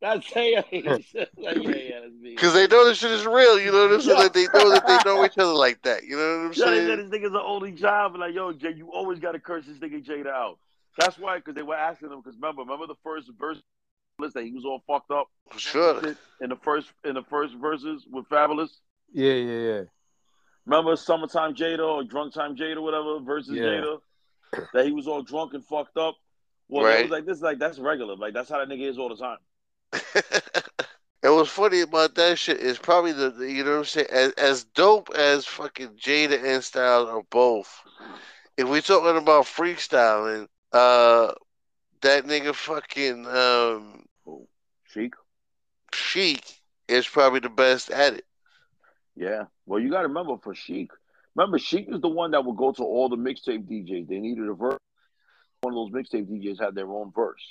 That's 0.00 0.26
hey, 0.32 0.56
like, 0.72 0.74
yeah, 0.76 1.24
yeah, 1.36 2.00
that's 2.00 2.12
me. 2.20 2.34
Because 2.34 2.52
they 2.52 2.66
know 2.66 2.84
this 2.84 2.98
shit 2.98 3.10
is 3.10 3.26
real, 3.26 3.58
you 3.58 3.72
know 3.72 3.86
what 3.86 3.94
I'm 3.94 4.00
saying? 4.02 4.18
Like 4.18 4.32
they 4.34 4.46
know 4.52 4.70
that 4.70 4.86
they 4.86 4.98
know 5.04 5.24
each 5.24 5.38
other 5.38 5.52
like 5.54 5.82
that, 5.82 6.04
you 6.04 6.16
know 6.16 6.38
what 6.38 6.46
I'm 6.46 6.52
Yeah, 6.52 6.70
they 6.70 6.86
said 6.86 6.86
saying? 6.98 7.10
this 7.10 7.20
nigga's 7.20 7.32
the 7.32 7.40
only 7.42 7.72
child, 7.72 8.12
but 8.12 8.20
like, 8.20 8.34
yo, 8.34 8.52
Jay, 8.52 8.72
you 8.72 8.90
always 8.92 9.18
got 9.18 9.32
to 9.32 9.40
curse 9.40 9.64
this 9.66 9.78
nigga 9.78 10.04
Jada 10.04 10.28
out. 10.28 10.58
That's 10.98 11.18
why, 11.18 11.36
because 11.38 11.54
they 11.54 11.62
were 11.62 11.74
asking 11.76 12.10
him. 12.10 12.20
Because 12.20 12.36
remember, 12.36 12.62
remember 12.62 12.86
the 12.86 12.94
first 13.02 13.30
verse 13.38 13.58
list 14.18 14.34
that 14.34 14.44
he 14.44 14.52
was 14.52 14.64
all 14.64 14.82
fucked 14.86 15.10
up. 15.10 15.28
For 15.50 15.58
sure. 15.58 16.16
In 16.40 16.48
the 16.48 16.56
first, 16.56 16.90
in 17.04 17.14
the 17.14 17.22
first 17.22 17.54
verses 17.54 18.06
with 18.10 18.26
Fabolous. 18.28 18.70
Yeah, 19.12 19.32
yeah, 19.32 19.58
yeah. 19.72 19.82
Remember 20.64 20.96
summertime 20.96 21.54
Jada 21.54 21.86
or 21.86 22.02
drunk 22.04 22.34
time 22.34 22.56
Jada, 22.56 22.82
whatever 22.82 23.20
versus 23.20 23.56
Yeah. 23.56 23.64
Jada, 23.64 23.98
that 24.72 24.86
he 24.86 24.92
was 24.92 25.06
all 25.06 25.22
drunk 25.22 25.54
and 25.54 25.64
fucked 25.64 25.96
up. 25.96 26.16
Well, 26.68 26.86
it 26.86 27.02
was 27.02 27.10
like 27.10 27.26
this, 27.26 27.40
like 27.40 27.58
that's 27.58 27.78
regular. 27.78 28.16
Like 28.16 28.34
that's 28.34 28.48
how 28.48 28.58
that 28.58 28.68
nigga 28.68 28.88
is 28.88 28.98
all 28.98 29.08
the 29.08 29.16
time. 29.16 29.38
And 31.22 31.34
what's 31.34 31.50
funny 31.50 31.80
about 31.80 32.14
that 32.14 32.38
shit 32.38 32.60
is 32.60 32.78
probably 32.78 33.10
the, 33.10 33.30
the- 33.30 33.50
you 33.50 33.64
know 33.64 33.72
what 33.72 33.78
I'm 33.78 33.84
saying, 33.86 34.06
as, 34.12 34.32
as 34.34 34.64
dope 34.64 35.08
as 35.16 35.44
fucking 35.44 35.96
Jada 35.96 36.40
and 36.44 36.62
Styles 36.62 37.08
are 37.08 37.24
both. 37.30 37.82
If 38.56 38.68
we're 38.68 38.80
talking 38.80 39.20
about 39.20 39.46
freestyling, 39.46 40.46
uh, 40.72 41.32
that 42.02 42.26
nigga 42.26 42.54
fucking 42.54 43.26
um, 43.26 44.04
Sheek, 44.84 45.14
Sheek 45.92 46.44
is 46.86 47.08
probably 47.08 47.40
the 47.40 47.48
best 47.48 47.90
at 47.90 48.14
it. 48.14 48.24
Yeah. 49.16 49.44
Well, 49.64 49.80
you 49.80 49.90
got 49.90 50.02
to 50.02 50.08
remember 50.08 50.36
for 50.40 50.54
Sheek. 50.54 50.90
Remember, 51.34 51.58
Sheek 51.58 51.88
is 51.88 52.00
the 52.00 52.08
one 52.08 52.30
that 52.30 52.44
would 52.44 52.56
go 52.56 52.70
to 52.70 52.82
all 52.84 53.08
the 53.08 53.16
mixtape 53.16 53.68
DJs. 53.68 54.06
They 54.06 54.20
needed 54.20 54.48
a 54.48 54.54
verse. 54.54 54.78
One 55.62 55.74
of 55.74 55.92
those 55.92 56.04
mixtape 56.04 56.26
DJs 56.28 56.60
had 56.60 56.74
their 56.74 56.88
own 56.88 57.12
verse. 57.14 57.42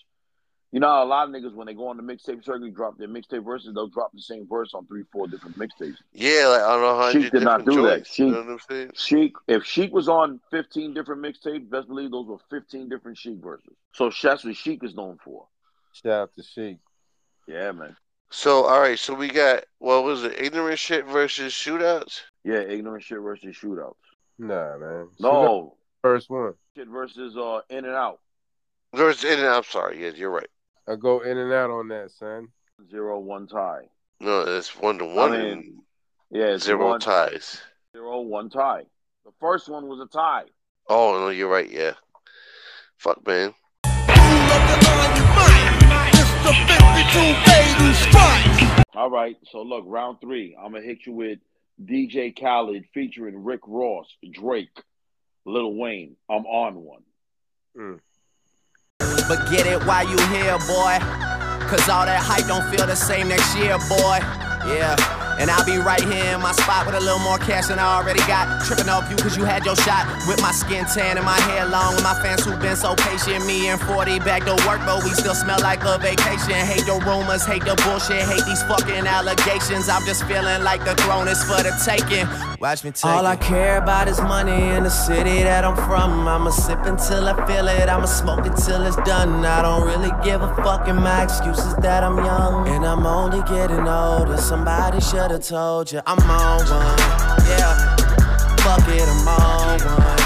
You 0.72 0.82
know, 0.82 1.04
a 1.04 1.06
lot 1.06 1.30
of 1.30 1.34
niggas 1.34 1.54
when 1.54 1.68
they 1.68 1.74
go 1.74 1.88
on 1.88 1.98
the 1.98 2.04
mixtape 2.04 2.44
circuit, 2.44 2.76
drop 2.76 2.98
their 2.98 3.08
mixtape 3.08 3.46
verses. 3.46 3.74
They'll 3.74 3.88
drop 3.88 4.12
the 4.14 4.22
same 4.22 4.46
verse 4.46 4.74
on 4.74 4.86
three, 4.88 5.04
four 5.12 5.28
different 5.28 5.58
mixtapes. 5.58 5.96
Yeah, 6.12 6.48
like 6.48 6.64
on 6.64 6.84
a 6.84 7.02
hundred 7.02 7.24
Sheek 7.24 7.32
did 7.32 7.44
not 7.44 7.60
different 7.60 7.78
do 7.78 7.84
that. 7.84 7.96
joints. 7.96 8.20
You 8.20 8.32
know 8.32 8.44
what 8.44 8.62
I'm? 8.70 8.92
Sheek, 8.94 9.36
if 9.48 9.64
Sheek 9.64 9.94
was 9.94 10.10
on 10.10 10.42
15 10.52 10.94
different 10.94 11.22
mixtapes, 11.22 11.70
best 11.70 11.88
believe 11.88 12.12
those 12.12 12.28
were 12.28 12.40
15 12.50 12.90
different 12.90 13.18
Sheek 13.18 13.38
verses. 13.42 13.74
So 13.94 14.12
that's 14.22 14.44
what 14.44 14.56
Sheek 14.56 14.84
is 14.84 14.96
known 14.96 15.18
for. 15.24 15.48
Shout 15.94 16.12
out 16.12 16.36
to 16.36 16.44
Sheik. 16.44 16.80
Yeah, 17.48 17.72
man. 17.72 17.96
So 18.32 18.66
all 18.66 18.82
right, 18.82 19.00
so 19.00 19.14
we 19.14 19.30
got 19.30 19.64
what 19.80 20.04
was 20.04 20.24
it? 20.24 20.42
Ignorant 20.42 20.80
shit 20.80 21.06
versus 21.06 21.54
shootouts. 21.54 22.22
Yeah, 22.44 22.60
ignorant 22.60 23.04
shit 23.04 23.20
versus 23.20 23.56
shootouts. 23.56 23.94
Nah, 24.38 24.78
man. 24.78 25.08
No. 25.20 25.78
First 26.06 26.30
one. 26.30 26.54
Shit 26.78 26.88
versus 26.88 27.36
uh 27.36 27.62
in 27.72 27.84
and 27.84 27.96
out. 27.96 28.20
Versus 28.94 29.24
in 29.24 29.40
and 29.40 29.48
out. 29.48 29.58
I'm 29.58 29.64
sorry. 29.64 30.04
Yeah, 30.04 30.12
you're 30.16 30.30
right. 30.30 30.48
I 30.88 30.98
go 30.98 31.22
in 31.22 31.36
and 31.36 31.52
out 31.52 31.72
on 31.72 31.88
that, 31.88 32.12
son. 32.12 32.50
Zero 32.92 33.18
one 33.18 33.48
tie. 33.48 33.90
No, 34.20 34.42
it's 34.42 34.78
one 34.78 35.00
to 35.00 35.06
one. 35.06 35.34
I 35.34 35.38
mean, 35.42 35.82
yeah, 36.30 36.50
it's 36.50 36.66
zero 36.66 36.90
one- 36.90 37.00
ties. 37.00 37.60
Zero 37.94 38.22
one 38.22 38.52
tie. 38.52 38.84
The 39.26 39.32
first 39.40 39.68
one 39.68 39.88
was 39.88 40.00
a 40.00 40.06
tie. 40.06 40.44
Oh 40.88 41.14
no, 41.14 41.30
you're 41.30 41.50
right. 41.50 41.72
Yeah. 41.72 41.94
Fuck, 42.98 43.26
man. 43.26 43.56
All 48.94 49.10
right, 49.10 49.38
so 49.52 49.64
look, 49.64 49.86
round 49.88 50.22
three. 50.22 50.56
I'm 50.56 50.74
gonna 50.74 50.86
hit 50.86 51.08
you 51.08 51.14
with 51.14 51.40
DJ 51.84 52.40
Khaled 52.40 52.86
featuring 52.94 53.44
Rick 53.44 53.62
Ross, 53.66 54.06
Drake, 54.32 54.70
Lil 55.46 55.74
Wayne. 55.74 56.16
I'm 56.30 56.46
on 56.46 56.76
one. 56.76 57.04
Mm. 57.78 58.00
But 59.28 59.50
get 59.50 59.66
it 59.68 59.84
while 59.86 60.08
you 60.08 60.18
here, 60.28 60.58
boy. 60.66 60.98
Cause 61.66 61.90
all 61.90 62.06
that 62.06 62.22
hype 62.22 62.46
don't 62.46 62.66
feel 62.70 62.86
the 62.86 62.96
same 62.96 63.28
next 63.28 63.56
year, 63.58 63.78
boy. 63.90 64.20
Yeah. 64.70 64.96
And 65.38 65.52
I'll 65.52 65.66
be 65.66 65.76
right 65.78 66.02
here 66.02 66.34
in 66.34 66.42
my 66.42 66.54
spot 66.54 66.86
with 66.86 66.96
a 66.96 67.00
little 67.00 67.20
more 67.20 67.38
cash 67.38 67.68
than 67.68 67.78
I 67.78 68.00
already 68.00 68.24
got. 68.24 68.64
Tripping 68.64 68.88
off 68.88 69.10
you 69.10 69.18
cause 69.18 69.36
you 69.36 69.44
had 69.44 69.66
your 69.66 69.76
shot. 69.76 70.08
With 70.28 70.42
my 70.42 70.52
skin 70.52 70.86
tan 70.86 71.18
and 71.18 71.26
my 71.26 71.38
hair 71.52 71.68
long. 71.68 71.96
With 71.96 72.04
my 72.04 72.16
fans 72.24 72.46
who 72.46 72.56
been 72.58 72.78
so 72.78 72.96
patient. 72.96 73.46
Me 73.46 73.68
and 73.68 73.80
40 73.82 74.20
back 74.20 74.46
to 74.46 74.56
work, 74.66 74.80
but 74.86 75.04
we 75.04 75.10
still 75.12 75.36
smell 75.36 75.60
like 75.60 75.84
a 75.84 75.98
vacation. 76.00 76.56
Hate 76.56 76.86
the 76.86 77.02
rumors, 77.06 77.46
hate 77.46 77.66
the 77.66 77.76
bullshit, 77.84 78.24
hate 78.24 78.46
these 78.46 78.64
fucking 78.64 79.06
allegations. 79.06 79.90
I'm 79.90 80.06
just 80.06 80.24
feeling 80.26 80.64
like 80.64 80.86
the 80.86 80.96
throne 81.04 81.28
is 81.28 81.44
for 81.44 81.62
the 81.62 81.76
taking. 81.84 82.26
Watch 82.60 82.84
me 82.84 82.92
take 82.92 83.06
All 83.06 83.26
I 83.26 83.36
care 83.36 83.78
about 83.78 84.08
is 84.08 84.20
money 84.22 84.70
in 84.76 84.84
the 84.84 84.90
city 84.90 85.44
that 85.44 85.64
I'm 85.66 85.76
from. 85.76 86.28
I'ma 86.28 86.50
sip 86.50 86.80
until 86.86 87.28
I 87.28 87.46
feel 87.46 87.68
it. 87.68 87.90
I'ma 87.90 88.06
smoke 88.06 88.46
it 88.46 88.56
till 88.56 88.86
it's 88.86 88.96
done. 88.98 89.46
I 89.46 89.62
don't 89.62 89.86
really 89.86 90.12
give 90.24 90.42
a 90.42 90.56
fuck, 90.64 90.88
and 90.88 90.98
my 91.00 91.24
excuse 91.24 91.60
is 91.60 91.76
that 91.78 92.04
I'm 92.04 92.18
young. 92.18 92.68
And 92.70 92.86
I'm 92.86 93.06
only 93.06 93.42
getting 93.44 93.88
older. 93.88 94.38
Somebody 94.38 95.02
should 95.02 95.32
have 95.32 95.42
told 95.44 95.92
you 95.92 96.02
I'm 96.06 96.20
on 96.20 96.60
one. 96.70 97.00
Yeah. 97.50 97.96
Fuck 98.66 98.88
it, 98.90 99.08
I'm 99.08 99.28
on 99.28 99.80
one. 99.80 100.20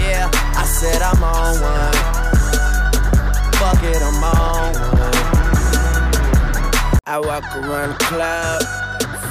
Yeah, 0.00 0.30
I 0.32 0.64
said 0.64 1.02
I'm 1.02 1.22
on 1.22 1.60
one. 1.60 1.92
Fuck 3.60 3.82
it, 3.84 4.00
I'm 4.00 4.24
on 4.24 4.72
one. 4.96 5.12
I 7.06 7.18
walk 7.18 7.44
around 7.56 7.90
the 7.90 7.96
club, 8.04 8.62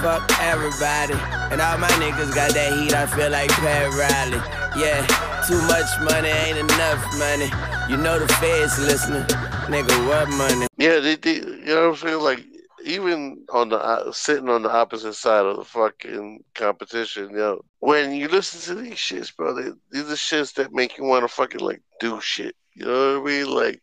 fuck 0.01 0.29
everybody. 0.39 1.13
And 1.51 1.61
all 1.61 1.77
my 1.77 1.89
niggas 1.99 2.33
got 2.33 2.53
that 2.53 2.73
heat, 2.73 2.93
I 2.93 3.05
feel 3.05 3.31
like 3.31 3.49
Pat 3.49 3.91
Riley. 3.93 4.41
Yeah, 4.79 5.05
too 5.47 5.61
much 5.67 5.89
money 6.01 6.29
ain't 6.29 6.57
enough 6.57 7.01
money. 7.17 7.49
You 7.89 7.97
know 7.97 8.19
the 8.19 8.27
feds 8.35 8.79
listening. 8.79 9.23
Nigga, 9.67 10.07
what 10.07 10.29
money? 10.29 10.67
Yeah, 10.77 10.99
they, 10.99 11.15
they, 11.15 11.35
you 11.35 11.65
know 11.65 11.89
what 11.89 12.01
I'm 12.01 12.07
saying? 12.07 12.21
Like, 12.21 12.45
even 12.85 13.45
on 13.51 13.69
the 13.69 13.77
uh, 13.77 14.11
sitting 14.11 14.49
on 14.49 14.63
the 14.63 14.71
opposite 14.71 15.13
side 15.13 15.45
of 15.45 15.57
the 15.57 15.65
fucking 15.65 16.43
competition, 16.55 17.31
yo. 17.31 17.63
When 17.79 18.13
you 18.13 18.27
listen 18.29 18.75
to 18.75 18.81
these 18.81 18.95
shits, 18.95 19.35
bro, 19.35 19.53
they, 19.53 19.71
these 19.91 20.09
are 20.09 20.15
shits 20.15 20.53
that 20.55 20.73
make 20.73 20.97
you 20.97 21.03
want 21.03 21.23
to 21.23 21.27
fucking 21.27 21.59
like 21.59 21.81
do 21.99 22.19
shit. 22.21 22.55
You 22.73 22.85
know 22.85 23.19
what 23.19 23.29
I 23.29 23.31
mean? 23.31 23.53
Like, 23.53 23.81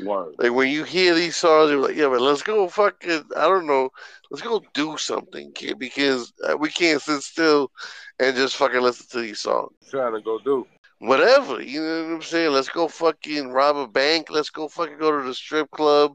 Word. 0.00 0.34
like 0.38 0.52
when 0.52 0.68
you 0.68 0.84
hear 0.84 1.14
these 1.14 1.36
songs, 1.36 1.70
you're 1.70 1.80
like, 1.80 1.96
yeah, 1.96 2.08
but 2.08 2.20
let's 2.20 2.42
go 2.42 2.68
fucking, 2.68 3.24
I 3.36 3.48
don't 3.48 3.66
know, 3.66 3.90
let's 4.30 4.42
go 4.42 4.62
do 4.74 4.96
something, 4.96 5.52
kid, 5.52 5.78
because 5.78 6.32
uh, 6.48 6.56
we 6.56 6.68
can't 6.68 7.00
sit 7.00 7.22
still 7.22 7.70
and 8.18 8.36
just 8.36 8.56
fucking 8.56 8.80
listen 8.80 9.06
to 9.10 9.20
these 9.20 9.40
songs. 9.40 9.72
Trying 9.90 10.14
to 10.14 10.20
go 10.20 10.38
do. 10.38 10.66
Whatever, 11.00 11.62
you 11.62 11.80
know 11.80 12.04
what 12.04 12.14
I'm 12.14 12.22
saying? 12.22 12.52
Let's 12.52 12.68
go 12.68 12.88
fucking 12.88 13.50
rob 13.50 13.76
a 13.76 13.86
bank. 13.86 14.30
Let's 14.30 14.50
go 14.50 14.66
fucking 14.68 14.98
go 14.98 15.16
to 15.16 15.26
the 15.26 15.34
strip 15.34 15.70
club. 15.70 16.14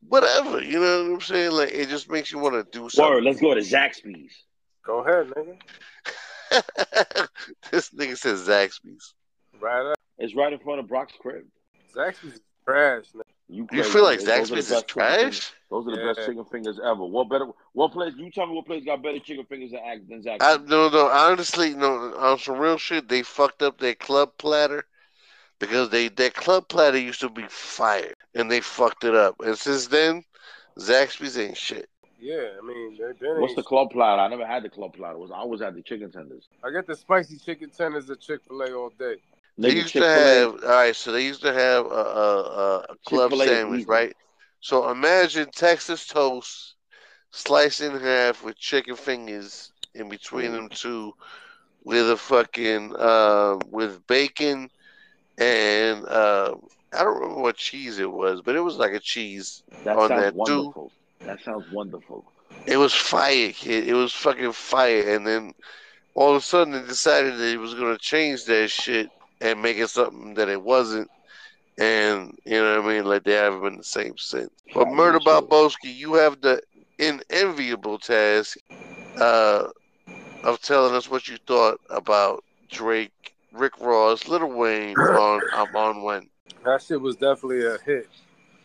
whatever. 0.00 0.62
You 0.62 0.80
know 0.80 1.04
what 1.04 1.12
I'm 1.14 1.20
saying? 1.20 1.52
Like 1.52 1.72
it 1.72 1.88
just 1.88 2.10
makes 2.10 2.30
you 2.30 2.38
want 2.38 2.54
to 2.54 2.78
do 2.78 2.88
something. 2.88 3.14
Word, 3.14 3.24
let's 3.24 3.40
go 3.40 3.54
to 3.54 3.60
Zaxby's. 3.60 4.32
Go 4.84 4.98
ahead, 5.00 5.28
nigga. 5.30 5.56
this 7.70 7.90
nigga 7.90 8.16
says 8.16 8.46
Zaxby's. 8.46 9.14
Right 9.60 9.92
up. 9.92 9.98
It's 10.18 10.34
right 10.34 10.52
in 10.52 10.58
front 10.58 10.80
of 10.80 10.88
Brock's 10.88 11.14
crib. 11.18 11.44
Zaxby's 11.94 12.34
is 12.34 12.40
trash, 12.64 13.04
nigga. 13.14 13.22
You 13.48 13.66
crazy. 13.66 13.90
feel 13.90 14.02
like 14.04 14.20
Those 14.20 14.52
are 14.52 14.56
the 14.56 14.60
Zaxby's 14.60 14.76
is 14.76 14.82
trash? 14.84 15.52
Those 15.70 15.86
are 15.86 15.96
the 15.96 16.14
best 16.14 16.26
chicken 16.26 16.44
fingers 16.44 16.78
ever. 16.82 17.04
What 17.04 17.30
better? 17.30 17.48
What 17.72 17.92
place? 17.92 18.12
You 18.16 18.30
tell 18.30 18.46
me 18.46 18.54
what 18.54 18.66
place 18.66 18.84
got 18.84 19.02
better 19.02 19.18
chicken 19.18 19.46
fingers 19.46 19.70
than, 19.70 19.80
Ax- 19.80 20.02
than 20.08 20.22
Zaxby's? 20.22 20.42
I 20.42 20.56
no 20.66 20.88
no 20.90 21.08
honestly 21.08 21.74
no 21.74 22.14
on 22.16 22.38
some 22.38 22.58
real 22.58 22.76
shit 22.76 23.08
they 23.08 23.22
fucked 23.22 23.62
up 23.62 23.78
their 23.78 23.94
club 23.94 24.32
platter 24.38 24.84
because 25.58 25.88
they 25.88 26.08
their 26.08 26.30
club 26.30 26.68
platter 26.68 26.98
used 26.98 27.20
to 27.20 27.30
be 27.30 27.44
fire 27.48 28.12
and 28.34 28.50
they 28.50 28.60
fucked 28.60 29.04
it 29.04 29.14
up 29.14 29.36
and 29.40 29.56
since 29.56 29.86
then 29.86 30.24
Zaxby's 30.78 31.38
ain't 31.38 31.56
shit. 31.56 31.88
Yeah, 32.20 32.48
I 32.60 32.66
mean, 32.66 32.96
they're, 32.98 33.14
they're 33.18 33.40
What's 33.40 33.54
the 33.54 33.62
club 33.62 33.90
platter? 33.90 34.20
I 34.20 34.28
never 34.28 34.46
had 34.46 34.64
the 34.64 34.68
club 34.68 34.94
platter. 34.94 35.18
Was 35.18 35.30
I 35.30 35.36
always 35.36 35.60
had 35.60 35.74
the 35.74 35.82
chicken 35.82 36.10
tenders. 36.10 36.48
I 36.64 36.70
get 36.70 36.86
the 36.86 36.96
spicy 36.96 37.38
chicken 37.38 37.70
tenders 37.70 38.10
at 38.10 38.20
Chick 38.20 38.40
Fil 38.46 38.60
A 38.62 38.72
all 38.72 38.90
day. 38.90 39.16
They 39.58 39.74
used 39.74 39.88
to 39.88 40.00
Chick-fil-A. 40.00 40.34
have 40.40 40.50
all 40.62 40.70
right, 40.70 40.94
so 40.94 41.10
they 41.10 41.24
used 41.24 41.42
to 41.42 41.52
have 41.52 41.86
a, 41.86 41.88
a, 41.88 42.78
a, 42.90 42.96
club 43.04 43.30
Chick-fil-A 43.30 43.46
sandwich, 43.48 43.86
right? 43.86 44.14
So 44.60 44.90
imagine 44.90 45.50
Texas 45.52 46.06
toast 46.06 46.76
sliced 47.32 47.80
in 47.80 47.98
half 47.98 48.44
with 48.44 48.56
chicken 48.56 48.94
fingers 48.94 49.72
in 49.94 50.08
between 50.08 50.52
them 50.52 50.68
two, 50.68 51.12
with 51.84 52.08
a 52.10 52.16
fucking 52.16 52.94
uh, 52.96 53.58
with 53.70 54.06
bacon 54.06 54.70
and 55.38 56.04
uh, 56.06 56.54
I 56.92 57.02
don't 57.02 57.20
remember 57.20 57.42
what 57.42 57.56
cheese 57.56 57.98
it 57.98 58.10
was, 58.10 58.40
but 58.42 58.56
it 58.56 58.60
was 58.60 58.76
like 58.76 58.92
a 58.92 59.00
cheese 59.00 59.62
That 59.84 59.96
on 59.96 60.08
sounds 60.08 60.22
that 60.22 60.34
wonderful. 60.34 60.92
That 61.24 61.40
sounds 61.40 61.66
wonderful. 61.72 62.24
It 62.66 62.76
was 62.76 62.94
fire, 62.94 63.52
kid. 63.52 63.88
It 63.88 63.94
was 63.94 64.12
fucking 64.12 64.52
fire. 64.52 65.14
And 65.14 65.26
then 65.26 65.52
all 66.14 66.30
of 66.30 66.36
a 66.36 66.40
sudden 66.40 66.72
they 66.72 66.82
decided 66.86 67.38
that 67.38 67.52
it 67.52 67.58
was 67.58 67.74
gonna 67.74 67.98
change 67.98 68.44
that 68.44 68.70
shit 68.70 69.10
and 69.40 69.62
make 69.62 69.78
it 69.78 69.88
something 69.88 70.34
that 70.34 70.48
it 70.48 70.62
wasn't. 70.62 71.10
And 71.78 72.36
you 72.44 72.60
know 72.60 72.80
what 72.80 72.90
I 72.90 72.94
mean? 72.94 73.04
Like 73.04 73.24
they 73.24 73.34
haven't 73.34 73.62
been 73.62 73.76
the 73.76 73.84
same 73.84 74.18
since. 74.18 74.50
But 74.74 74.88
Yeah, 74.88 74.94
Murder 74.94 75.20
that's 75.24 75.38
true. 75.38 75.48
Boski, 75.48 75.94
you 75.94 76.14
have 76.14 76.40
the 76.40 76.60
unenviable 76.98 77.98
task 77.98 78.58
uh, 79.20 79.68
of 80.42 80.60
telling 80.60 80.94
us 80.94 81.10
what 81.10 81.28
you 81.28 81.36
thought 81.46 81.78
about 81.90 82.42
Drake, 82.68 83.34
Rick 83.52 83.80
Ross, 83.80 84.26
Little 84.26 84.50
Wayne 84.50 84.98
on 85.14 85.42
I'm 85.52 85.74
on 85.74 86.02
when. 86.02 86.28
That 86.64 86.82
shit 86.82 87.00
was 87.00 87.14
definitely 87.16 87.64
a 87.64 87.78
hit 87.84 88.08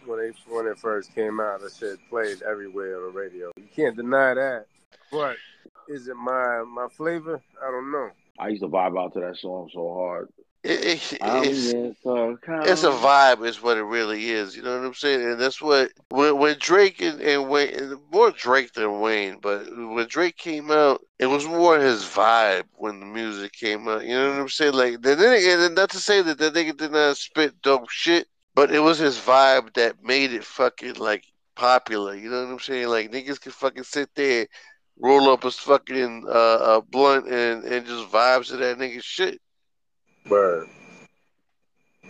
when 0.06 0.20
they 0.20 0.32
when 0.54 0.66
it 0.66 0.80
first 0.80 1.14
came 1.14 1.40
out. 1.40 1.62
That 1.62 1.74
shit 1.74 2.00
played 2.10 2.42
everywhere 2.42 2.98
on 2.98 3.14
the 3.14 3.20
radio. 3.20 3.52
You 3.58 3.68
can't 3.76 3.96
deny 3.96 4.34
that. 4.34 4.66
But 5.12 5.38
is 5.88 6.08
it 6.08 6.16
my 6.16 6.64
my 6.68 6.88
flavor? 6.90 7.42
I 7.62 7.72
don't 7.72 7.92
know. 7.92 8.10
I 8.40 8.48
used 8.50 8.64
to 8.64 8.68
vibe 8.68 9.00
out 9.00 9.14
to 9.14 9.20
that 9.20 9.38
song 9.38 9.70
so 9.72 9.94
hard. 9.94 10.30
It, 10.64 10.86
it, 10.86 11.18
it's, 11.22 11.74
it's 12.66 12.84
a 12.84 12.92
vibe 12.92 13.46
is 13.46 13.62
what 13.62 13.78
it 13.78 13.84
really 13.84 14.30
is 14.30 14.56
you 14.56 14.62
know 14.62 14.78
what 14.78 14.86
i'm 14.86 14.94
saying? 14.94 15.22
And 15.22 15.40
that's 15.40 15.62
what 15.62 15.92
when, 16.10 16.38
when 16.38 16.56
drake 16.60 17.02
and, 17.02 17.20
and 17.22 17.50
wayne 17.50 18.00
more 18.12 18.32
drake 18.32 18.74
than 18.74 19.02
wayne 19.02 19.40
but 19.42 19.66
when 19.76 20.08
drake 20.08 20.38
came 20.38 20.72
out 20.72 21.02
it 21.20 21.26
was 21.26 21.46
more 21.46 21.80
his 21.80 22.04
vibe 22.04 22.64
when 22.76 23.00
the 23.00 23.06
music 23.06 23.52
came 23.54 23.88
out 23.88 24.06
you 24.06 24.14
know 24.14 24.30
what 24.30 24.40
i'm 24.40 24.50
saying? 24.50 24.74
Like 24.74 25.02
then 25.02 25.20
and 25.20 25.76
not 25.76 25.90
to 25.92 26.00
say 26.00 26.22
that 26.22 26.38
that 26.38 26.54
nigga 26.54 26.78
did 26.78 26.92
not 26.92 27.18
spit 27.18 27.62
dope 27.62 27.90
shit 27.90 28.28
but 28.56 28.72
it 28.72 28.80
was 28.80 29.00
his 29.00 29.18
vibe 29.18 29.74
that 29.74 30.04
made 30.04 30.32
it 30.32 30.44
fucking 30.44 30.96
like 30.96 31.26
popular 31.56 32.16
you 32.16 32.30
know 32.30 32.46
what 32.46 32.52
i'm 32.52 32.60
saying? 32.60 32.88
Like 32.88 33.12
niggas 33.12 33.42
could 33.42 33.54
fucking 33.54 33.84
sit 33.84 34.10
there 34.16 34.48
roll 35.00 35.30
up 35.30 35.44
a 35.44 35.52
fucking 35.52 36.26
uh, 36.30 36.78
a 36.78 36.82
blunt 36.82 37.28
and 37.28 37.64
and 37.64 37.86
just 37.86 38.12
vibes 38.12 38.48
to 38.48 38.58
that 38.58 38.78
nigga 38.78 39.04
shit 39.04 39.42
Word. 40.30 40.70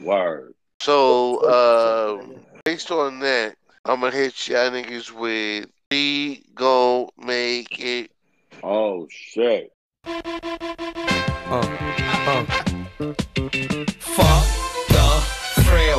Word. 0.01 0.53
So, 0.81 2.19
um, 2.19 2.35
based 2.65 2.91
on 2.91 3.19
that, 3.19 3.55
I'm 3.85 4.01
gonna 4.01 4.11
hit 4.15 4.47
y'all 4.47 4.69
niggas 4.69 5.11
with 5.11 5.69
we 5.91 6.43
gon' 6.55 7.09
make 7.17 7.79
it. 7.79 8.11
Oh 8.63 9.07
shit. 9.11 9.71
Fuck 10.03 10.23
the 11.63 12.87
frail 12.97 13.15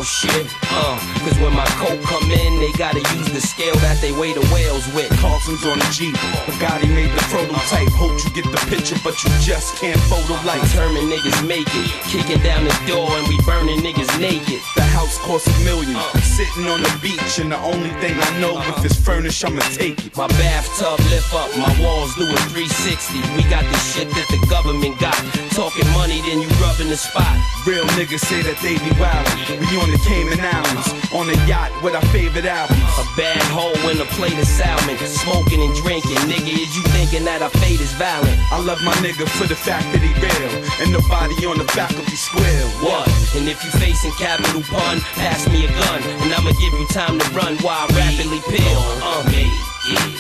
shit. 0.04 0.46
Uh, 0.70 1.00
cause 1.24 1.36
when 1.40 1.52
my 1.56 1.66
coat 1.80 2.00
come 2.04 2.30
in, 2.30 2.60
they 2.60 2.72
gotta 2.76 3.00
use 3.16 3.28
the 3.32 3.40
scale 3.40 3.74
that 3.80 4.00
they 4.00 4.12
weigh 4.12 4.32
the 4.32 4.44
whales 4.52 4.86
with. 4.92 5.08
Carlson's 5.18 5.64
on 5.64 5.78
the 5.78 5.88
Jeep. 5.90 6.14
Bugatti 6.44 6.88
made 6.92 7.10
the 7.10 7.24
prototype. 7.32 7.88
Hope 7.96 8.12
you 8.20 8.30
get 8.36 8.44
the 8.52 8.60
picture, 8.68 8.96
but 9.02 9.16
you 9.24 9.30
just 9.40 9.76
can't 9.80 9.98
photo 10.12 10.36
like. 10.44 10.60
Determined 10.68 11.10
niggas 11.10 11.40
make 11.48 11.68
it. 11.72 11.88
Kicking 12.04 12.42
down 12.44 12.64
the 12.64 12.76
door 12.86 13.08
and 13.08 13.26
we 13.28 13.40
burning 13.48 13.80
niggas 13.80 14.12
naked. 14.20 14.60
The 14.76 14.84
house 14.92 15.18
costs 15.18 15.48
a 15.48 15.56
million. 15.64 15.96
Sitting 16.20 16.66
on 16.68 16.82
the 16.82 16.92
beach, 17.00 17.38
and 17.40 17.52
the 17.52 17.58
only 17.58 17.90
thing 18.02 18.14
I 18.18 18.30
know 18.40 18.60
if 18.60 18.84
it's 18.84 18.98
furnished, 18.98 19.44
I'ma 19.44 19.62
take 19.72 19.98
it. 20.04 20.16
My 20.16 20.28
bathtub 20.36 21.00
lift 21.08 21.32
up, 21.32 21.48
my 21.56 21.72
walls 21.80 22.14
do 22.14 22.24
a 22.28 22.36
360. 22.52 23.18
We 23.36 23.42
got 23.48 23.64
the 23.64 23.78
shit 23.78 24.08
that 24.10 24.28
the 24.28 24.40
government 24.50 24.98
got. 25.00 25.16
Talking 25.54 25.88
money, 25.92 26.20
then 26.22 26.40
you 26.40 26.48
rubbing 26.60 26.88
the 26.88 26.96
spot. 26.96 27.53
Real 27.64 27.88
niggas 27.96 28.20
say 28.20 28.44
that 28.44 28.60
they 28.60 28.76
be 28.76 28.92
wild. 29.00 29.24
We 29.56 29.72
on 29.80 29.88
the 29.88 29.96
Cayman 30.04 30.36
Islands, 30.36 30.84
on 31.16 31.32
a 31.32 31.36
yacht 31.48 31.72
with 31.80 31.96
our 31.96 32.04
favorite 32.12 32.44
albums. 32.44 32.76
A 33.00 33.08
bad 33.16 33.40
hole 33.48 33.72
in 33.88 33.96
a 33.96 34.04
plate 34.12 34.36
of 34.36 34.44
salmon. 34.44 35.00
Smoking 35.00 35.64
and 35.64 35.72
drinking. 35.72 36.20
Nigga, 36.28 36.52
is 36.52 36.76
you 36.76 36.84
thinking 36.92 37.24
that 37.24 37.40
our 37.40 37.48
fate 37.64 37.80
is 37.80 37.96
violent? 37.96 38.36
I 38.52 38.60
love 38.60 38.84
my 38.84 38.92
nigga 39.00 39.24
for 39.40 39.48
the 39.48 39.56
fact 39.56 39.88
that 39.96 40.04
he 40.04 40.12
real, 40.20 40.52
and 40.84 40.92
nobody 40.92 41.40
on 41.48 41.56
the 41.56 41.64
back 41.72 41.96
of 41.96 42.04
his 42.04 42.20
square. 42.20 42.68
What? 42.84 43.08
And 43.32 43.48
if 43.48 43.64
you 43.64 43.72
facing 43.80 44.12
capital 44.20 44.60
pun, 44.68 45.00
pass 45.16 45.48
me 45.48 45.64
a 45.64 45.72
gun, 45.72 46.04
and 46.20 46.36
I'ma 46.36 46.52
give 46.60 46.76
you 46.76 46.84
time 46.92 47.16
to 47.16 47.26
run 47.32 47.56
while 47.64 47.88
I 47.88 47.96
rapidly 47.96 48.44
peel. 48.44 48.80
Uh, 49.00 49.24
make 49.32 49.48
it. 49.88 50.12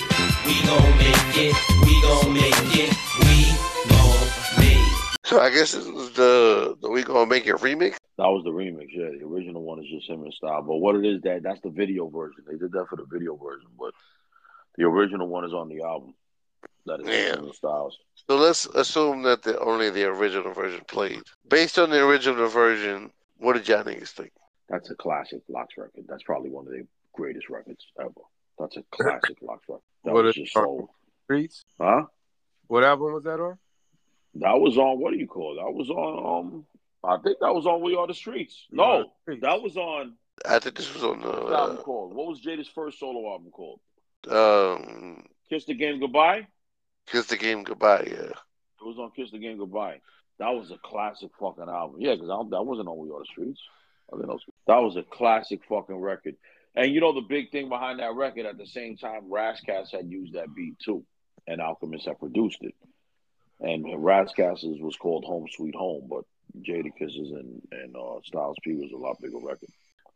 We 0.48 0.56
gon' 0.64 0.96
make 0.96 1.36
it. 1.36 1.54
We 1.84 1.92
gon' 2.00 2.32
make 2.32 2.72
it. 2.72 2.88
We 3.20 3.52
gon' 3.52 3.52
make 3.52 3.60
it. 3.60 3.63
So 5.24 5.40
I 5.40 5.50
guess 5.50 5.72
this 5.72 5.86
was 5.86 6.12
the 6.12 6.76
the 6.80 6.90
we 6.90 7.02
gonna 7.02 7.26
make 7.26 7.46
it 7.46 7.56
remix. 7.56 7.96
That 8.18 8.28
was 8.28 8.44
the 8.44 8.50
remix, 8.50 8.88
yeah. 8.90 9.08
The 9.18 9.24
original 9.26 9.62
one 9.62 9.80
is 9.82 9.86
just 9.90 10.08
him 10.08 10.22
and 10.22 10.32
style. 10.34 10.62
But 10.62 10.76
what 10.76 10.94
it 10.96 11.04
is 11.04 11.20
that 11.22 11.42
that's 11.42 11.60
the 11.62 11.70
video 11.70 12.08
version. 12.08 12.44
They 12.46 12.56
did 12.58 12.72
that 12.72 12.86
for 12.88 12.96
the 12.96 13.06
video 13.10 13.34
version, 13.36 13.68
but 13.78 13.92
the 14.76 14.84
original 14.84 15.26
one 15.26 15.44
is 15.44 15.52
on 15.52 15.68
the 15.68 15.82
album. 15.82 16.14
That 16.86 17.00
is 17.00 17.08
Yeah. 17.08 17.38
him 17.38 17.46
in 17.46 17.52
styles. 17.54 17.98
So 18.28 18.36
let's 18.36 18.66
assume 18.66 19.22
that 19.22 19.42
the 19.42 19.58
only 19.60 19.90
the 19.90 20.04
original 20.04 20.52
version 20.52 20.82
played. 20.86 21.22
Based 21.48 21.78
on 21.78 21.90
the 21.90 22.04
original 22.06 22.46
version, 22.48 23.10
what 23.38 23.54
did 23.54 23.66
y'all 23.68 23.82
niggas 23.82 24.10
think? 24.10 24.30
That's 24.68 24.90
a 24.90 24.94
classic 24.94 25.40
Lox 25.48 25.74
record. 25.78 26.04
That's 26.08 26.22
probably 26.22 26.50
one 26.50 26.66
of 26.66 26.72
the 26.72 26.86
greatest 27.14 27.48
records 27.48 27.84
ever. 27.98 28.12
That's 28.58 28.76
a 28.76 28.82
classic 28.90 29.36
Lox 29.40 29.62
record. 29.68 29.82
That 30.04 30.12
What 30.12 30.24
was 30.24 30.34
just 30.34 30.52
so 30.52 30.88
Streets. 31.24 31.64
huh? 31.80 32.04
What 32.66 32.84
album 32.84 33.14
was 33.14 33.24
that 33.24 33.40
on? 33.40 33.58
That 34.36 34.60
was 34.60 34.76
on 34.78 34.98
what 35.00 35.12
do 35.12 35.18
you 35.18 35.26
call 35.26 35.52
it? 35.52 35.62
That 35.62 35.72
was 35.72 35.90
on 35.90 36.38
um 36.48 36.66
I 37.04 37.18
think 37.22 37.38
that 37.40 37.54
was 37.54 37.66
on 37.66 37.82
We 37.82 37.96
Are 37.96 38.06
the 38.06 38.14
Streets. 38.14 38.66
No, 38.70 39.12
that 39.26 39.62
was 39.62 39.76
on 39.76 40.14
I 40.44 40.58
think 40.58 40.76
this 40.76 40.92
was 40.92 41.04
on 41.04 41.20
the 41.20 41.30
the 41.30 41.56
album 41.56 41.76
called? 41.78 42.14
What 42.14 42.26
was 42.26 42.40
Jada's 42.40 42.68
first 42.68 42.98
solo 42.98 43.30
album 43.30 43.50
called? 43.50 43.80
uh, 44.30 44.74
um, 44.74 45.24
Kiss 45.48 45.64
the 45.66 45.74
Game 45.74 46.00
Goodbye? 46.00 46.48
Kiss 47.06 47.26
the 47.26 47.36
Game 47.36 47.62
Goodbye. 47.62 48.08
Yeah. 48.10 48.32
It 48.80 48.86
was 48.86 48.98
on 48.98 49.10
Kiss 49.14 49.30
the 49.30 49.38
Game 49.38 49.58
Goodbye. 49.58 50.00
That 50.38 50.50
was 50.50 50.70
a 50.70 50.78
classic 50.78 51.30
fucking 51.38 51.68
album. 51.68 52.00
Yeah, 52.00 52.14
because 52.14 52.28
that 52.50 52.64
wasn't 52.64 52.88
on 52.88 52.98
We 52.98 53.10
Are 53.10 53.20
the 53.20 53.26
Streets. 53.26 53.60
I 54.12 54.16
think 54.16 54.26
that 54.26 54.32
was, 54.32 54.44
that 54.66 54.78
was 54.78 54.96
a 54.96 55.02
classic 55.02 55.60
fucking 55.68 55.96
record. 55.96 56.36
And 56.74 56.92
you 56.92 57.00
know 57.00 57.12
the 57.12 57.20
big 57.20 57.52
thing 57.52 57.68
behind 57.68 58.00
that 58.00 58.14
record, 58.14 58.46
at 58.46 58.58
the 58.58 58.66
same 58.66 58.96
time, 58.96 59.30
Ras 59.30 59.60
Kass 59.60 59.92
had 59.92 60.10
used 60.10 60.34
that 60.34 60.54
beat 60.54 60.78
too, 60.78 61.04
and 61.46 61.60
Alchemist 61.60 62.06
had 62.06 62.18
produced 62.18 62.58
it. 62.62 62.74
And 63.60 64.04
Ras 64.04 64.32
Kass's 64.32 64.80
was 64.80 64.96
called 64.96 65.24
Home 65.24 65.46
Sweet 65.50 65.74
Home, 65.74 66.06
but 66.08 66.24
Jadakiss's 66.62 67.30
and 67.32 67.62
and 67.72 67.96
uh, 67.96 68.20
Styles 68.24 68.56
P 68.62 68.74
was 68.74 68.90
a 68.92 68.96
lot 68.96 69.20
bigger 69.20 69.38
record. 69.38 69.68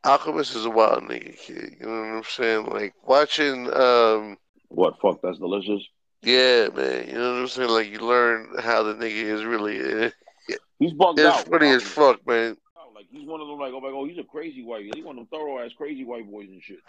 Alchemist 0.05 0.55
is 0.55 0.64
a 0.64 0.70
wild 0.70 1.05
nigga 1.05 1.36
kid. 1.36 1.76
You 1.80 1.86
know 1.86 2.01
what 2.01 2.16
I'm 2.18 2.24
saying? 2.24 2.66
Like 2.66 2.95
watching 3.07 3.72
um 3.72 4.36
What 4.68 5.01
fuck? 5.01 5.20
That's 5.22 5.39
delicious. 5.39 5.82
yeah, 6.22 6.68
man. 6.74 7.07
You 7.09 7.14
know 7.14 7.32
what 7.34 7.41
I'm 7.43 7.49
saying? 7.49 7.70
Like 7.70 7.91
you 7.91 7.99
learn 8.01 8.49
how 8.61 8.82
the 8.82 8.95
nigga 8.95 9.22
is 9.24 9.45
really 9.45 10.12
He's 10.78 10.93
bugged 10.93 11.18
it's 11.18 11.39
out. 11.39 11.49
funny 11.49 11.68
as 11.70 11.82
fuck, 11.82 12.24
man. 12.26 12.57
Like 12.95 13.07
he's 13.11 13.26
one 13.26 13.41
of 13.41 13.49
them 13.49 13.59
like 13.59 13.72
oh 13.72 13.80
my 13.80 13.91
god, 13.91 14.09
he's 14.09 14.18
a 14.18 14.24
crazy 14.24 14.62
white. 14.64 14.91
He's 14.95 15.05
one 15.05 15.18
of 15.18 15.28
them 15.28 15.39
thorough 15.39 15.64
ass 15.64 15.72
crazy 15.76 16.05
white 16.05 16.28
boys 16.30 16.49
and 16.49 16.62
shit. 16.62 16.80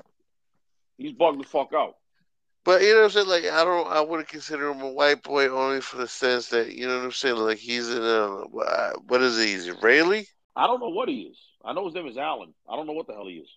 He's 0.98 1.14
bugged 1.14 1.40
the 1.40 1.48
fuck 1.48 1.72
out. 1.74 1.96
But 2.70 2.84
you 2.84 2.90
know 2.94 2.98
what 2.98 3.06
I'm 3.06 3.10
saying? 3.10 3.28
Like 3.28 3.46
I 3.46 3.64
don't, 3.64 3.88
I 3.88 4.00
wouldn't 4.00 4.28
consider 4.28 4.70
him 4.70 4.82
a 4.82 4.92
white 4.92 5.24
boy 5.24 5.48
only 5.48 5.82
for 5.82 5.98
the 5.98 6.08
sense 6.08 6.50
that 6.50 6.76
you 6.76 6.86
know 6.86 6.98
what 6.98 7.06
I'm 7.06 7.12
saying. 7.12 7.36
Like 7.36 7.58
he's 7.58 7.90
in 7.90 8.04
a 8.04 8.28
what 9.08 9.24
is 9.24 9.40
he? 9.40 9.54
He's 9.54 9.66
Israeli. 9.66 10.28
I 10.56 10.68
don't 10.68 10.80
know 10.80 10.90
what 10.90 11.10
he 11.10 11.22
is. 11.22 11.38
I 11.66 11.74
know 11.74 11.86
his 11.86 11.96
name 11.96 12.06
is 12.06 12.16
Alan. 12.16 12.54
I 12.70 12.76
don't 12.76 12.86
know 12.86 12.94
what 12.94 13.08
the 13.08 13.14
hell 13.14 13.26
he 13.26 13.38
is. 13.38 13.50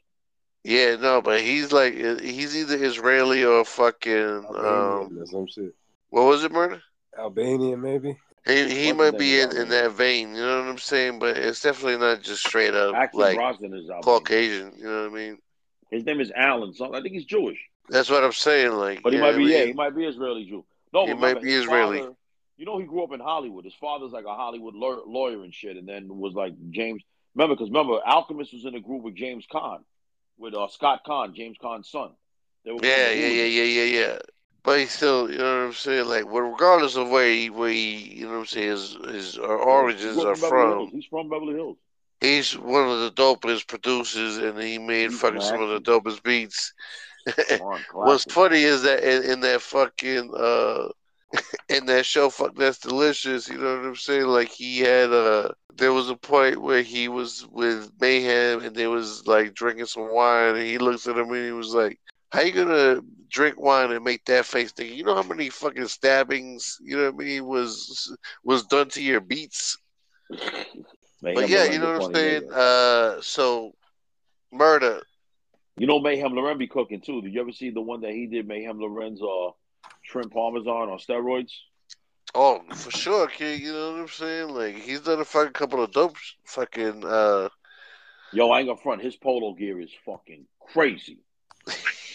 Yeah, 0.64 0.96
no, 0.96 1.20
but 1.20 1.42
he's 1.42 1.72
like 1.72 1.92
he's 1.92 2.56
either 2.56 2.82
Israeli 2.82 3.44
or 3.44 3.66
fucking 3.66 4.46
um, 4.48 4.56
Albanian 4.56 5.18
or 5.20 5.26
some 5.26 5.46
shit. 5.46 5.74
what 6.08 6.22
was 6.22 6.42
it, 6.44 6.50
murder? 6.50 6.80
Albanian, 7.18 7.82
maybe. 7.82 8.16
He 8.46 8.86
he 8.86 8.92
might 8.94 9.18
be 9.18 9.40
in, 9.40 9.50
is 9.50 9.56
in 9.56 9.68
that 9.68 9.92
vein, 9.92 10.34
you 10.34 10.40
know 10.40 10.60
what 10.60 10.70
I'm 10.70 10.78
saying? 10.78 11.18
But 11.18 11.36
it's 11.36 11.60
definitely 11.60 11.98
not 11.98 12.22
just 12.22 12.46
straight 12.46 12.72
up 12.72 12.94
Axel 12.94 13.20
like 13.20 13.36
Brosnan 13.36 13.74
is 13.74 13.90
Albanian. 13.90 14.02
Caucasian, 14.04 14.72
you 14.78 14.84
know 14.84 15.02
what 15.02 15.10
I 15.10 15.14
mean? 15.14 15.38
His 15.90 16.06
name 16.06 16.22
is 16.22 16.32
Alan. 16.34 16.72
So 16.72 16.94
I 16.94 17.02
think 17.02 17.12
he's 17.12 17.26
Jewish, 17.26 17.58
That's 17.88 18.10
what 18.10 18.24
I'm 18.24 18.32
saying. 18.32 18.72
Like, 18.72 19.02
but 19.02 19.12
he 19.12 19.18
might 19.18 19.36
be. 19.36 19.44
I 19.44 19.58
Yeah, 19.58 19.64
he 19.66 19.72
might 19.72 19.94
be 19.94 20.04
Israeli 20.04 20.44
Jew. 20.44 20.64
No, 20.92 21.06
He 21.06 21.14
might 21.14 21.40
be 21.40 21.52
Israeli. 21.52 22.00
father- 22.00 22.14
you 22.58 22.66
know, 22.66 22.78
he 22.78 22.84
grew 22.84 23.02
up 23.02 23.12
in 23.12 23.18
Hollywood. 23.18 23.64
His 23.64 23.74
father's 23.74 24.12
like 24.12 24.24
a 24.24 24.34
Hollywood 24.34 24.74
law- 24.74 25.02
lawyer 25.06 25.42
and 25.42 25.52
shit, 25.52 25.76
and 25.76 25.88
then 25.88 26.06
was 26.08 26.34
like 26.34 26.54
James. 26.70 27.02
Remember, 27.34 27.56
because 27.56 27.70
remember, 27.70 27.98
Alchemist 28.06 28.52
was 28.52 28.66
in 28.66 28.74
a 28.74 28.80
group 28.80 29.02
with 29.02 29.16
James 29.16 29.46
Caan, 29.50 29.80
with 30.38 30.54
uh, 30.54 30.68
Scott 30.68 31.02
Caan, 31.04 31.34
James 31.34 31.56
Caan's 31.60 31.90
son. 31.90 32.10
Yeah, 32.64 32.74
yeah, 32.82 33.10
yeah, 33.10 33.44
yeah, 33.44 33.62
yeah, 33.62 34.00
yeah. 34.00 34.18
But 34.62 34.78
he 34.78 34.86
still, 34.86 35.30
you 35.30 35.38
know 35.38 35.44
what 35.44 35.66
I'm 35.66 35.72
saying? 35.72 36.06
Like, 36.06 36.24
regardless 36.26 36.96
of 36.96 37.08
where 37.08 37.28
he, 37.28 37.50
where 37.50 37.70
he, 37.70 37.96
you 38.18 38.26
know 38.26 38.32
what 38.34 38.38
I'm 38.40 38.46
saying, 38.46 38.68
his 38.68 38.96
his 39.08 39.38
uh, 39.38 39.42
origins 39.42 40.18
are 40.18 40.34
in 40.34 40.38
Hills. 40.38 40.48
from, 40.48 40.88
He's 40.90 41.06
from 41.06 41.28
Beverly 41.28 41.54
Hills. 41.54 41.78
he's 42.20 42.56
one 42.56 42.88
of 42.88 43.00
the 43.00 43.10
dopest 43.10 43.66
producers, 43.66 44.36
and 44.38 44.56
he 44.62 44.78
made 44.78 45.10
He's 45.10 45.20
fucking 45.20 45.40
some 45.40 45.62
of 45.62 45.70
the 45.70 45.80
dopest 45.80 46.22
beats. 46.22 46.72
On, 47.60 47.80
What's 47.92 48.24
funny 48.24 48.62
is 48.62 48.82
that 48.82 49.02
in, 49.02 49.30
in 49.30 49.40
that 49.40 49.62
fucking 49.62 50.32
uh 50.36 50.88
in 51.68 51.86
that 51.86 52.04
show, 52.04 52.28
fuck 52.28 52.54
that's 52.56 52.78
delicious. 52.78 53.48
You 53.48 53.58
know 53.58 53.76
what 53.76 53.86
I'm 53.86 53.96
saying? 53.96 54.26
Like 54.26 54.50
he 54.50 54.80
had 54.80 55.12
uh 55.12 55.50
there 55.76 55.92
was 55.92 56.10
a 56.10 56.16
point 56.16 56.60
where 56.60 56.82
he 56.82 57.08
was 57.08 57.46
with 57.50 57.90
Mayhem 58.00 58.62
and 58.62 58.76
they 58.76 58.86
was 58.86 59.26
like 59.26 59.54
drinking 59.54 59.86
some 59.86 60.12
wine, 60.12 60.56
and 60.56 60.66
he 60.66 60.78
looks 60.78 61.06
at 61.06 61.16
him 61.16 61.30
and 61.32 61.44
he 61.46 61.52
was 61.52 61.74
like, 61.74 61.98
"How 62.30 62.42
you 62.42 62.52
gonna 62.52 63.00
drink 63.28 63.58
wine 63.58 63.92
and 63.92 64.04
make 64.04 64.24
that 64.26 64.44
face, 64.44 64.72
nigga? 64.72 64.94
You 64.94 65.04
know 65.04 65.14
how 65.14 65.22
many 65.22 65.48
fucking 65.48 65.88
stabbings, 65.88 66.78
you 66.82 66.96
know 66.96 67.10
what 67.10 67.22
I 67.22 67.26
mean, 67.26 67.46
was 67.46 68.14
was 68.44 68.64
done 68.64 68.88
to 68.90 69.02
your 69.02 69.20
beats." 69.20 69.78
But 71.22 71.48
yeah, 71.48 71.64
you 71.64 71.78
know 71.78 71.98
what 71.98 72.06
I'm 72.06 72.14
saying. 72.14 72.52
Uh, 72.52 73.20
so 73.20 73.72
murder. 74.50 75.00
You 75.82 75.88
know 75.88 75.98
Mayhem 75.98 76.32
Lauren 76.32 76.58
be 76.58 76.68
cooking 76.68 77.00
too. 77.00 77.20
Did 77.22 77.34
you 77.34 77.40
ever 77.40 77.50
see 77.50 77.70
the 77.70 77.80
one 77.80 78.02
that 78.02 78.12
he 78.12 78.28
did, 78.28 78.46
Mayhem 78.46 78.78
Lauren's 78.78 79.20
uh 79.20 79.50
shrimp 80.02 80.32
parmesan 80.32 80.88
on 80.88 80.98
steroids? 80.98 81.50
Oh, 82.36 82.62
for 82.72 82.92
sure, 82.92 83.26
kid. 83.26 83.58
You 83.58 83.72
know 83.72 83.90
what 83.90 84.00
I'm 84.02 84.06
saying? 84.06 84.48
Like 84.50 84.76
he's 84.76 85.00
done 85.00 85.18
a 85.18 85.24
fucking 85.24 85.54
couple 85.54 85.82
of 85.82 85.90
dope 85.90 86.14
fucking 86.44 87.04
uh 87.04 87.48
Yo, 88.32 88.48
I 88.52 88.60
ain't 88.60 88.68
gonna 88.68 88.80
front. 88.80 89.02
His 89.02 89.16
polo 89.16 89.54
gear 89.54 89.80
is 89.80 89.90
fucking 90.06 90.44
crazy. 90.72 91.18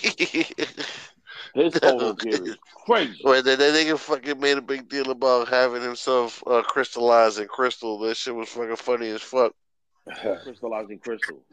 His 0.02 1.74
polo 1.78 2.14
gear 2.14 2.48
is 2.48 2.58
crazy. 2.86 3.20
Wait, 3.22 3.44
that, 3.44 3.60
that 3.60 3.74
nigga 3.74 4.00
fucking 4.00 4.40
made 4.40 4.58
a 4.58 4.62
big 4.62 4.88
deal 4.88 5.12
about 5.12 5.50
having 5.50 5.82
himself 5.82 6.42
uh, 6.48 6.62
crystallized 6.62 7.42
in 7.42 7.50
crystal. 7.50 8.00
That 8.00 8.16
shit 8.16 8.34
was 8.34 8.48
fucking 8.48 8.78
funny 8.78 9.10
as 9.10 9.22
fuck. 9.22 9.54
Crystallizing 10.44 11.00
crystal. 11.00 11.44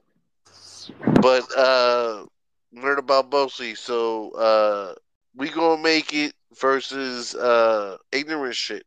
But 1.20 1.46
uh 1.56 2.26
learn 2.72 2.98
about 2.98 3.30
Bosley. 3.30 3.74
So 3.74 4.30
uh 4.32 4.94
we 5.36 5.50
gonna 5.50 5.82
make 5.82 6.12
it 6.12 6.34
versus 6.60 7.34
uh 7.34 7.96
ignorant 8.12 8.54
shit. 8.54 8.84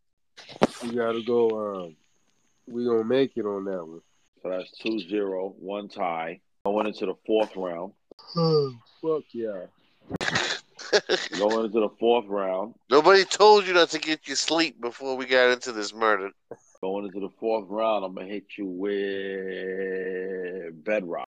We 0.84 0.96
gotta 0.96 1.22
go. 1.24 1.86
Um, 1.86 1.96
we 2.68 2.86
gonna 2.86 3.04
make 3.04 3.38
it 3.38 3.46
on 3.46 3.66
that 3.66 3.86
one. 3.86 4.02
So 4.44 4.50
that's 4.50 4.72
2-0, 4.86 5.56
one 5.56 5.90
tie. 5.90 6.40
Going 6.66 6.88
into 6.88 7.06
the 7.06 7.16
fourth 7.26 7.56
round. 7.56 7.94
Fuck 9.02 9.24
yeah. 9.34 9.66
Going 11.38 11.66
into 11.66 11.80
the 11.80 11.90
fourth 12.00 12.28
round. 12.28 12.76
Nobody 12.90 13.26
told 13.26 13.66
you 13.68 13.74
not 13.74 13.90
to 13.90 14.00
get 14.00 14.28
your 14.28 14.36
sleep 14.36 14.80
before 14.80 15.16
we 15.18 15.26
got 15.26 15.52
into 15.52 15.72
this 15.72 15.94
murder. 15.94 16.32
Going 16.82 17.06
into 17.06 17.20
the 17.20 17.32
fourth 17.40 17.66
round, 17.70 18.06
I'm 18.06 18.14
gonna 18.14 18.28
hit 18.28 18.46
you 18.58 18.66
with 18.66 18.94
bedrock. 20.84 21.28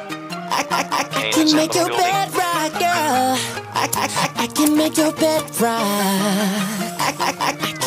I, 0.52 0.66
I, 0.70 0.82
I, 0.90 1.28
I 1.28 1.30
can 1.32 1.56
make 1.56 1.74
your 1.74 1.88
bed 1.88 2.34
rock, 2.34 2.72
girl. 2.72 3.38
I, 3.72 3.88
I, 3.94 4.08
I, 4.22 4.44
I 4.44 4.46
can 4.46 4.76
make 4.76 4.96
your 4.96 5.12
bed 5.12 5.44
rock. 5.60 6.89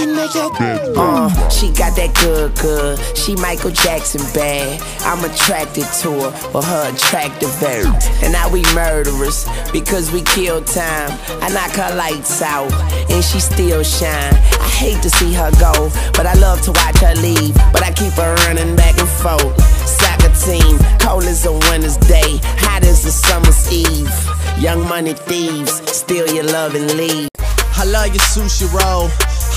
Your 0.04 0.52
bed 0.60 0.98
Uh, 0.98 1.30
she 1.50 1.72
got 1.72 1.96
that 1.96 2.14
good, 2.20 2.54
good. 2.60 3.00
She 3.16 3.36
Michael 3.38 3.72
Jackson 3.72 4.20
bad. 4.34 4.82
I'm 5.02 5.24
attracted 5.24 5.86
to 6.02 6.12
her 6.12 6.32
for 6.52 6.62
her 6.62 6.94
attractive 6.94 7.64
air. 7.64 7.86
And 8.22 8.34
now 8.34 8.50
we 8.52 8.64
murderers 8.76 9.48
because 9.72 10.12
we 10.12 10.22
kill 10.24 10.62
time. 10.62 11.12
I 11.42 11.48
knock 11.56 11.72
her 11.80 11.96
lights 11.96 12.42
out 12.42 12.72
and 13.10 13.24
she 13.24 13.40
still 13.40 13.82
shine. 13.82 14.34
I 14.60 14.70
hate 14.76 15.02
to 15.04 15.10
see 15.10 15.32
her 15.36 15.52
go, 15.52 15.90
but 16.18 16.26
I 16.26 16.34
love 16.34 16.62
to 16.64 16.72
watch 16.72 16.98
her 17.00 17.16
leave. 17.16 17.56
But 17.72 17.84
I 17.84 17.92
keep 17.94 18.14
her 18.14 18.36
running 18.48 18.76
back 18.76 19.00
and 19.00 19.08
forth. 19.08 19.56
Soccer 19.88 20.34
team, 20.36 20.80
cold 21.00 21.24
as 21.24 21.46
a 21.46 21.54
winter's 21.54 21.96
day, 21.96 22.40
hot 22.60 22.84
as 22.84 23.06
a 23.06 23.12
summer's 23.12 23.72
eve. 23.72 24.12
Young 24.60 24.86
money 24.90 25.14
thieves, 25.14 25.72
steal 25.90 26.28
your 26.28 26.44
love 26.44 26.76
and 26.76 26.92
leave. 26.98 27.30
I 27.76 27.86
love 27.86 28.08
your 28.08 28.24
sushi 28.32 28.68
roll, 28.72 29.10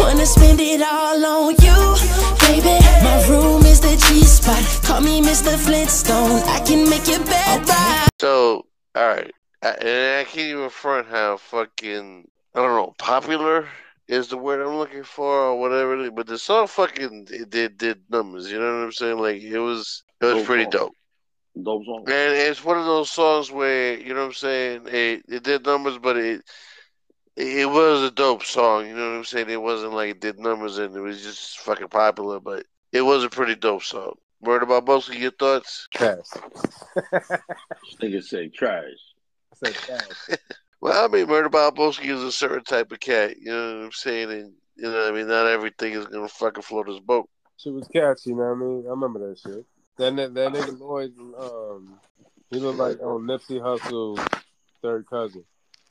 Wanna 0.00 0.26
spend 0.26 0.60
it 0.60 0.82
all 0.82 1.24
on 1.24 1.54
you, 1.66 1.78
baby. 2.40 2.76
My 3.04 3.24
room 3.28 3.62
is 3.66 3.80
the 3.80 3.94
G 4.08 4.22
spot. 4.24 4.62
Call 4.84 5.00
me 5.00 5.20
Mr. 5.20 5.56
Flintstone. 5.56 6.42
I 6.48 6.60
can 6.66 6.88
make 6.88 7.06
your 7.06 7.20
bed 7.24 7.68
right. 7.68 8.08
So, 8.20 8.66
all 8.94 9.06
right, 9.08 9.30
I, 9.62 9.68
and 9.68 10.20
I 10.20 10.24
can't 10.24 10.50
even 10.56 10.70
front 10.70 11.08
how 11.08 11.36
fucking 11.36 12.26
I 12.54 12.58
don't 12.58 12.74
know 12.74 12.94
popular 12.98 13.68
is 14.08 14.28
the 14.28 14.36
word 14.38 14.60
I'm 14.60 14.76
looking 14.76 15.04
for 15.04 15.26
or 15.50 15.60
whatever. 15.60 15.94
it 15.94 16.06
is, 16.06 16.10
But 16.10 16.26
the 16.26 16.38
song 16.38 16.66
fucking 16.66 17.28
it 17.30 17.50
did 17.50 17.78
did 17.78 18.00
numbers. 18.10 18.50
You 18.50 18.58
know 18.58 18.66
what 18.78 18.84
I'm 18.86 18.92
saying? 18.92 19.18
Like 19.18 19.42
it 19.42 19.58
was 19.58 20.02
it 20.20 20.24
was 20.26 20.34
Dope 20.38 20.46
pretty 20.46 20.64
song. 20.64 20.70
dope. 20.72 20.96
Dope 21.62 21.84
song. 21.84 22.04
And 22.08 22.32
it's 22.36 22.64
one 22.64 22.78
of 22.78 22.86
those 22.86 23.10
songs 23.10 23.52
where 23.52 23.98
you 23.98 24.12
know 24.14 24.20
what 24.20 24.26
I'm 24.26 24.32
saying. 24.32 24.86
It 24.88 25.22
it 25.28 25.42
did 25.44 25.64
numbers, 25.64 25.98
but 25.98 26.16
it 26.16 26.42
it 27.40 27.70
was 27.70 28.02
a 28.02 28.10
dope 28.10 28.44
song. 28.44 28.86
You 28.86 28.94
know 28.94 29.10
what 29.10 29.16
I'm 29.16 29.24
saying? 29.24 29.50
It 29.50 29.60
wasn't 29.60 29.94
like 29.94 30.10
it 30.10 30.20
did 30.20 30.38
numbers 30.38 30.78
and 30.78 30.94
it 30.94 31.00
was 31.00 31.22
just 31.22 31.58
fucking 31.60 31.88
popular, 31.88 32.40
but 32.40 32.66
it 32.92 33.02
was 33.02 33.24
a 33.24 33.30
pretty 33.30 33.54
dope 33.54 33.82
song. 33.82 34.14
Word 34.40 34.62
about 34.62 34.86
mostly 34.86 35.18
your 35.18 35.32
thoughts? 35.32 35.88
Pass. 35.94 36.30
This 37.12 37.96
nigga 38.00 38.22
say 38.22 38.48
trash. 38.48 38.84
I 39.62 39.70
said 39.70 39.76
pass. 39.86 40.38
Well, 40.82 41.04
I 41.04 41.08
mean, 41.08 41.26
Murder 41.26 41.50
Balboski 41.50 42.08
is 42.08 42.22
a 42.22 42.32
certain 42.32 42.64
type 42.64 42.90
of 42.90 43.00
cat. 43.00 43.36
You 43.38 43.52
know 43.52 43.76
what 43.76 43.84
I'm 43.84 43.92
saying? 43.92 44.30
And 44.30 44.52
you 44.76 44.84
know, 44.84 44.92
what 44.92 45.08
I 45.08 45.10
mean, 45.10 45.28
not 45.28 45.46
everything 45.46 45.92
is 45.92 46.06
gonna 46.06 46.26
fucking 46.26 46.62
float 46.62 46.88
his 46.88 47.00
boat. 47.00 47.28
Shit 47.58 47.74
was 47.74 47.86
catchy, 47.88 48.30
you 48.30 48.36
know 48.36 48.44
what 48.44 48.52
I 48.52 48.54
mean? 48.54 48.84
I 48.86 48.90
remember 48.90 49.28
that 49.28 49.38
shit. 49.38 49.66
That 49.98 50.16
that, 50.16 50.32
that 50.32 50.52
nigga 50.52 50.80
Lloyd, 50.80 51.12
um, 51.38 52.00
he 52.48 52.58
looked 52.58 52.78
like 52.78 52.98
on 53.02 53.26
Nipsey 53.26 53.60
Hussle's 53.60 54.20
third 54.80 55.04
cousin. 55.06 55.44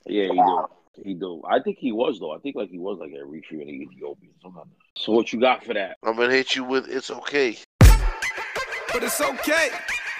Yeah, 0.06 0.24
he 0.24 0.34
do. 0.34 0.66
He 1.02 1.14
do. 1.14 1.42
I 1.48 1.60
think 1.60 1.78
he 1.78 1.92
was 1.92 2.18
though. 2.18 2.32
I 2.32 2.38
think 2.38 2.56
like 2.56 2.70
he 2.70 2.78
was 2.78 2.98
like 2.98 3.10
Eritrea 3.10 3.62
and 3.62 3.82
Ethiopian. 3.82 4.32
Somehow. 4.42 4.64
So 4.96 5.12
what 5.12 5.32
you 5.32 5.40
got 5.40 5.64
for 5.64 5.74
that? 5.74 5.96
I'm 6.02 6.16
gonna 6.16 6.32
hit 6.32 6.56
you 6.56 6.64
with 6.64 6.88
"It's 6.88 7.10
Okay." 7.10 7.56
But 7.80 9.04
it's 9.04 9.20
okay. 9.20 9.68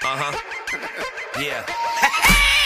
Uh 0.02 0.16
huh. 0.16 0.38
Yeah. 1.40 1.64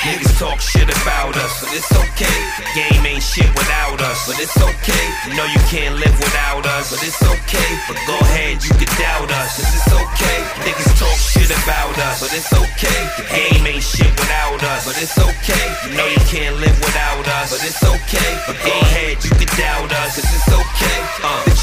Niggas 0.05 0.37
talk 0.39 0.61
shit 0.61 0.85
about 0.85 1.33
us, 1.33 1.65
but 1.65 1.73
it's 1.73 1.89
okay. 1.89 2.39
Game 2.77 3.09
ain't 3.09 3.25
shit 3.25 3.49
without 3.57 3.97
us, 4.05 4.29
but 4.29 4.37
it's 4.37 4.53
okay. 4.53 5.07
You 5.25 5.33
know 5.33 5.49
you 5.49 5.63
can't 5.73 5.97
live 5.97 6.13
without 6.21 6.61
us, 6.77 6.93
but 6.93 7.01
it's 7.01 7.25
okay. 7.25 7.71
But 7.89 7.97
go 8.05 8.13
ahead, 8.29 8.61
you 8.61 8.77
can 8.77 8.91
doubt 9.01 9.33
us, 9.33 9.57
cause 9.57 9.65
it's 9.65 9.89
okay. 9.89 10.39
Niggas 10.61 10.93
talk 11.01 11.17
shit 11.17 11.49
about 11.49 11.97
us, 12.05 12.21
but 12.21 12.37
it's 12.37 12.53
okay. 12.53 13.01
Game 13.33 13.65
ain't 13.65 13.81
shit 13.81 14.13
without 14.21 14.61
us, 14.77 14.85
but 14.85 15.01
it's 15.01 15.17
okay. 15.17 15.67
You 15.89 15.97
know 15.97 16.05
you 16.05 16.21
can't 16.29 16.61
live 16.61 16.77
without 16.85 17.25
us, 17.41 17.57
but 17.57 17.65
it's 17.65 17.81
okay. 17.81 18.33
But 18.45 18.61
go 18.61 18.77
ahead, 18.85 19.25
you 19.25 19.33
can 19.41 19.49
doubt 19.57 19.89
us, 19.89 20.21
cause 20.21 20.29
it's 20.29 20.53
okay. 20.53 21.01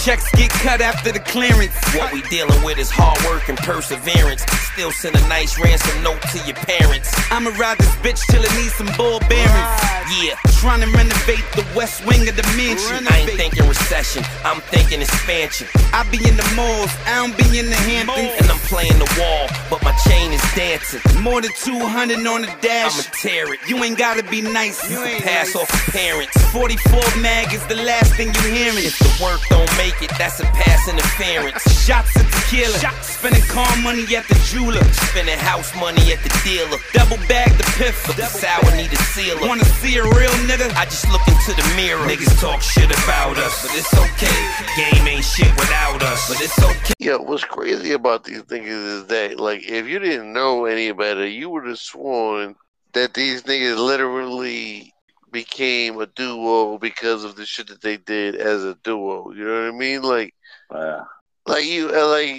Checks 0.03 0.31
get 0.31 0.49
cut 0.49 0.81
after 0.81 1.11
the 1.11 1.19
clearance. 1.19 1.75
What 1.93 2.11
we 2.11 2.23
dealing 2.23 2.63
with 2.63 2.79
is 2.79 2.89
hard 2.89 3.21
work 3.29 3.49
and 3.49 3.57
perseverance. 3.59 4.41
Still 4.73 4.91
send 4.91 5.15
a 5.15 5.27
nice 5.27 5.59
ransom 5.59 6.01
note 6.01 6.21
to 6.33 6.39
your 6.39 6.55
parents. 6.55 7.13
I'ma 7.29 7.51
ride 7.59 7.77
this 7.77 7.93
bitch 8.01 8.25
till 8.25 8.41
it 8.41 8.51
needs 8.57 8.73
some 8.73 8.89
ball 8.97 9.19
bearings. 9.29 9.69
Yeah, 10.17 10.33
Trying 10.61 10.81
to 10.81 10.91
renovate 10.93 11.41
the 11.57 11.65
west 11.73 12.05
wing 12.05 12.29
of 12.29 12.35
the 12.35 12.45
mansion. 12.53 13.07
I 13.09 13.25
ain't 13.25 13.31
thinking 13.33 13.67
recession, 13.67 14.21
I'm 14.45 14.61
thinking 14.69 15.01
expansion. 15.01 15.65
I 15.91 16.05
be 16.13 16.21
in 16.21 16.37
the 16.37 16.45
malls, 16.55 16.93
I 17.09 17.17
don't 17.17 17.33
be 17.33 17.57
in 17.57 17.65
the 17.65 17.81
Hamptons. 17.89 18.29
And 18.37 18.45
I'm 18.45 18.61
playing 18.69 18.93
the 19.01 19.09
wall, 19.17 19.49
but 19.71 19.81
my 19.81 19.91
chain 20.05 20.31
is 20.31 20.43
dancing. 20.53 21.01
More 21.19 21.41
than 21.41 21.49
200 21.65 22.21
on 22.27 22.41
the 22.41 22.53
dash. 22.61 22.93
I'ma 22.93 23.09
tear 23.17 23.51
it. 23.51 23.59
You 23.67 23.83
ain't 23.83 23.97
gotta 23.97 24.21
be 24.21 24.41
nice. 24.41 24.77
You 24.85 25.01
pass 25.25 25.55
off 25.55 25.65
of 25.65 25.93
parents. 25.93 26.37
44 26.53 27.01
mag 27.17 27.51
is 27.53 27.65
the 27.65 27.81
last 27.81 28.13
thing 28.13 28.27
you 28.29 28.53
hearing. 28.53 28.85
If 28.85 28.99
the 28.99 29.09
work 29.17 29.41
don't 29.49 29.71
make 29.77 29.90
it, 30.01 30.11
that's 30.17 30.39
a 30.39 30.45
pass 30.55 30.87
interference. 30.87 31.61
Shots 31.83 32.15
of 32.15 32.25
tequila. 32.31 32.77
Spending 33.01 33.41
car 33.49 33.67
money 33.81 34.05
at 34.15 34.27
the 34.27 34.37
jeweler. 34.47 34.83
Spending 35.11 35.37
house 35.37 35.73
money 35.75 36.13
at 36.13 36.21
the 36.23 36.31
dealer. 36.43 36.77
Double 36.93 37.17
bag 37.27 37.51
the 37.57 37.67
piff. 37.75 37.97
But 38.07 38.15
the 38.15 38.25
sour 38.25 38.69
need 38.75 38.93
a 38.93 39.01
sealer. 39.11 39.47
Wanna 39.47 39.65
see 39.81 39.97
a 39.97 40.03
real 40.03 40.35
nigga? 40.47 40.69
I 40.75 40.85
just 40.85 41.09
look 41.11 41.25
into 41.27 41.51
the 41.57 41.65
mirror. 41.75 42.05
Niggas 42.07 42.39
talk 42.39 42.61
shit 42.61 42.91
about 43.03 43.37
us, 43.37 43.61
but 43.61 43.71
it's 43.75 43.93
okay. 43.93 44.39
Game 44.77 45.07
ain't 45.07 45.25
shit 45.25 45.51
without 45.57 46.01
us, 46.03 46.29
but 46.29 46.41
it's 46.41 46.57
okay. 46.61 46.93
Yo, 46.99 47.19
what's 47.19 47.43
crazy 47.43 47.91
about 47.93 48.23
these 48.23 48.43
niggas 48.43 49.01
is 49.01 49.05
that, 49.07 49.39
like, 49.39 49.63
if 49.67 49.87
you 49.87 49.99
didn't 49.99 50.33
know 50.33 50.65
any 50.65 50.91
better, 50.91 51.27
you 51.27 51.49
would 51.49 51.65
have 51.65 51.79
sworn 51.79 52.55
that 52.93 53.13
these 53.13 53.43
niggas 53.43 53.77
literally 53.77 54.93
became 55.31 55.99
a 55.99 56.05
duo 56.07 56.77
because 56.77 57.23
of 57.23 57.35
the 57.35 57.45
shit 57.45 57.67
that 57.67 57.81
they 57.81 57.97
did 57.97 58.35
as 58.35 58.63
a 58.63 58.75
duo. 58.83 59.31
You 59.31 59.45
know 59.45 59.63
what 59.65 59.73
I 59.73 59.77
mean? 59.77 60.01
Like, 60.01 60.33
Yeah. 60.73 61.03
like 61.45 61.65
you, 61.65 61.89
uh, 61.89 62.07
like, 62.07 62.29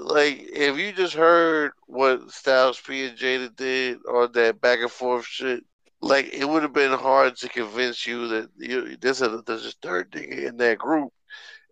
like 0.00 0.48
if 0.52 0.78
you 0.78 0.92
just 0.92 1.14
heard 1.14 1.72
what 1.86 2.30
Styles 2.30 2.80
P 2.80 3.06
and 3.06 3.18
Jada 3.18 3.54
did 3.54 3.98
on 4.06 4.32
that 4.32 4.60
back 4.60 4.80
and 4.80 4.90
forth 4.90 5.26
shit, 5.26 5.64
like 6.00 6.32
it 6.32 6.48
would 6.48 6.62
have 6.62 6.72
been 6.72 6.92
hard 6.92 7.36
to 7.36 7.48
convince 7.48 8.06
you 8.06 8.28
that 8.28 8.50
you 8.56 8.96
there's 8.96 9.22
a 9.22 9.42
there's 9.46 9.66
a 9.66 9.72
third 9.82 10.10
nigga 10.12 10.46
in 10.46 10.56
that 10.58 10.78
group, 10.78 11.12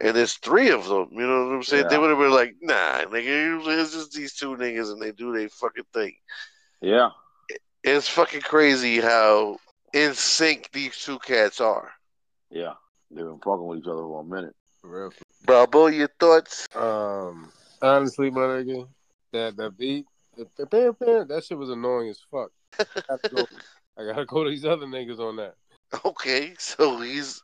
and 0.00 0.16
there's 0.16 0.34
three 0.34 0.70
of 0.70 0.86
them. 0.86 1.08
You 1.12 1.26
know 1.26 1.46
what 1.46 1.54
I'm 1.54 1.62
saying? 1.62 1.88
They 1.88 1.98
would 1.98 2.10
have 2.10 2.18
been 2.18 2.32
like, 2.32 2.54
nah, 2.60 3.02
nigga, 3.04 3.80
it's 3.80 3.92
just 3.92 4.12
these 4.12 4.34
two 4.34 4.56
niggas, 4.56 4.90
and 4.90 5.00
they 5.00 5.12
do 5.12 5.32
their 5.32 5.48
fucking 5.48 5.84
thing. 5.92 6.14
Yeah. 6.80 7.10
It's 7.84 8.08
fucking 8.08 8.40
crazy 8.40 9.00
how 9.00 9.58
in 9.93 10.14
sync 10.14 10.70
these 10.72 10.97
two 10.97 11.18
cats 11.18 11.61
are. 11.61 11.91
Yeah. 12.51 12.74
They've 13.11 13.24
been 13.24 13.39
fucking 13.39 13.66
with 13.66 13.78
each 13.80 13.87
other 13.87 14.03
for 14.03 14.20
a 14.20 14.24
minute. 14.24 14.55
For 14.80 15.03
real. 15.05 15.12
Bravo, 15.45 15.87
your 15.87 16.11
thoughts? 16.18 16.66
Um, 16.74 17.51
honestly, 17.80 18.30
my 18.30 18.41
nigga, 18.41 18.89
that 19.32 19.57
that 19.57 19.76
beat, 19.78 20.07
that 20.37 21.45
shit 21.47 21.59
was 21.59 21.70
annoying 21.70 22.09
as 22.09 22.20
fuck. 22.30 22.51
I 22.78 22.84
gotta 23.09 23.28
go, 23.34 23.47
I 23.99 24.05
gotta 24.05 24.24
go 24.26 24.45
to 24.45 24.51
these 24.51 24.64
other 24.64 24.87
niggas 24.87 25.20
on 25.20 25.37
that. 25.37 25.55
Okay, 26.05 26.55
so 26.59 27.01
he's 27.01 27.43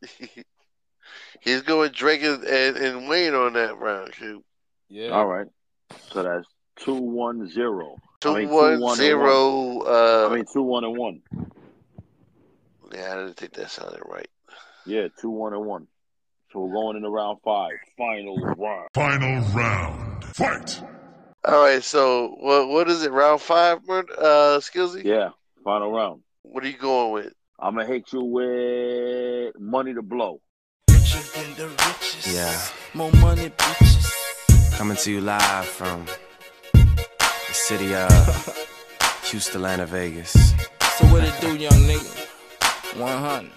he's 1.41 1.63
going 1.63 1.93
Drake 1.93 2.23
and, 2.23 2.43
and, 2.45 2.77
and 2.77 3.09
Wayne 3.09 3.35
on 3.35 3.53
that 3.53 3.79
round. 3.79 4.15
Shoot. 4.15 4.45
Yeah. 4.89 5.11
All 5.11 5.27
right. 5.27 5.47
So 6.11 6.23
that's 6.23 6.49
two 6.77 6.95
one 6.95 7.49
zero. 7.49 7.97
Two 8.21 8.31
I 8.31 8.39
mean, 8.41 8.49
one 8.51 8.77
two, 8.77 8.83
one, 8.83 8.91
and 8.91 8.97
zero. 8.97 9.75
one. 9.77 9.87
Uh, 9.87 10.29
I 10.29 10.35
mean 10.35 10.45
two 10.53 10.63
one 10.63 10.85
and 10.85 10.97
one. 10.97 11.23
Yeah, 12.93 13.13
I 13.13 13.17
didn't 13.17 13.37
think 13.37 13.53
that 13.55 13.71
sounded 13.71 14.01
right. 14.07 14.29
Yeah, 14.87 15.09
two 15.21 15.31
one 15.31 15.53
and 15.55 15.65
one. 15.65 15.87
So 16.53 16.61
we're 16.61 16.73
going 16.75 16.97
into 16.97 17.09
round 17.09 17.39
five. 17.45 17.73
Final 17.97 18.37
round. 18.57 18.89
Final 18.95 19.41
round. 19.55 20.25
Fight! 20.25 20.83
All 21.45 21.63
right, 21.63 21.83
so 21.83 22.37
what 22.41 22.69
what 22.69 22.89
is 22.91 23.03
it? 23.03 23.13
Round 23.13 23.41
five, 23.41 23.79
Murd- 23.87 24.11
uh, 24.19 24.59
Skillsy. 24.61 25.05
Yeah, 25.05 25.31
final 25.65 25.91
round. 25.93 26.23
What 26.43 26.65
are 26.65 26.69
you 26.69 26.77
going 26.79 27.13
with? 27.13 27.33
I'm 27.59 27.75
gonna 27.77 27.87
hit 27.87 28.13
you 28.13 28.23
with 28.25 29.59
money 29.59 29.95
to 29.95 30.03
blow. 30.03 30.41
Yeah. 32.27 32.61
More 32.95 33.13
money, 33.13 33.51
bitches. 33.51 34.77
Coming 34.77 34.97
to 34.99 35.11
you 35.11 35.21
live 35.21 35.67
from 35.67 36.07
the 36.75 37.53
city 37.53 37.95
of 37.95 38.09
Houston, 39.25 39.57
Atlanta, 39.57 39.87
Vegas. 39.87 40.33
So 40.99 41.07
what 41.07 41.25
it 41.25 41.35
do, 41.41 41.57
young 41.57 41.73
nigga? 41.73 42.22
100. 42.97 43.51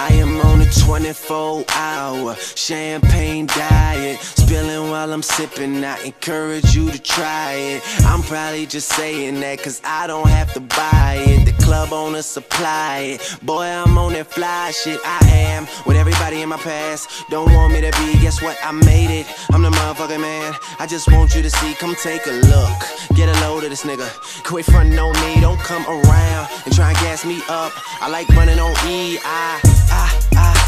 I 0.00 0.12
am 0.12 0.40
on 0.42 0.60
a 0.60 0.70
24 0.70 1.64
hour 1.70 2.34
champagne 2.36 3.46
diet. 3.46 4.20
Spilling 4.20 4.90
while 4.90 5.12
I'm 5.12 5.22
sipping. 5.22 5.84
I 5.84 6.00
encourage 6.04 6.74
you 6.74 6.90
to 6.90 6.98
try 7.00 7.52
it. 7.54 7.82
I'm 8.06 8.22
probably 8.22 8.66
just 8.66 8.88
saying 8.90 9.40
that 9.40 9.60
cause 9.60 9.80
I 9.84 10.06
don't 10.06 10.28
have 10.28 10.54
to 10.54 10.60
buy 10.60 11.24
it. 11.26 11.37
Club 11.68 11.92
owner 11.92 12.22
supply 12.22 13.18
it. 13.20 13.38
Boy, 13.42 13.66
I'm 13.66 13.98
on 13.98 14.14
that 14.14 14.28
fly 14.28 14.70
shit. 14.70 14.98
I 15.04 15.20
am 15.28 15.68
with 15.84 15.98
everybody 15.98 16.40
in 16.40 16.48
my 16.48 16.56
past. 16.56 17.10
Don't 17.28 17.52
want 17.52 17.74
me 17.74 17.82
to 17.82 17.92
be. 18.00 18.18
Guess 18.22 18.40
what? 18.40 18.56
I 18.64 18.72
made 18.72 19.10
it. 19.20 19.26
I'm 19.52 19.60
the 19.60 19.68
motherfucking 19.68 20.18
man. 20.18 20.54
I 20.78 20.86
just 20.86 21.12
want 21.12 21.34
you 21.34 21.42
to 21.42 21.50
see. 21.50 21.74
Come 21.74 21.94
take 21.94 22.24
a 22.24 22.30
look. 22.30 22.80
Get 23.14 23.28
a 23.28 23.38
load 23.42 23.64
of 23.64 23.68
this 23.68 23.84
nigga. 23.84 24.08
Quit 24.44 24.64
frontin' 24.64 24.98
on 24.98 25.12
me. 25.20 25.42
Don't 25.42 25.60
come 25.60 25.84
around 25.86 26.48
and 26.64 26.74
try 26.74 26.88
and 26.88 26.98
gas 27.00 27.26
me 27.26 27.42
up. 27.50 27.70
I 28.00 28.08
like 28.08 28.26
running 28.30 28.58
on 28.58 28.72
E. 28.88 29.18
I, 29.22 29.60
I. 29.92 30.27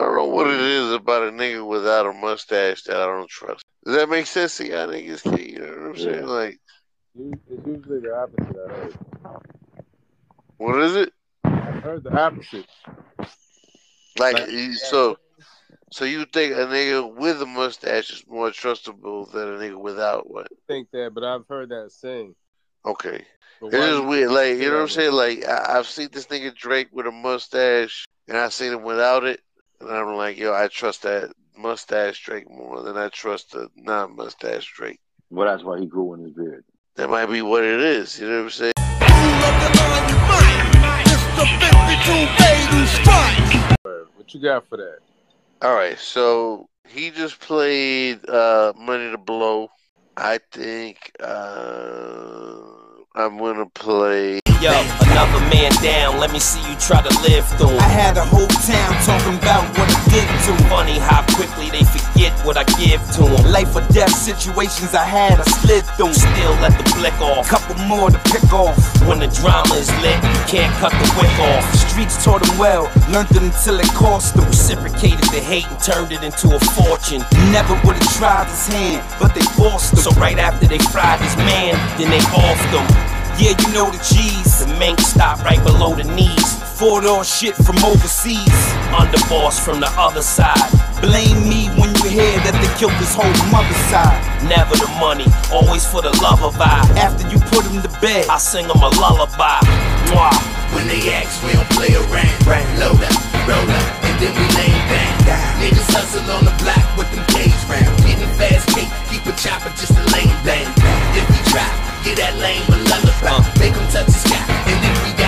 I 0.00 0.04
don't 0.04 0.16
know 0.16 0.26
what 0.26 0.48
it 0.48 0.60
is 0.60 0.92
about 0.92 1.22
a 1.22 1.30
nigga 1.30 1.66
without 1.66 2.06
a 2.06 2.12
mustache 2.12 2.82
that 2.84 2.96
I 2.96 3.06
don't 3.06 3.28
trust. 3.28 3.64
Does 3.84 3.94
that 3.96 4.08
make 4.08 4.26
sense 4.26 4.56
to 4.56 4.66
y'all 4.66 4.88
niggas? 4.88 5.22
Kid? 5.22 5.50
You 5.52 5.58
know 5.60 5.66
what 5.66 5.78
I'm 5.90 5.96
saying? 5.96 6.14
Yeah. 6.20 6.26
Like, 6.26 6.58
It's 7.16 7.66
usually 7.66 8.00
the 8.00 8.16
opposite. 8.16 8.56
I 8.56 8.72
heard. 8.72 8.98
what 10.56 10.80
is 10.82 10.96
it? 10.96 11.12
I 11.44 11.50
heard 11.50 12.02
the 12.02 12.10
opposite. 12.18 12.66
Like, 14.18 14.34
Like- 14.34 14.48
so, 14.74 15.16
so 15.92 16.04
you 16.04 16.24
think 16.24 16.54
a 16.54 16.66
nigga 16.66 17.14
with 17.14 17.40
a 17.42 17.46
mustache 17.46 18.10
is 18.10 18.24
more 18.26 18.50
trustable 18.50 19.30
than 19.30 19.48
a 19.54 19.58
nigga 19.58 19.76
without 19.80 20.28
one? 20.28 20.46
think 20.66 20.90
that, 20.92 21.12
but 21.14 21.22
I've 21.22 21.46
heard 21.48 21.68
that 21.68 21.92
saying. 21.92 22.34
Okay. 22.84 23.24
But 23.60 23.66
It's 23.68 23.76
why 23.76 23.86
just 23.90 24.02
you- 24.02 24.08
weird. 24.08 24.30
Like, 24.32 24.56
you 24.56 24.70
know 24.70 24.76
what 24.76 24.82
I'm 24.82 24.88
saying? 24.88 25.12
Like, 25.12 25.44
I, 25.46 25.78
I've 25.78 25.86
seen 25.86 26.08
this 26.10 26.26
nigga 26.26 26.52
Drake 26.56 26.88
with 26.90 27.06
a 27.06 27.12
mustache, 27.12 28.06
and 28.26 28.36
I've 28.36 28.52
seen 28.52 28.72
him 28.72 28.82
without 28.82 29.22
it, 29.24 29.40
and 29.86 29.96
I'm 29.96 30.16
like, 30.16 30.38
yo, 30.38 30.52
I 30.54 30.68
trust 30.68 31.02
that 31.02 31.32
mustache 31.56 32.20
Drake 32.24 32.50
more 32.50 32.82
than 32.82 32.96
I 32.96 33.08
trust 33.08 33.52
the 33.52 33.68
non-mustache 33.76 34.72
Drake. 34.74 34.98
Well, 35.30 35.46
that's 35.46 35.62
why 35.64 35.78
he 35.78 35.86
grew 35.86 36.14
in 36.14 36.20
his 36.20 36.32
beard. 36.32 36.64
That 36.96 37.10
might 37.10 37.26
be 37.26 37.42
what 37.42 37.64
it 37.64 37.80
is. 37.80 38.20
You 38.20 38.28
know 38.28 38.36
what 38.38 38.44
I'm 38.44 38.50
saying? 38.50 38.72
What 44.16 44.34
you 44.34 44.40
got 44.40 44.68
for 44.68 44.76
that? 44.78 44.98
All 45.62 45.74
right, 45.74 45.98
so 45.98 46.66
he 46.88 47.10
just 47.10 47.40
played 47.40 48.28
uh, 48.28 48.72
Money 48.76 49.10
to 49.10 49.18
Blow. 49.18 49.70
I 50.16 50.38
think 50.52 51.12
uh, 51.20 52.33
I'm 53.16 53.38
gonna 53.38 53.66
play. 53.66 54.40
Yo, 54.60 54.74
another 55.06 55.38
man 55.54 55.70
down. 55.82 56.18
Let 56.18 56.32
me 56.32 56.40
see 56.40 56.58
you 56.68 56.74
try 56.82 57.00
to 57.00 57.14
live 57.22 57.46
through. 57.54 57.70
'em. 57.70 57.78
I 57.78 57.86
had 57.86 58.16
a 58.16 58.24
whole 58.24 58.50
town 58.66 58.90
talking 59.06 59.38
about 59.38 59.62
what 59.78 59.86
I 59.86 60.00
did 60.10 60.26
to 60.26 60.50
'em. 60.50 60.68
Funny 60.68 60.98
how 60.98 61.22
quickly 61.36 61.70
they 61.70 61.84
forget 62.14 62.32
what 62.46 62.56
I 62.56 62.64
give 62.78 63.02
to 63.16 63.22
them. 63.22 63.50
Life 63.50 63.74
or 63.74 63.82
death 63.92 64.14
situations 64.14 64.94
I 64.94 65.04
had, 65.04 65.40
I 65.40 65.44
slid 65.62 65.84
through. 65.96 66.14
Still 66.14 66.54
let 66.62 66.72
the 66.78 66.86
blick 66.96 67.14
off. 67.20 67.48
Couple 67.48 67.76
more 67.86 68.10
to 68.10 68.18
pick 68.30 68.52
off. 68.52 68.76
When 69.06 69.18
the 69.18 69.26
drama 69.28 69.74
is 69.74 69.90
lit, 70.00 70.16
you 70.22 70.44
can't 70.46 70.72
cut 70.78 70.92
the 70.92 71.08
wick 71.18 71.34
off. 71.50 71.64
Streets 71.90 72.22
taught 72.24 72.46
him 72.46 72.58
well, 72.58 72.90
learned 73.10 73.30
it 73.30 73.42
until 73.42 73.80
it 73.80 73.90
cost 73.94 74.36
him. 74.36 74.44
Reciprocated 74.46 75.26
the 75.34 75.40
hate 75.40 75.66
and 75.66 75.80
turned 75.80 76.12
it 76.12 76.22
into 76.22 76.54
a 76.54 76.60
fortune. 76.78 77.22
Never 77.50 77.74
would 77.84 77.96
have 77.98 78.12
tried 78.14 78.46
his 78.46 78.66
hand, 78.68 79.02
but 79.18 79.34
they 79.34 79.44
forced 79.58 79.92
him. 79.92 79.98
So 79.98 80.10
right 80.20 80.38
after 80.38 80.66
they 80.66 80.78
fried 80.78 81.20
his 81.20 81.36
man, 81.36 81.74
then 81.98 82.10
they 82.10 82.22
offed 82.30 82.70
him. 82.70 82.86
Yeah, 83.38 83.58
you 83.58 83.74
know 83.74 83.90
the 83.90 83.98
G's. 83.98 84.64
The 84.64 84.70
mink 84.78 85.00
stopped 85.00 85.42
right 85.42 85.62
below 85.64 85.94
the 85.94 86.04
knees. 86.04 86.62
Four 86.78 87.02
door 87.02 87.24
shit 87.24 87.54
from 87.56 87.78
overseas. 87.84 88.60
Underboss 88.94 89.58
from 89.58 89.80
the 89.80 89.90
other 89.98 90.22
side. 90.22 90.70
Blame 91.00 91.48
me 91.48 91.68
when 92.14 92.26
hear 92.26 92.38
that 92.46 92.54
they 92.62 92.70
killed 92.78 92.94
his 93.02 93.14
whole 93.14 93.30
mother's 93.50 93.84
side. 93.90 94.22
Never 94.46 94.76
the 94.78 94.90
money, 95.02 95.26
always 95.50 95.84
for 95.86 96.02
the 96.02 96.14
love 96.22 96.42
of 96.42 96.54
I. 96.60 96.86
After 96.98 97.26
you 97.28 97.38
put 97.50 97.66
him 97.66 97.82
to 97.82 97.90
bed, 98.00 98.26
I 98.30 98.38
sing 98.38 98.66
him 98.66 98.80
a 98.82 98.90
lullaby. 99.00 99.60
Mwah. 100.10 100.34
When 100.74 100.86
they 100.88 101.02
ask, 101.14 101.42
we 101.42 101.54
don't 101.54 101.68
play 101.70 101.94
around. 101.94 102.34
Right. 102.46 102.66
Load 102.78 102.98
up, 102.98 103.14
roll 103.46 103.62
up, 103.62 103.86
and 104.06 104.14
then 104.18 104.32
we 104.34 104.46
lay 104.58 104.74
down. 104.90 105.14
Niggas 105.62 105.90
hustle 105.94 106.26
on 106.34 106.44
the 106.44 106.54
block 106.62 106.82
with 106.98 107.10
them 107.14 107.24
cage 107.30 107.54
rounds. 107.70 108.02
Getting 108.02 108.30
fast 108.34 108.66
cake, 108.74 108.90
keep 109.10 109.22
a 109.26 109.34
chopper 109.38 109.70
just 109.78 109.94
to 109.94 110.02
lay 110.14 110.26
down. 110.42 110.70
If 111.14 111.26
we 111.30 111.38
try, 111.50 111.66
get 112.02 112.18
that 112.18 112.34
lame 112.38 112.66
a 112.70 112.78
lullaby. 112.90 113.42
Make 113.58 113.74
him 113.74 113.86
touch 113.90 114.06
the 114.06 114.18
sky, 114.18 114.42
and 114.70 114.78
then 114.82 114.94
we 115.06 115.23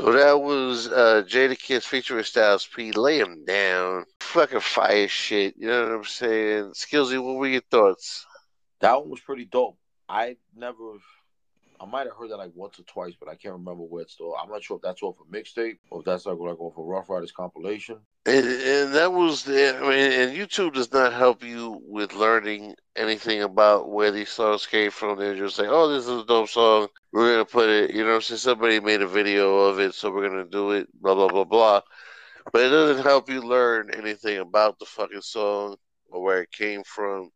So 0.00 0.12
that 0.12 0.40
was 0.40 0.88
uh, 0.88 1.24
Jadakiss 1.28 1.82
featuring 1.82 2.24
Styles 2.24 2.66
P. 2.66 2.90
Lay 2.90 3.18
him 3.18 3.44
down. 3.44 4.06
Fucking 4.20 4.60
fire 4.60 5.06
shit. 5.06 5.56
You 5.58 5.68
know 5.68 5.82
what 5.82 5.92
I'm 5.92 6.04
saying? 6.04 6.64
Skillsy, 6.72 7.22
what 7.22 7.36
were 7.36 7.46
your 7.46 7.60
thoughts? 7.70 8.24
That 8.80 8.98
one 8.98 9.10
was 9.10 9.20
pretty 9.20 9.44
dope. 9.44 9.76
I 10.08 10.38
never, 10.56 10.94
I 11.80 11.86
might 11.86 12.06
have 12.06 12.16
heard 12.16 12.30
that 12.30 12.36
like 12.36 12.52
once 12.54 12.78
or 12.78 12.82
twice, 12.82 13.14
but 13.18 13.30
I 13.30 13.34
can't 13.36 13.54
remember 13.54 13.84
where 13.84 14.02
it's 14.02 14.12
still. 14.12 14.34
I'm 14.36 14.50
not 14.50 14.62
sure 14.62 14.76
if 14.76 14.82
that's 14.82 15.02
off 15.02 15.16
a 15.18 15.34
mixtape 15.34 15.78
or 15.90 16.00
if 16.00 16.04
that's 16.04 16.26
like 16.26 16.36
like 16.38 16.60
off 16.60 16.76
a 16.76 16.82
Ruff 16.82 17.08
Ryders 17.08 17.32
compilation. 17.32 17.96
And, 18.26 18.46
and 18.46 18.94
that 18.94 19.12
was 19.12 19.44
the. 19.44 19.78
I 19.78 19.80
mean, 19.80 20.12
and 20.12 20.36
YouTube 20.36 20.74
does 20.74 20.92
not 20.92 21.14
help 21.14 21.42
you 21.42 21.80
with 21.86 22.12
learning 22.12 22.74
anything 22.96 23.42
about 23.42 23.90
where 23.90 24.10
these 24.10 24.28
songs 24.28 24.66
came 24.66 24.90
from. 24.90 25.18
They're 25.18 25.36
just 25.36 25.58
like, 25.58 25.68
oh, 25.70 25.88
this 25.88 26.04
is 26.04 26.22
a 26.22 26.26
dope 26.26 26.50
song. 26.50 26.88
We're 27.12 27.32
gonna 27.32 27.46
put 27.46 27.70
it. 27.70 27.94
You 27.94 28.04
know, 28.04 28.14
what 28.14 28.24
somebody 28.24 28.78
made 28.78 29.00
a 29.00 29.08
video 29.08 29.56
of 29.60 29.80
it, 29.80 29.94
so 29.94 30.10
we're 30.10 30.28
gonna 30.28 30.44
do 30.44 30.72
it. 30.72 30.88
Blah 31.00 31.14
blah 31.14 31.28
blah 31.28 31.44
blah. 31.44 31.80
But 32.52 32.62
it 32.62 32.68
doesn't 32.68 33.04
help 33.04 33.30
you 33.30 33.40
learn 33.40 33.90
anything 33.96 34.38
about 34.38 34.78
the 34.78 34.84
fucking 34.84 35.22
song 35.22 35.76
or 36.10 36.22
where 36.22 36.42
it 36.42 36.52
came 36.52 36.82
from. 36.84 37.30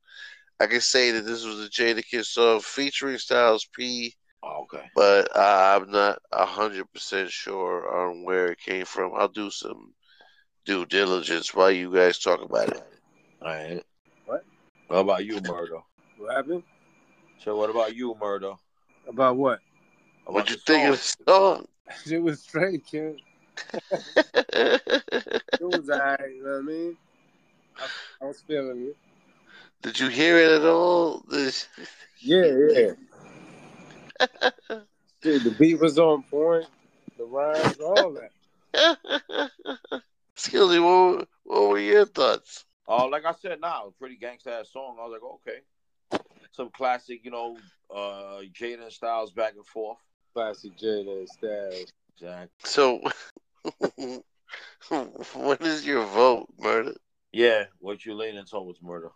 I 0.61 0.67
can 0.67 0.83
say 0.83 1.13
that 1.13 1.25
this 1.25 1.45
was 1.45 1.65
a 1.65 1.71
Jadakiss 1.71 2.27
song 2.27 2.61
featuring 2.61 3.17
Styles 3.17 3.67
P. 3.75 4.15
Oh, 4.45 4.63
okay. 4.65 4.91
But 4.95 5.35
uh, 5.35 5.81
I'm 5.81 5.91
not 5.91 6.19
hundred 6.33 6.93
percent 6.93 7.31
sure 7.31 8.09
on 8.09 8.25
where 8.25 8.53
it 8.53 8.59
came 8.59 8.85
from. 8.85 9.13
I'll 9.17 9.29
do 9.29 9.51
some 9.51 9.95
due 10.67 10.85
diligence 10.87 11.55
while 11.55 11.71
you 11.71 11.93
guys 11.93 12.19
talk 12.19 12.43
about 12.43 12.69
it. 12.69 12.83
All 13.41 13.49
right. 13.49 13.83
What? 14.27 14.45
What 14.89 14.99
about 14.99 15.25
you, 15.25 15.41
Murdo? 15.41 15.85
What 16.19 16.35
happened? 16.37 16.63
So 17.39 17.57
what 17.57 17.71
about 17.71 17.97
you, 17.97 18.15
Murdo? 18.21 18.59
About 19.09 19.37
what? 19.37 19.61
What 20.27 20.51
you 20.51 20.57
think 20.57 20.89
of 20.89 20.97
the 20.97 21.33
song? 21.33 21.67
It 22.11 22.23
was 22.23 22.41
straight, 22.41 22.85
kid. 22.87 23.21
it 23.95 25.61
was 25.61 25.91
alright, 25.91 26.21
you 26.35 26.43
know 26.43 26.51
what 26.51 26.59
I 26.59 26.63
mean? 26.63 26.97
I, 27.79 27.85
I 28.23 28.25
was 28.27 28.41
feeling 28.41 28.89
it. 28.89 28.97
Did 29.83 30.01
you 30.01 30.09
hear 30.09 30.39
it 30.39 30.51
at 30.53 30.65
all? 30.65 31.23
This- 31.29 31.69
Yeah, 32.21 32.47
yeah. 32.47 32.93
Dude, 35.23 35.45
the 35.45 35.51
beat 35.59 35.81
was 35.81 35.99
on 35.99 36.23
point, 36.25 36.67
the 37.17 37.25
rhymes, 37.25 37.79
all 37.79 38.17
that. 38.73 39.51
Skilly, 40.37 40.79
what, 40.81 41.29
what 41.45 41.69
were 41.71 41.79
your 41.79 42.07
thoughts? 42.07 42.65
Oh, 42.87 43.07
like 43.07 43.25
I 43.25 43.33
said, 43.33 43.61
now 43.61 43.95
pretty 43.99 44.19
gangsta 44.19 44.61
ass 44.61 44.73
song. 44.73 44.97
I 45.01 45.07
was 45.07 45.13
like, 45.13 45.23
okay, 45.35 45.61
some 46.53 46.71
classic, 46.71 47.21
you 47.25 47.31
know, 47.31 47.57
uh, 47.95 48.43
Jaden 48.53 48.91
Styles 48.91 49.33
back 49.33 49.55
and 49.57 49.67
forth. 49.67 49.99
Classic 50.35 50.77
Jaden 50.77 51.29
Styles. 51.29 51.93
Exactly. 52.17 52.49
So, 52.65 53.01
what 55.35 55.63
is 55.63 55.87
your 55.87 56.05
vote, 56.05 56.49
Murder? 56.59 56.95
Yeah, 57.33 57.65
what 57.81 58.05
you 58.05 58.15
leaning 58.15 58.45
towards 58.45 58.81
murder? 58.83 59.11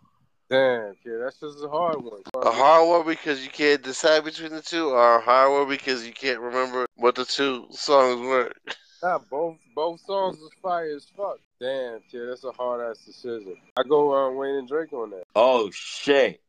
Damn, 0.49 0.95
kid, 1.03 1.19
that's 1.21 1.39
just 1.39 1.63
a 1.63 1.69
hard 1.69 2.03
one. 2.03 2.21
A 2.41 2.51
hard 2.51 2.87
one 2.89 3.05
because 3.05 3.43
you 3.43 3.51
can't 3.51 3.83
decide 3.83 4.23
between 4.23 4.51
the 4.51 4.63
two, 4.63 4.89
or 4.89 5.17
a 5.17 5.21
hard 5.21 5.51
one 5.51 5.69
because 5.69 6.05
you 6.07 6.13
can't 6.13 6.39
remember 6.39 6.87
what 6.95 7.13
the 7.13 7.25
two 7.25 7.67
songs 7.71 8.19
were? 8.21 8.51
Nah, 9.01 9.17
both 9.31 9.55
both 9.73 10.01
songs 10.01 10.39
was 10.39 10.51
fire 10.61 10.93
as 10.93 11.05
fuck. 11.15 11.37
Damn, 11.61 12.01
kid, 12.11 12.27
that's 12.27 12.43
a 12.43 12.51
hard 12.51 12.81
ass 12.81 12.97
decision. 13.05 13.55
I 13.77 13.83
go 13.83 14.11
on 14.11 14.35
Wayne 14.35 14.55
and 14.55 14.67
Drake 14.67 14.91
on 14.91 15.11
that. 15.11 15.23
Oh 15.37 15.69
shit! 15.71 16.41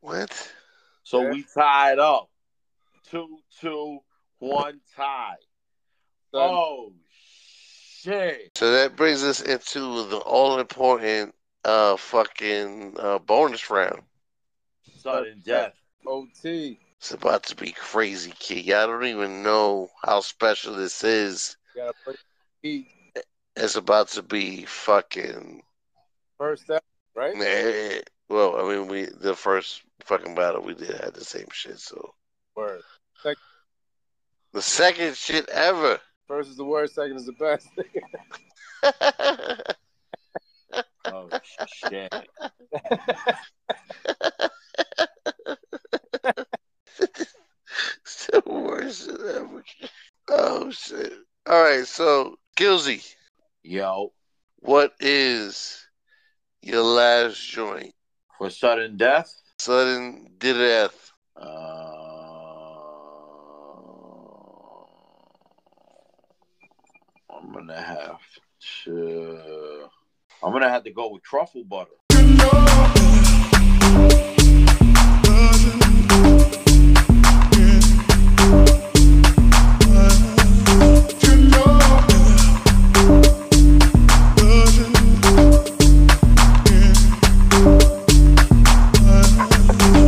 What? 0.00 0.52
So 1.02 1.22
Yeah. 1.22 1.30
we 1.32 1.44
tied 1.52 1.98
up, 1.98 2.28
two, 3.10 3.38
two, 3.60 3.98
one 4.38 4.80
tie. 4.94 5.34
Oh 6.32 6.92
shit! 8.00 8.52
So 8.56 8.70
that 8.70 8.94
brings 8.94 9.24
us 9.24 9.40
into 9.40 10.06
the 10.06 10.18
all 10.18 10.60
important 10.60 11.34
uh 11.66 11.96
fucking 11.96 12.94
uh, 12.98 13.18
bonus 13.18 13.68
round. 13.70 14.02
Sudden 14.98 15.42
death. 15.44 15.74
OT. 16.06 16.78
It's 16.98 17.12
about 17.12 17.42
to 17.44 17.56
be 17.56 17.72
crazy, 17.72 18.32
kid. 18.38 18.64
Y'all 18.64 18.86
don't 18.86 19.04
even 19.04 19.42
know 19.42 19.90
how 20.04 20.20
special 20.20 20.74
this 20.74 21.02
is. 21.04 21.56
Gotta 21.74 21.92
put 22.04 22.16
heat 22.62 22.88
It's 23.56 23.74
about 23.76 24.08
to 24.10 24.22
be 24.22 24.64
fucking. 24.64 25.62
first 26.38 26.70
out, 26.70 26.82
right? 27.14 28.02
Well, 28.28 28.56
I 28.58 28.68
mean, 28.68 28.88
we 28.88 29.06
the 29.06 29.34
first 29.34 29.82
fucking 30.04 30.34
battle 30.34 30.62
we 30.62 30.74
did 30.74 30.90
had 31.00 31.14
the 31.14 31.24
same 31.24 31.46
shit. 31.52 31.78
So 31.78 32.14
Word. 32.56 32.82
Second, 33.22 33.42
the 34.52 34.62
second 34.62 35.16
shit 35.16 35.48
ever. 35.48 35.98
first 36.28 36.50
is 36.50 36.56
the 36.56 36.64
worst, 36.64 36.94
second 36.94 37.16
is 37.16 37.26
the 37.26 37.32
best. 37.32 37.68
Oh 41.08 41.28
shit! 41.66 42.12
It's 46.98 48.26
the 48.32 48.42
worst 48.46 49.08
ever. 49.08 49.62
Oh 50.28 50.70
shit! 50.70 51.12
All 51.46 51.62
right, 51.62 51.86
so 51.86 52.36
Gilsey, 52.56 53.02
Yo, 53.62 54.12
what 54.60 54.92
is 55.00 55.86
your 56.62 56.82
last 56.82 57.38
joint? 57.40 57.92
for 58.38 58.50
sudden 58.50 58.96
death. 58.96 59.32
Sudden 59.58 60.28
death. 60.38 61.12
Uh, 61.40 61.44
I'm 67.30 67.52
gonna 67.52 67.80
have 67.80 68.20
to. 68.84 69.85
I'm 70.42 70.52
gonna 70.52 70.68
have 70.68 70.84
to 70.84 70.90
go 70.90 71.08
with 71.10 71.22
truffle 71.22 71.64
butter. 71.64 71.90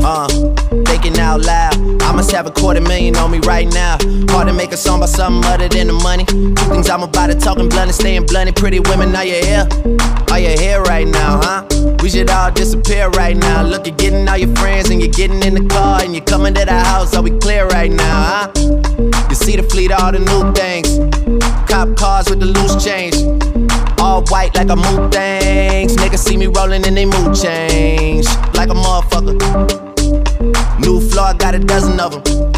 Uh, 0.04 0.28
thinking 0.84 1.18
out 1.18 1.40
loud. 1.40 2.02
I 2.02 2.12
must 2.12 2.30
have 2.32 2.46
a 2.46 2.50
quarter 2.50 2.80
million 2.80 3.16
on 3.16 3.30
me 3.30 3.38
right 3.40 3.66
now. 3.72 3.96
Hard 4.39 4.47
to 4.47 4.55
make 4.55 4.70
a 4.70 4.76
song 4.76 5.01
about 5.01 5.09
something 5.09 5.51
other 5.51 5.68
than 5.68 5.89
the 5.89 5.93
money. 5.95 6.24
Two 6.24 6.55
things 6.55 6.89
I'm 6.89 7.03
about 7.03 7.26
to 7.26 7.34
talking 7.34 7.68
blunt 7.68 7.89
and 7.89 7.93
staying 7.93 8.24
blunt. 8.26 8.55
Pretty 8.55 8.78
women, 8.78 9.16
are 9.16 9.24
you 9.24 9.34
here? 9.34 9.66
Are 10.30 10.39
you 10.39 10.51
here 10.57 10.80
right 10.82 11.09
now, 11.09 11.41
huh? 11.43 11.97
We 12.01 12.09
should 12.09 12.30
all 12.30 12.53
disappear 12.53 13.09
right 13.09 13.36
now. 13.36 13.64
Look, 13.64 13.89
you're 13.89 13.97
getting 13.97 14.28
all 14.28 14.36
your 14.36 14.55
friends 14.55 14.91
and 14.91 15.03
you're 15.03 15.11
getting 15.11 15.43
in 15.43 15.55
the 15.55 15.68
car 15.68 16.03
and 16.05 16.14
you're 16.14 16.24
coming 16.24 16.55
to 16.55 16.64
the 16.64 16.70
house. 16.70 17.16
Are 17.16 17.22
we 17.22 17.36
clear 17.41 17.66
right 17.66 17.91
now, 17.91 18.47
huh? 18.47 18.53
You 19.28 19.34
see 19.34 19.57
the 19.57 19.64
fleet, 19.64 19.91
all 19.91 20.12
the 20.12 20.20
new 20.20 20.53
things. 20.55 20.86
Cop 21.68 21.97
cars 21.97 22.30
with 22.30 22.39
the 22.39 22.47
loose 22.47 22.76
change. 22.84 23.16
All 23.99 24.22
white 24.26 24.55
like 24.55 24.68
a 24.68 24.76
mood 24.76 25.11
things. 25.11 25.97
Niggas 25.97 26.20
see 26.20 26.36
me 26.36 26.47
rolling 26.47 26.86
and 26.86 26.97
they 26.97 27.07
mood 27.07 27.34
change. 27.34 28.26
Like 28.55 28.70
a 28.70 28.78
motherfucker. 28.86 29.34
New 30.78 31.01
floor, 31.11 31.24
I 31.24 31.34
got 31.34 31.57
a 31.57 31.59
dozen 31.59 31.99
of 31.99 32.22
them. 32.22 32.57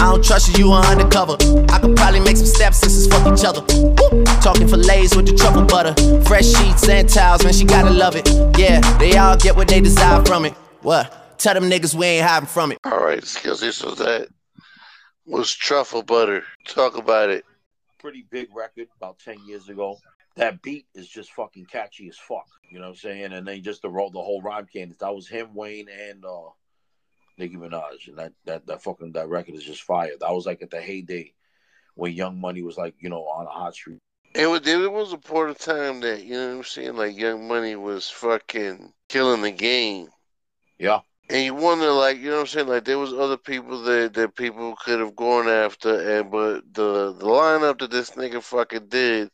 I 0.00 0.10
don't 0.10 0.24
trust 0.24 0.56
you, 0.56 0.66
you 0.66 0.72
are 0.72 0.84
undercover. 0.84 1.36
I 1.70 1.78
could 1.78 1.96
probably 1.96 2.20
make 2.20 2.36
some 2.36 2.46
step 2.46 2.74
sisters 2.74 3.06
fuck 3.06 3.26
each 3.32 3.44
other. 3.44 3.62
Woo! 3.62 4.24
Talking 4.42 4.68
fillets 4.68 5.16
with 5.16 5.26
the 5.26 5.34
truffle 5.36 5.64
butter. 5.64 5.94
Fresh 6.24 6.46
sheets 6.46 6.88
and 6.88 7.08
towels, 7.08 7.44
man, 7.44 7.52
she 7.52 7.64
gotta 7.64 7.90
love 7.90 8.16
it. 8.16 8.28
Yeah, 8.58 8.80
they 8.98 9.16
all 9.16 9.36
get 9.36 9.56
what 9.56 9.68
they 9.68 9.80
desire 9.80 10.24
from 10.24 10.44
it. 10.44 10.52
What? 10.82 11.38
Tell 11.38 11.54
them 11.54 11.64
niggas 11.64 11.94
we 11.94 12.06
ain't 12.06 12.26
hiding 12.26 12.46
from 12.46 12.72
it. 12.72 12.78
All 12.84 13.02
right, 13.04 13.22
Skilsy. 13.22 13.72
So 13.72 13.90
that 13.92 14.28
was 15.26 15.52
truffle 15.52 16.02
butter. 16.02 16.44
Talk 16.66 16.96
about 16.96 17.30
it. 17.30 17.44
Pretty 17.98 18.26
big 18.30 18.48
record 18.54 18.88
about 18.96 19.18
ten 19.18 19.38
years 19.46 19.68
ago. 19.68 19.98
That 20.36 20.62
beat 20.62 20.86
is 20.94 21.08
just 21.08 21.32
fucking 21.32 21.66
catchy 21.66 22.08
as 22.08 22.18
fuck. 22.18 22.46
You 22.70 22.78
know 22.78 22.86
what 22.86 22.90
I'm 22.90 22.96
saying? 22.96 23.32
And 23.32 23.46
then 23.46 23.62
just 23.62 23.82
the 23.82 23.88
the 23.88 23.94
whole 23.94 24.42
rhyme 24.42 24.66
cadence. 24.70 24.96
That 24.98 25.14
was 25.14 25.28
him, 25.28 25.54
Wayne, 25.54 25.88
and 25.88 26.24
uh 26.24 26.50
Nicki 27.38 27.56
Minaj. 27.56 28.08
And 28.08 28.18
that 28.18 28.32
that 28.44 28.66
that 28.66 28.82
fucking 28.82 29.12
that 29.12 29.28
record 29.28 29.54
is 29.54 29.64
just 29.64 29.82
fire. 29.82 30.12
That 30.20 30.32
was 30.32 30.46
like 30.46 30.62
at 30.62 30.70
the 30.70 30.80
heyday 30.80 31.32
when 31.94 32.12
Young 32.12 32.40
Money 32.40 32.62
was 32.62 32.76
like, 32.76 32.94
you 32.98 33.08
know, 33.08 33.22
on 33.22 33.46
a 33.46 33.50
hot 33.50 33.74
street. 33.74 33.98
It 34.34 34.46
was, 34.46 34.62
there 34.62 34.90
was 34.90 35.12
a 35.12 35.18
point 35.18 35.50
of 35.50 35.58
time 35.58 36.00
that, 36.00 36.24
you 36.24 36.32
know 36.32 36.48
what 36.48 36.56
I'm 36.56 36.64
saying, 36.64 36.96
like 36.96 37.16
Young 37.16 37.46
Money 37.46 37.76
was 37.76 38.10
fucking 38.10 38.92
killing 39.08 39.42
the 39.42 39.52
game. 39.52 40.08
Yeah. 40.78 41.00
And 41.30 41.44
you 41.44 41.54
wonder, 41.54 41.90
like, 41.92 42.18
you 42.18 42.30
know 42.30 42.36
what 42.36 42.40
I'm 42.40 42.46
saying, 42.48 42.66
like 42.66 42.84
there 42.84 42.98
was 42.98 43.14
other 43.14 43.36
people 43.36 43.82
that 43.84 44.12
that 44.14 44.34
people 44.34 44.76
could 44.76 45.00
have 45.00 45.16
gone 45.16 45.48
after, 45.48 46.18
and 46.18 46.30
but 46.30 46.62
the 46.74 47.14
the 47.14 47.24
lineup 47.24 47.78
that 47.78 47.90
this 47.90 48.10
nigga 48.10 48.42
fucking 48.42 48.88
did, 48.88 49.30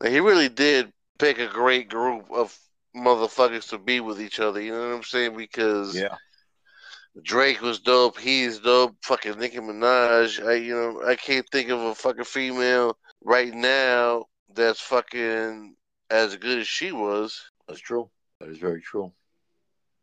like 0.00 0.10
he 0.10 0.20
really 0.20 0.50
did 0.50 0.92
pick 1.18 1.38
a 1.38 1.46
great 1.46 1.88
group 1.88 2.26
of 2.30 2.54
motherfuckers 2.94 3.70
to 3.70 3.78
be 3.78 4.00
with 4.00 4.20
each 4.20 4.38
other. 4.38 4.60
You 4.60 4.72
know 4.72 4.88
what 4.88 4.96
I'm 4.96 5.02
saying? 5.02 5.34
Because 5.34 5.96
Yeah. 5.96 6.16
Drake 7.20 7.60
was 7.60 7.80
dope. 7.80 8.18
He's 8.18 8.58
dope. 8.60 8.96
Fucking 9.02 9.38
Nicki 9.38 9.58
Minaj. 9.58 10.44
I 10.46 10.54
you 10.54 10.74
know 10.74 11.02
I 11.06 11.14
can't 11.14 11.46
think 11.52 11.68
of 11.68 11.80
a 11.80 11.94
fucking 11.94 12.24
female 12.24 12.96
right 13.22 13.52
now 13.52 14.24
that's 14.54 14.80
fucking 14.80 15.74
as 16.10 16.36
good 16.36 16.58
as 16.60 16.66
she 16.68 16.92
was. 16.92 17.38
That's 17.68 17.80
true. 17.80 18.10
That 18.40 18.48
is 18.48 18.58
very 18.58 18.80
true. 18.80 19.12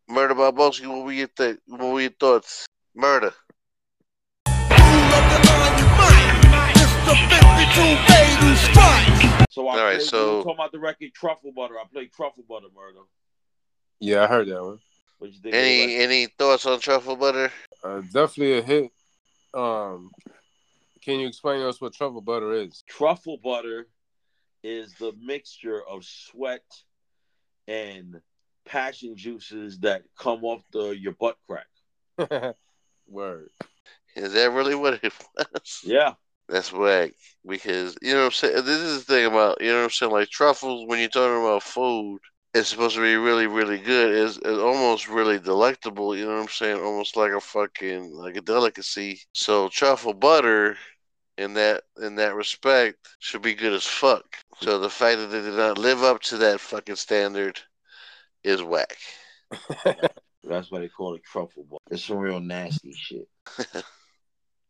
Murder 0.07 0.35
Balboski, 0.35 0.87
what 0.87 1.05
were 1.05 1.11
your 1.11 1.27
th- 1.27 1.57
what 1.65 1.81
were 1.81 2.01
your 2.01 2.11
thoughts? 2.11 2.65
Murder. 2.95 3.33
So 9.49 9.67
I 9.67 9.77
All 9.77 9.83
right, 9.83 9.97
played, 9.97 10.01
so- 10.07 10.29
we 10.29 10.37
were 10.37 10.43
talking 10.43 10.55
about 10.55 10.71
the 10.71 10.79
record 10.79 11.13
Truffle 11.13 11.51
Butter. 11.51 11.75
I 11.79 11.83
played 11.91 12.11
Truffle 12.13 12.43
Butter 12.47 12.67
Murder. 12.75 12.99
Yeah, 13.99 14.23
I 14.23 14.27
heard 14.27 14.47
that 14.47 14.63
one. 14.63 14.79
What 15.19 15.31
you 15.31 15.39
think? 15.39 15.53
Any 15.53 15.81
record? 15.81 16.01
any 16.01 16.25
thoughts 16.25 16.65
on 16.65 16.79
truffle 16.79 17.15
butter? 17.15 17.51
Uh, 17.83 18.01
definitely 18.01 18.57
a 18.57 18.61
hit. 18.61 18.91
Um, 19.53 20.11
can 21.01 21.19
you 21.19 21.27
explain 21.27 21.59
to 21.59 21.69
us 21.69 21.79
what 21.79 21.93
truffle 21.93 22.21
butter 22.21 22.53
is? 22.53 22.83
Truffle 22.87 23.37
butter 23.37 23.87
is 24.63 24.93
the 24.95 25.13
mixture 25.21 25.81
of 25.87 26.03
sweat 26.03 26.63
and 27.67 28.21
passion 28.65 29.15
juices 29.15 29.79
that 29.79 30.03
come 30.17 30.43
off 30.43 30.63
the 30.71 30.89
your 30.89 31.13
butt 31.13 31.37
crack. 31.47 32.55
Word. 33.07 33.49
Is 34.15 34.33
that 34.33 34.51
really 34.51 34.75
what 34.75 34.99
it 35.03 35.13
was? 35.37 35.81
Yeah. 35.83 36.13
That's 36.47 36.73
whack. 36.73 37.11
Because 37.47 37.97
you 38.01 38.13
know 38.13 38.19
what 38.19 38.25
I'm 38.25 38.31
saying? 38.31 38.65
This 38.65 38.79
is 38.79 39.05
the 39.05 39.13
thing 39.13 39.25
about 39.25 39.61
you 39.61 39.67
know 39.67 39.77
what 39.77 39.83
I'm 39.83 39.89
saying, 39.89 40.11
like 40.11 40.29
truffles 40.29 40.87
when 40.87 40.99
you're 40.99 41.09
talking 41.09 41.41
about 41.41 41.63
food, 41.63 42.19
it's 42.53 42.69
supposed 42.69 42.95
to 42.95 43.01
be 43.01 43.15
really, 43.15 43.47
really 43.47 43.77
good. 43.77 44.15
It's, 44.15 44.37
it's 44.37 44.59
almost 44.59 45.07
really 45.07 45.39
delectable, 45.39 46.15
you 46.15 46.25
know 46.25 46.33
what 46.33 46.41
I'm 46.41 46.47
saying? 46.47 46.81
Almost 46.81 47.15
like 47.15 47.31
a 47.31 47.39
fucking 47.39 48.11
like 48.13 48.35
a 48.37 48.41
delicacy. 48.41 49.21
So 49.33 49.69
truffle 49.69 50.13
butter 50.13 50.75
in 51.37 51.53
that 51.53 51.83
in 52.01 52.15
that 52.15 52.35
respect 52.35 52.97
should 53.19 53.41
be 53.41 53.53
good 53.53 53.73
as 53.73 53.85
fuck. 53.85 54.25
So 54.61 54.79
the 54.79 54.89
fact 54.89 55.19
that 55.19 55.27
they 55.27 55.41
did 55.41 55.53
not 55.53 55.77
live 55.77 56.03
up 56.03 56.21
to 56.23 56.37
that 56.37 56.59
fucking 56.59 56.95
standard 56.95 57.59
is 58.43 58.63
whack. 58.63 58.97
That's 60.43 60.71
why 60.71 60.79
they 60.79 60.87
call 60.87 61.15
it 61.15 61.23
truffle 61.23 61.65
butter. 61.69 61.83
It's 61.91 62.05
some 62.05 62.17
real 62.17 62.39
nasty 62.39 62.93
shit. 62.93 63.27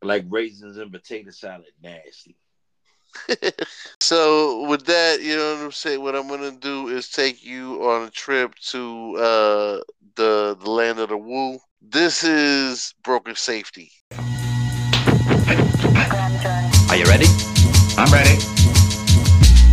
like 0.01 0.25
raisins 0.27 0.77
and 0.77 0.91
potato 0.91 1.31
salad, 1.31 1.71
nasty. 1.81 2.35
So 4.01 4.65
with 4.67 4.85
that, 4.85 5.21
you 5.21 5.35
know 5.35 5.55
what 5.55 5.65
I'm 5.65 5.71
saying. 5.71 6.01
What 6.01 6.15
I'm 6.15 6.27
gonna 6.27 6.51
do 6.51 6.87
is 6.87 7.09
take 7.09 7.43
you 7.43 7.83
on 7.83 8.07
a 8.07 8.09
trip 8.09 8.55
to 8.71 9.15
uh, 9.17 9.79
the 10.15 10.57
the 10.59 10.69
land 10.69 10.99
of 10.99 11.09
the 11.09 11.17
woo. 11.17 11.59
This 11.81 12.23
is 12.23 12.93
broken 13.03 13.35
safety. 13.35 13.91
Are 16.89 16.95
you 16.95 17.05
ready? 17.05 17.27
I'm 17.97 18.11
ready. 18.11 18.58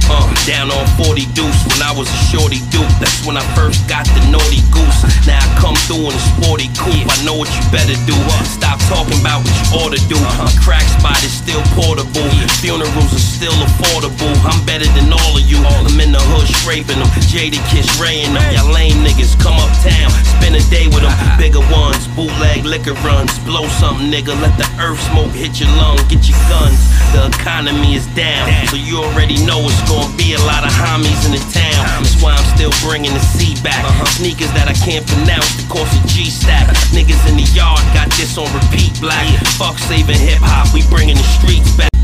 Uh, 0.06 0.22
down 0.46 0.70
on 0.70 0.86
40 1.02 1.26
deuce 1.34 1.60
when 1.66 1.82
I 1.82 1.90
was 1.90 2.06
a 2.06 2.18
shorty 2.30 2.62
dude. 2.70 2.86
That's 3.02 3.26
when 3.26 3.34
I 3.34 3.42
first 3.58 3.82
got 3.90 4.06
the 4.06 4.22
naughty 4.30 4.62
goose. 4.70 5.02
Now 5.26 5.42
I 5.42 5.48
come 5.58 5.74
through 5.90 6.10
in 6.10 6.14
a 6.14 6.24
sporty 6.38 6.70
coupe. 6.78 7.10
I 7.10 7.18
know 7.26 7.34
what 7.34 7.50
you 7.50 7.62
better 7.74 7.98
do. 8.06 8.14
Stop 8.46 8.78
talking 8.86 9.18
about 9.18 9.42
what 9.42 9.50
you 9.50 9.66
ought 9.82 9.92
to 9.98 10.02
do. 10.06 10.14
My 10.38 10.50
crack 10.62 10.86
spot 10.86 11.18
is 11.26 11.34
still 11.34 11.62
portable. 11.74 12.30
Funerals 12.62 13.10
are 13.10 13.18
still 13.18 13.54
affordable. 13.66 14.30
I'm 14.46 14.62
better 14.62 14.86
than 14.94 15.10
all 15.10 15.34
of 15.34 15.42
you. 15.42 15.58
I'm 15.58 15.98
in 15.98 16.14
the 16.14 16.22
hood 16.22 16.46
scraping 16.62 17.02
them. 17.02 17.10
Jada 17.26 17.58
Kiss 17.74 17.90
raying 17.98 18.30
them. 18.30 18.46
Y'all 18.54 18.70
lame 18.70 19.02
niggas 19.02 19.34
come 19.42 19.58
uptown. 19.58 20.10
Spend 20.38 20.54
a 20.54 20.62
day 20.70 20.86
with 20.86 21.02
them. 21.02 21.14
Bigger 21.42 21.64
ones. 21.74 22.06
Bootleg 22.14 22.62
liquor 22.64 22.94
runs. 23.02 23.34
Blow 23.42 23.66
something, 23.82 24.06
nigga. 24.06 24.38
Let 24.38 24.54
the 24.54 24.68
earth 24.78 25.02
smoke 25.10 25.34
hit 25.34 25.58
your 25.58 25.70
lung. 25.74 25.98
Get 26.06 26.30
your 26.30 26.38
guns. 26.46 26.78
The 27.10 27.26
economy 27.26 27.94
is 27.98 28.06
down. 28.14 28.46
So 28.70 28.76
you 28.76 29.02
already 29.02 29.42
know 29.44 29.66
it's 29.66 29.82
gonna 29.96 30.16
be 30.16 30.34
a 30.34 30.42
lot 30.44 30.60
of 30.60 30.72
homies 30.76 31.24
in 31.24 31.32
the 31.32 31.40
town. 31.48 32.04
That's 32.04 32.20
why 32.20 32.36
I'm 32.36 32.44
still 32.52 32.72
bringing 32.84 33.12
the 33.12 33.24
C 33.32 33.56
back. 33.62 33.80
Sneakers 34.20 34.52
that 34.52 34.68
I 34.68 34.76
can't 34.84 35.06
pronounce. 35.06 35.48
The 35.56 35.66
course 35.72 35.88
of 35.96 36.04
G 36.06 36.28
stack. 36.28 36.68
Niggas 36.92 37.24
in 37.28 37.36
the 37.36 37.48
yard 37.56 37.80
got 37.96 38.12
this 38.20 38.36
on 38.36 38.48
repeat 38.52 39.00
black. 39.00 39.24
Fuck 39.56 39.78
saving 39.78 40.20
hip 40.20 40.40
hop. 40.44 40.72
We 40.74 40.84
bringing 40.92 41.16
the 41.16 41.28
streets 41.40 41.72
back. 41.76 41.95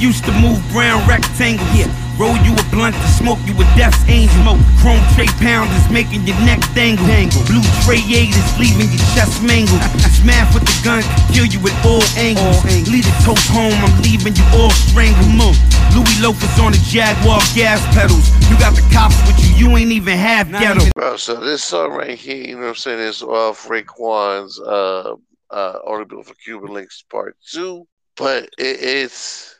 Used 0.00 0.24
to 0.24 0.32
move 0.32 0.56
brown 0.72 1.06
rectangle. 1.06 1.66
Yeah. 1.76 1.92
Roll 2.16 2.36
you 2.40 2.56
a 2.56 2.64
blunt 2.72 2.96
to 2.96 3.08
smoke 3.08 3.36
you 3.44 3.52
a 3.52 3.64
death's 3.76 4.00
angel. 4.08 4.32
Smoke. 4.40 4.60
Chrome 4.80 5.04
tray 5.12 5.28
pounders 5.44 5.84
making 5.92 6.24
your 6.24 6.40
neck 6.40 6.60
dangle. 6.72 7.04
dangle. 7.04 7.44
Blue 7.44 7.60
tray 7.84 8.00
eighters 8.08 8.48
leaving 8.56 8.88
your 8.88 9.04
chest 9.12 9.44
mangled. 9.44 9.80
Smash 10.20 10.52
with 10.56 10.64
the 10.64 10.76
gun, 10.80 11.04
kill 11.36 11.44
you 11.44 11.60
with 11.60 11.76
all 11.84 12.00
angles. 12.16 12.64
Lead 12.64 13.04
the 13.04 13.12
toast 13.24 13.44
home, 13.52 13.76
I'm 13.76 13.92
leaving 14.00 14.32
you 14.36 14.44
all 14.56 14.72
strangled. 14.72 15.28
Mm. 15.36 15.52
Louis 15.92 16.20
loafers 16.24 16.58
on 16.58 16.72
the 16.72 16.80
Jaguar 16.88 17.40
gas 17.54 17.84
pedals. 17.92 18.28
You 18.48 18.56
got 18.58 18.74
the 18.74 18.84
cops 18.92 19.20
with 19.28 19.36
you, 19.44 19.68
you 19.68 19.76
ain't 19.76 19.92
even 19.92 20.16
half 20.16 20.50
ghetto. 20.50 20.88
Bro, 20.94 21.16
so 21.16 21.36
this 21.36 21.62
song 21.62 21.92
right 21.92 22.18
here, 22.18 22.36
you 22.36 22.54
know 22.56 22.62
what 22.62 22.68
I'm 22.68 22.74
saying, 22.76 23.00
is 23.00 23.22
off 23.22 23.68
Raekwon's 23.68 24.58
uh 24.60 25.14
uh 25.50 25.78
Only 25.86 26.06
Built 26.06 26.26
for 26.26 26.34
Cuban 26.34 26.72
Links 26.72 27.04
Part 27.10 27.36
Two. 27.46 27.86
But 28.16 28.44
it, 28.58 28.80
it's 28.80 29.59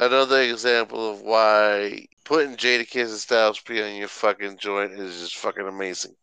another 0.00 0.42
example 0.42 1.12
of 1.12 1.22
why 1.22 2.06
putting 2.24 2.56
Jadakiss 2.56 3.10
and 3.10 3.18
Styles 3.18 3.60
P 3.60 3.82
on 3.82 3.94
your 3.96 4.08
fucking 4.08 4.58
joint 4.58 4.92
is 4.92 5.20
just 5.20 5.36
fucking 5.36 5.66
amazing. 5.66 6.14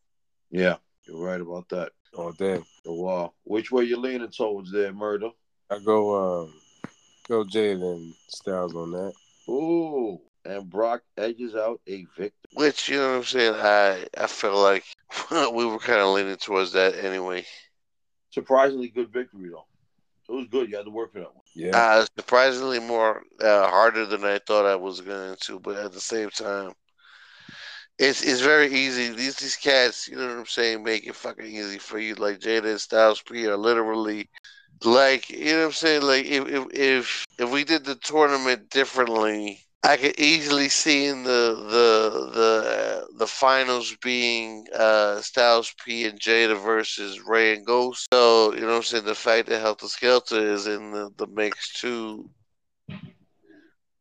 Yeah, 0.51 0.77
you're 1.05 1.23
right 1.23 1.41
about 1.41 1.69
that. 1.69 1.91
Oh 2.13 2.31
damn. 2.31 2.63
So, 2.83 2.93
wow. 2.93 3.33
Which 3.43 3.71
way 3.71 3.83
you 3.83 3.97
leaning 3.97 4.29
towards 4.29 4.71
there, 4.71 4.93
murder? 4.93 5.29
I 5.69 5.79
go 5.79 6.43
um 6.43 6.53
go 7.27 7.43
Jada 7.43 7.95
and 7.95 8.13
Styles 8.27 8.75
on 8.75 8.91
that. 8.91 9.13
Ooh. 9.49 10.19
And 10.45 10.69
Brock 10.69 11.01
edges 11.17 11.55
out 11.55 11.81
a 11.87 12.05
victor. 12.15 12.49
Which, 12.53 12.87
you 12.87 12.97
know 12.97 13.09
what 13.09 13.17
I'm 13.17 13.23
saying, 13.23 13.55
I 13.55 14.05
I 14.17 14.27
feel 14.27 14.57
like 14.61 14.83
we 15.31 15.65
were 15.65 15.79
kind 15.79 15.99
of 15.99 16.13
leaning 16.13 16.37
towards 16.37 16.73
that 16.73 16.95
anyway. 16.95 17.45
Surprisingly 18.29 18.89
good 18.89 19.11
victory 19.11 19.49
though. 19.49 19.65
It 20.27 20.33
was 20.33 20.47
good. 20.47 20.69
You 20.69 20.77
had 20.77 20.85
to 20.85 20.91
work 20.91 21.13
for 21.13 21.19
that 21.19 21.35
one. 21.35 21.43
Yeah. 21.53 21.77
Uh, 21.77 22.05
surprisingly 22.17 22.79
more 22.79 23.23
uh, 23.41 23.67
harder 23.67 24.05
than 24.05 24.23
I 24.23 24.39
thought 24.39 24.65
I 24.65 24.75
was 24.75 25.01
going 25.01 25.35
to, 25.41 25.59
but 25.59 25.77
at 25.77 25.93
the 25.93 26.01
same 26.01 26.29
time, 26.29 26.73
it's 27.97 28.23
it's 28.23 28.41
very 28.41 28.73
easy. 28.73 29.09
These 29.09 29.37
these 29.37 29.55
cats, 29.55 30.07
you 30.07 30.17
know 30.17 30.27
what 30.27 30.37
I'm 30.37 30.45
saying, 30.45 30.83
make 30.83 31.07
it 31.07 31.15
fucking 31.15 31.45
easy 31.45 31.77
for 31.77 31.97
you. 31.99 32.15
Like 32.15 32.39
Jada 32.39 32.71
and 32.71 32.81
Styles 32.81 33.21
P 33.21 33.47
are 33.47 33.55
literally 33.55 34.29
like 34.83 35.29
you 35.29 35.53
know 35.53 35.59
what 35.59 35.65
I'm 35.67 35.71
saying. 35.71 36.01
Like 36.01 36.25
if 36.25 36.47
if 36.47 36.65
if, 36.73 37.25
if 37.39 37.51
we 37.51 37.63
did 37.63 37.85
the 37.85 37.95
tournament 37.95 38.69
differently. 38.69 39.64
I 39.85 39.97
could 39.97 40.19
easily 40.19 40.67
see 40.67 41.05
in 41.05 41.21
the 41.21 41.55
the 41.69 42.31
the 42.33 43.03
uh, 43.03 43.05
the 43.19 43.27
finals 43.27 43.95
being 44.01 44.65
uh, 44.75 45.21
Styles 45.21 45.75
P 45.85 46.05
and 46.05 46.19
Jada 46.19 46.59
versus 46.59 47.21
Rae 47.21 47.53
and 47.53 47.63
Ghost. 47.63 48.07
So 48.11 48.51
you 48.55 48.61
know 48.61 48.69
what 48.69 48.75
I'm 48.77 48.81
saying. 48.81 49.05
The 49.05 49.13
fact 49.13 49.47
that 49.47 49.61
Heltah 49.61 49.95
Skeltah 49.95 50.41
is 50.41 50.65
in 50.65 50.89
the, 50.91 51.11
the 51.17 51.27
mix 51.27 51.79
too, 51.79 52.27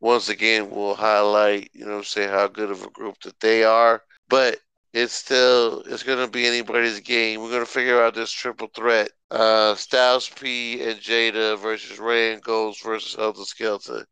once 0.01 0.31
again, 0.31 0.71
will 0.71 0.95
highlight 0.95 1.69
you 1.75 1.85
know 1.85 1.93
what 1.93 1.99
I'm 1.99 2.05
saying 2.05 2.31
how 2.31 2.49
good 2.49 2.71
of 2.71 2.83
a 2.83 2.89
group 2.89 3.21
that 3.21 3.39
they 3.41 3.63
are. 3.63 4.03
But 4.31 4.61
it's 4.95 5.13
still 5.13 5.83
it's 5.85 6.03
gonna 6.03 6.29
be 6.29 6.47
anybody's 6.47 7.01
game. 7.01 7.43
We're 7.43 7.51
gonna 7.51 7.67
figure 7.67 8.03
out 8.03 8.15
this 8.15 8.33
triple 8.33 8.69
threat: 8.75 9.11
uh, 9.31 9.75
Styles 9.75 10.31
P 10.31 10.83
and 10.83 10.99
Jada 10.99 11.59
versus 11.59 11.99
Rae 11.99 12.33
and 12.33 12.43
Ghost 12.43 12.83
versus 12.83 13.15
Heltah 13.15 13.45
Skeltah. 13.45 14.07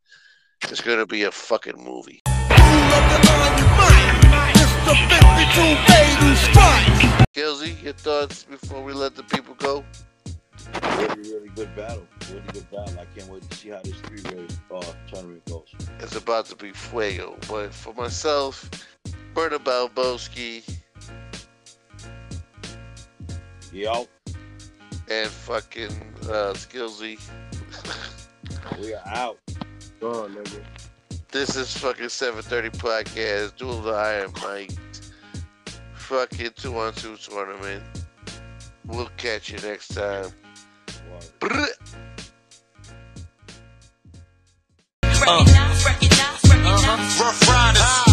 It's 0.71 0.81
gonna 0.81 1.07
be 1.07 1.25
a 1.25 1.31
fucking 1.31 1.83
movie. 1.83 2.23
Gilsey, 7.33 7.77
your 7.83 7.93
thoughts 7.93 8.45
before 8.45 8.83
we 8.83 8.93
let 8.93 9.15
the 9.15 9.23
people 9.25 9.55
go? 9.55 9.85
Really, 10.97 11.33
really 11.33 11.49
good 11.51 11.75
battle. 11.75 12.07
Really 12.31 12.43
good 12.53 12.71
battle. 12.71 12.99
I 12.99 13.05
can't 13.17 13.29
wait 13.31 13.49
to 13.49 13.57
see 13.57 13.71
how 13.71 13.81
this 13.83 13.97
three-way 14.01 14.47
uh, 14.71 14.83
tournament 15.09 15.45
goes. 15.47 15.75
It's 16.01 16.17
about 16.17 16.47
to 16.47 16.57
be 16.57 16.73
fuego. 16.73 17.37
But 17.49 17.75
for 17.75 17.93
myself, 17.95 18.69
Berta 19.35 19.59
Balboski, 19.59 20.63
Yo, 23.73 24.07
and 25.11 25.31
fucking 25.31 25.91
uh, 26.25 26.53
Skillsy, 26.55 27.19
we 28.81 28.95
are 28.95 29.03
out. 29.07 29.39
Go 30.03 30.25
on, 30.25 30.35
nigga. 30.35 30.61
This 31.31 31.55
is 31.55 31.77
fucking 31.77 32.09
730 32.09 32.77
podcast. 32.77 33.57
Duel 33.57 33.81
the 33.83 33.93
Iron 33.93 34.33
Mic. 34.43 34.73
Fucking 35.95 36.51
two 36.57 36.77
on 36.77 36.93
two 36.95 37.17
tournament. 37.17 37.85
We'll 38.85 39.09
catch 39.17 39.53
you 39.53 39.59
next 39.59 39.95
time. 39.95 40.33
Brr. 41.39 41.69
Ruff 47.21 47.49
Ryders. 47.49 48.12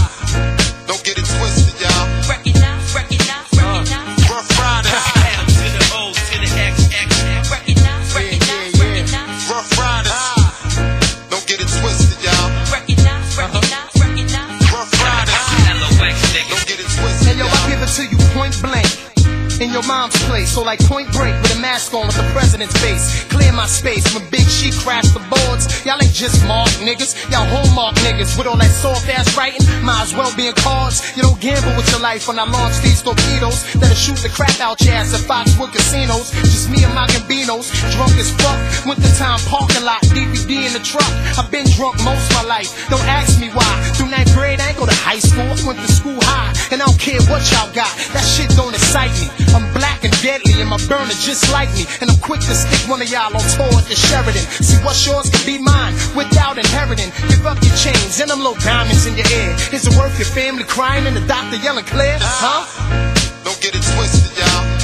In 19.60 19.74
your 19.76 19.84
mom's 19.84 20.16
place, 20.24 20.55
so 20.55 20.64
like 20.64 20.80
point 20.88 21.12
break 21.12 21.36
with 21.43 21.57
a 21.57 21.60
mask 21.60 21.93
on 21.93 22.07
with 22.07 22.16
the 22.16 22.24
president's 22.32 22.72
face. 22.80 23.28
Clear 23.28 23.51
my 23.51 23.68
space 23.68 24.07
when 24.16 24.24
Big 24.32 24.47
She 24.47 24.72
crashed 24.72 25.12
the 25.12 25.20
boards. 25.28 25.68
Y'all 25.84 25.99
ain't 25.99 26.16
just 26.16 26.47
mark 26.47 26.72
niggas, 26.80 27.12
y'all 27.28 27.43
hallmark 27.43 27.95
niggas 28.07 28.38
with 28.39 28.47
all 28.47 28.55
that 28.55 28.72
soft 28.72 29.10
ass 29.12 29.36
writing. 29.36 29.60
Might 29.84 30.07
as 30.07 30.16
well 30.16 30.32
be 30.39 30.47
in 30.47 30.55
cards. 30.55 31.03
You 31.18 31.24
don't 31.24 31.41
gamble 31.41 31.76
with 31.76 31.91
your 31.91 31.99
life 31.99 32.30
when 32.30 32.39
I 32.39 32.47
launch 32.47 32.80
these 32.80 33.03
torpedoes 33.03 33.68
that'll 33.76 33.99
shoot 33.99 34.24
the 34.24 34.32
crap 34.32 34.55
out 34.64 34.80
your 34.80 34.95
ass 34.95 35.12
at 35.12 35.28
Foxwood 35.28 35.76
casinos. 35.76 36.32
Just 36.47 36.72
me 36.72 36.80
and 36.88 36.95
my 36.95 37.03
gambinos, 37.12 37.68
drunk 37.91 38.16
as 38.16 38.32
fuck. 38.39 38.55
Winter 38.88 39.12
time 39.20 39.43
parking 39.51 39.84
lot, 39.84 39.99
DVD 40.16 40.72
in 40.72 40.74
the 40.74 40.80
truck. 40.80 41.12
I've 41.36 41.51
been 41.51 41.68
drunk 41.76 41.99
most 42.07 42.32
my 42.32 42.47
life. 42.47 42.72
Don't 42.88 43.03
ask 43.12 43.36
me 43.43 43.51
why. 43.51 43.68
Through 43.99 44.07
ninth 44.07 44.32
grade, 44.32 44.64
I 44.64 44.72
ain't 44.72 44.80
go 44.80 44.88
to 44.88 44.95
high 45.03 45.20
school. 45.20 45.51
I 45.51 45.60
went 45.68 45.84
to 45.84 45.91
school 45.91 46.16
high, 46.24 46.55
and 46.72 46.80
I 46.80 46.88
don't 46.88 46.99
care 46.99 47.20
what 47.28 47.43
y'all 47.51 47.68
got. 47.76 47.91
That 48.16 48.24
shit 48.24 48.55
don't 48.55 48.72
excite 48.72 49.12
me. 49.20 49.49
I'm 49.54 49.66
black 49.74 50.04
and 50.04 50.14
deadly, 50.22 50.62
and 50.62 50.70
my 50.70 50.80
burner 50.88 51.16
just 51.26 51.52
like 51.52 51.70
me. 51.74 51.86
And 52.02 52.10
I'm 52.10 52.20
quick 52.20 52.41
to 52.41 52.54
stick 52.56 52.89
one 52.89 53.02
of 53.02 53.10
y'all 53.10 53.34
on 53.34 53.43
tour 53.56 53.72
at 53.78 53.86
the 53.88 53.95
Sheraton. 53.95 54.45
See 54.62 54.78
what's 54.84 55.06
yours 55.06 55.30
can 55.30 55.43
be 55.45 55.58
mine 55.58 55.93
without 56.16 56.58
inheriting. 56.58 57.12
Give 57.30 57.45
up 57.45 57.62
your 57.62 57.76
chains 57.76 58.20
and 58.20 58.30
them 58.30 58.39
little 58.39 58.60
diamonds 58.62 59.06
in 59.06 59.16
your 59.18 59.28
ear. 59.30 59.52
Is 59.72 59.88
it 59.88 59.95
worth 59.97 60.18
your 60.18 60.30
family 60.30 60.64
crying 60.64 61.06
and 61.06 61.16
the 61.16 61.26
doctor 61.28 61.58
yelling 61.58 61.86
clear? 61.86 62.18
Huh? 62.22 62.66
Don't 63.43 63.60
get 63.62 63.76
it 63.76 63.84
twisted, 63.84 64.38
y'all. 64.38 64.79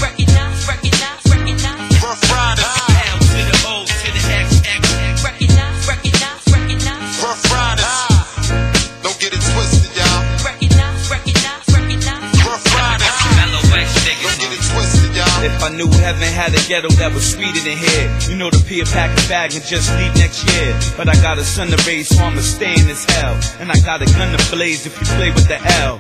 Knew 15.76 15.92
heaven 15.92 16.24
had 16.32 16.56
a 16.56 16.62
ghetto 16.72 16.88
that 17.04 17.12
was 17.12 17.36
sweeter 17.36 17.60
than 17.60 17.76
here, 17.76 18.08
you 18.32 18.40
know 18.40 18.48
the 18.48 18.64
peel 18.64 18.88
pack 18.88 19.12
a 19.12 19.20
bag 19.28 19.52
and 19.52 19.60
just 19.60 19.92
leave 20.00 20.16
next 20.16 20.48
year. 20.56 20.72
But 20.96 21.12
I 21.12 21.20
got 21.20 21.38
a 21.38 21.44
son 21.44 21.68
to 21.68 21.76
raise, 21.84 22.08
so 22.08 22.24
I'ma 22.24 22.40
stay 22.40 22.80
in 22.80 22.88
this 22.88 23.04
hell. 23.04 23.36
And 23.60 23.68
I 23.68 23.76
got 23.84 24.00
a 24.00 24.08
gun 24.16 24.32
to 24.32 24.40
blaze 24.56 24.88
if 24.88 24.96
you 24.96 25.06
play 25.20 25.36
with 25.36 25.52
the 25.52 25.60
L. 25.84 26.00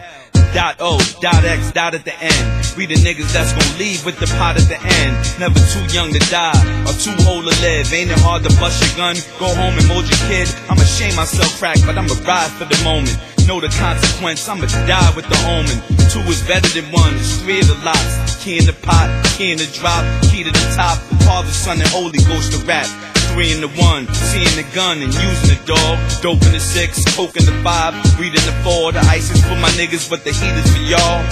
Dot 0.56 0.80
O, 0.80 0.96
dot 1.20 1.44
X, 1.44 1.76
dot 1.76 1.92
at 1.92 2.08
the 2.08 2.16
end. 2.16 2.48
We 2.80 2.88
the 2.88 2.96
niggas 2.96 3.28
that's 3.36 3.52
gon' 3.52 3.68
leave 3.76 4.08
with 4.08 4.16
the 4.16 4.32
pot 4.40 4.56
at 4.56 4.64
the 4.72 4.80
end. 4.80 5.20
Never 5.44 5.60
too 5.60 5.84
young 5.92 6.16
to 6.16 6.24
die 6.32 6.56
or 6.88 6.96
too 6.96 7.12
old 7.28 7.44
to 7.44 7.52
live. 7.60 7.92
Ain't 7.92 8.16
it 8.16 8.20
hard 8.24 8.48
to 8.48 8.52
bust 8.56 8.80
your 8.80 8.96
gun, 8.96 9.20
go 9.44 9.52
home 9.60 9.76
and 9.76 9.88
mold 9.92 10.08
your 10.08 10.24
kid? 10.32 10.48
I'ma 10.72 10.88
shame 10.88 11.20
myself 11.20 11.52
crack, 11.60 11.84
but 11.84 12.00
I'ma 12.00 12.16
ride 12.24 12.48
for 12.56 12.64
the 12.64 12.80
moment. 12.88 13.20
Know 13.44 13.60
the 13.60 13.68
consequence, 13.76 14.48
I'ma 14.48 14.72
die 14.88 15.12
with 15.20 15.28
the 15.28 15.40
omen. 15.52 15.84
Two 16.08 16.24
is 16.32 16.40
better 16.48 16.72
than 16.72 16.88
one, 16.96 17.14
it's 17.20 17.44
three 17.44 17.60
of 17.60 17.68
the 17.68 17.76
Lox. 17.84 18.25
Key 18.46 18.62
in 18.62 18.70
the 18.70 18.78
pot, 18.86 19.10
key 19.34 19.54
in 19.54 19.58
the 19.58 19.66
drop, 19.74 20.06
key 20.30 20.46
to 20.46 20.54
the 20.54 20.66
top. 20.78 21.02
Father, 21.26 21.50
Son, 21.50 21.82
and 21.82 21.90
Holy 21.90 22.22
Ghost 22.30 22.54
to 22.54 22.62
rap. 22.70 22.86
Three 23.34 23.50
in 23.50 23.58
the 23.60 23.74
one, 23.74 24.06
seeing 24.14 24.54
the 24.54 24.62
gun 24.70 25.02
and 25.02 25.10
using 25.10 25.50
the 25.50 25.58
dog. 25.66 25.98
Dope 26.22 26.46
in 26.46 26.54
the 26.54 26.62
six, 26.62 27.02
coke 27.18 27.34
in 27.42 27.46
the 27.50 27.58
five, 27.66 27.98
weed 28.22 28.38
in 28.38 28.46
the 28.46 28.54
four. 28.62 28.94
The 28.94 29.02
ice 29.10 29.34
is 29.34 29.42
for 29.42 29.58
my 29.58 29.74
niggas, 29.74 30.06
but 30.14 30.24
the 30.24 30.30
heat 30.30 30.54
is 30.62 30.70
for 30.70 30.86
y'all. 30.86 31.26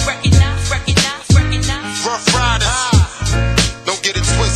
Ruff 2.02 2.26
Ryders. 2.34 2.74
Don't 3.86 4.02
get 4.02 4.18
it 4.18 4.26
twisted, 4.34 4.53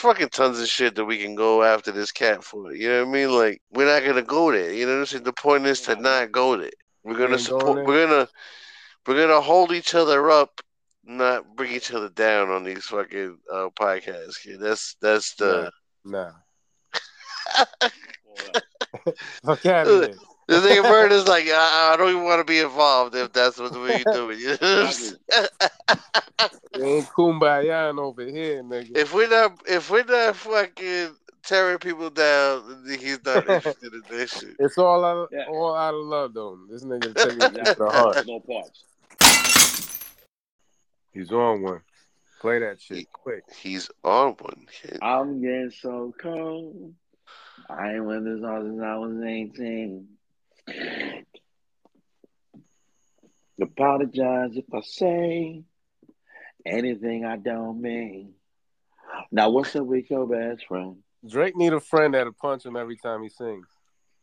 fucking 0.00 0.30
tons 0.30 0.58
of 0.58 0.66
shit 0.66 0.94
that 0.94 1.04
we 1.04 1.18
can 1.18 1.34
go 1.34 1.62
after 1.62 1.92
this 1.92 2.10
cat 2.10 2.42
for. 2.42 2.74
You 2.74 2.88
know 2.88 3.04
what 3.04 3.08
I 3.08 3.12
mean? 3.12 3.30
Like 3.30 3.62
we're 3.70 3.86
not 3.86 4.06
gonna 4.06 4.22
go 4.22 4.50
there. 4.50 4.72
You 4.72 4.86
know 4.86 4.94
what 4.94 5.00
I'm 5.00 5.06
saying? 5.06 5.24
The 5.24 5.32
point 5.32 5.66
is 5.66 5.82
to 5.82 5.96
not 5.96 6.32
go 6.32 6.56
there. 6.56 6.70
We're 7.04 7.18
gonna 7.18 7.38
support. 7.38 7.86
We're 7.86 8.06
gonna 8.06 8.28
we're 9.06 9.26
gonna 9.26 9.40
hold 9.40 9.72
each 9.72 9.94
other 9.94 10.30
up, 10.30 10.60
not 11.04 11.56
bring 11.56 11.72
each 11.72 11.92
other 11.92 12.08
down 12.08 12.50
on 12.50 12.64
these 12.64 12.84
fucking 12.84 13.38
uh, 13.52 13.68
podcasts. 13.78 14.42
Kid. 14.42 14.60
That's 14.60 14.96
that's 15.00 15.34
the. 15.34 15.70
Nah. 16.04 16.32
Fuck 19.44 19.66
out 19.66 19.86
of 19.86 20.02
here. 20.02 20.16
The 20.50 20.56
nigga 20.56 20.82
Bird 20.82 21.12
is 21.12 21.28
like, 21.28 21.44
I, 21.46 21.92
I 21.92 21.96
don't 21.96 22.08
even 22.10 22.24
want 22.24 22.40
to 22.40 22.44
be 22.44 22.58
involved 22.58 23.14
if 23.14 23.32
that's 23.32 23.56
what 23.56 23.70
we're 23.70 24.02
doing. 24.12 24.40
You 24.40 24.56
know 24.60 24.82
what 24.82 25.20
I'm? 25.30 26.48
It 26.72 26.82
ain't 26.82 27.06
kumbaya 27.06 27.96
over 27.96 28.26
here, 28.26 28.60
nigga. 28.64 28.96
if 28.96 29.14
we're 29.14 29.28
not, 29.28 29.60
if 29.68 29.90
we're 29.90 30.02
not 30.02 30.34
fucking 30.34 31.14
tearing 31.44 31.78
people 31.78 32.10
down, 32.10 32.84
then 32.84 32.98
he's 32.98 33.24
not 33.24 33.48
interested 33.48 33.92
in 33.92 34.02
this 34.10 34.40
shit. 34.40 34.56
It's 34.58 34.76
all 34.76 35.04
out 35.04 35.28
of, 35.32 35.48
all 35.48 35.76
out 35.76 35.94
of 35.94 36.00
love, 36.00 36.34
though. 36.34 36.58
This 36.68 36.82
nigga 36.82 37.14
taking 37.22 37.42
it 37.42 37.64
to 37.66 37.74
the 37.78 37.88
heart. 37.88 38.26
No 38.26 38.40
parts. 38.40 38.82
He's 41.12 41.30
on 41.30 41.62
one. 41.62 41.82
Play 42.40 42.58
that 42.58 42.82
shit 42.82 43.06
quick. 43.12 43.44
He's 43.56 43.88
on 44.02 44.30
one. 44.40 44.66
Kid. 44.82 44.98
I'm 45.00 45.40
getting 45.40 45.70
so 45.70 46.12
cold. 46.20 46.92
I 47.68 47.94
ain't 47.94 48.04
with 48.04 48.24
this 48.24 48.42
all 48.44 48.62
since 48.62 48.82
I 48.82 48.96
was 48.96 49.22
18. 49.22 50.08
Apologize 53.60 54.56
if 54.56 54.64
I 54.72 54.80
say 54.80 55.62
anything 56.64 57.24
I 57.26 57.36
don't 57.36 57.80
mean. 57.80 58.32
Now, 59.30 59.50
what's 59.50 59.74
up 59.76 59.84
with 59.84 60.10
your 60.10 60.26
best 60.26 60.66
friend? 60.66 60.96
Drake 61.28 61.56
need 61.56 61.72
a 61.74 61.80
friend 61.80 62.14
that'll 62.14 62.32
punch 62.32 62.64
him 62.64 62.76
every 62.76 62.96
time 62.96 63.22
he 63.22 63.28
sings. 63.28 63.66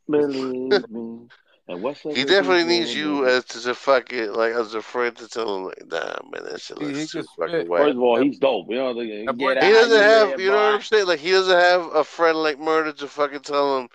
Believe 0.10 0.90
me. 0.90 1.28
And 1.70 1.82
what's 1.82 2.04
up 2.06 2.14
He 2.14 2.24
definitely 2.24 2.60
your 2.60 2.68
needs 2.86 2.96
you 2.96 3.26
best 3.26 3.56
as 3.56 3.62
to 3.64 3.68
the 3.68 3.76
fucking 3.76 4.32
like 4.34 4.54
as 4.54 4.74
a 4.74 4.82
friend 4.82 5.16
to 5.18 5.28
tell 5.28 5.58
him 5.58 5.64
like, 5.66 5.84
nah, 5.86 6.16
man, 6.32 6.46
that 6.50 6.62
shit 6.62 6.80
He- 6.80 6.86
he 6.88 6.94
looks 6.94 7.12
too 7.12 7.24
fucking 7.38 7.56
spit. 7.56 7.68
whack. 7.68 7.82
First 7.82 7.96
of 7.98 8.02
all, 8.02 8.22
he's 8.22 8.40
dope. 8.40 8.68
You 8.70 8.76
know, 8.78 8.94
the- 8.94 9.26
That 9.26 9.64
He 9.64 9.72
doesn't 9.72 10.02
have, 10.02 10.40
you 10.40 10.48
know 10.50 10.56
what. 10.56 10.76
I'm 10.76 10.82
saying? 10.82 11.06
Like 11.08 11.20
he 11.20 11.32
doesn't 11.32 11.60
have 11.60 11.94
a 11.94 12.04
friend 12.06 12.38
like 12.38 12.58
Murder 12.58 12.94
to 12.94 13.08
fucking 13.08 13.42
tell 13.42 13.78
him, 13.80 13.90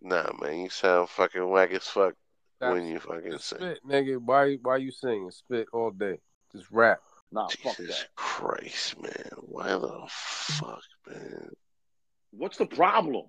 nah, 0.00 0.30
man, 0.40 0.58
you 0.58 0.70
sound 0.70 1.08
fucking 1.08 1.48
whack 1.48 1.72
as 1.72 1.84
fuck 1.84 2.14
when 2.58 2.86
you 2.86 2.98
fucking 3.00 3.38
sing. 3.38 3.58
Spit, 3.58 3.78
nigga. 3.86 4.18
Why 4.18 4.56
why 4.62 4.76
you 4.78 4.90
singing? 4.90 5.30
Spit 5.30 5.68
all 5.72 5.90
day. 5.90 6.18
Just 6.52 6.70
rap. 6.70 7.00
Nah, 7.32 7.48
fuck 7.48 7.76
Jesus 7.76 8.00
that. 8.00 8.14
Christ, 8.16 9.00
man. 9.02 9.30
Why 9.38 9.68
the 9.68 10.04
fuck, 10.08 10.82
man? 11.08 11.50
What's 12.30 12.58
the 12.58 12.66
problem? 12.66 13.26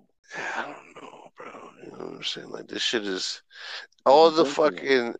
I 0.56 0.62
don't 0.62 1.02
know, 1.02 1.20
bro. 1.36 1.70
You 1.84 1.90
know 1.90 2.04
what 2.04 2.16
I'm 2.16 2.22
saying? 2.22 2.50
Like 2.50 2.68
this 2.68 2.82
shit 2.82 3.06
is 3.06 3.42
all 4.04 4.30
the 4.30 4.44
fucking 4.44 5.14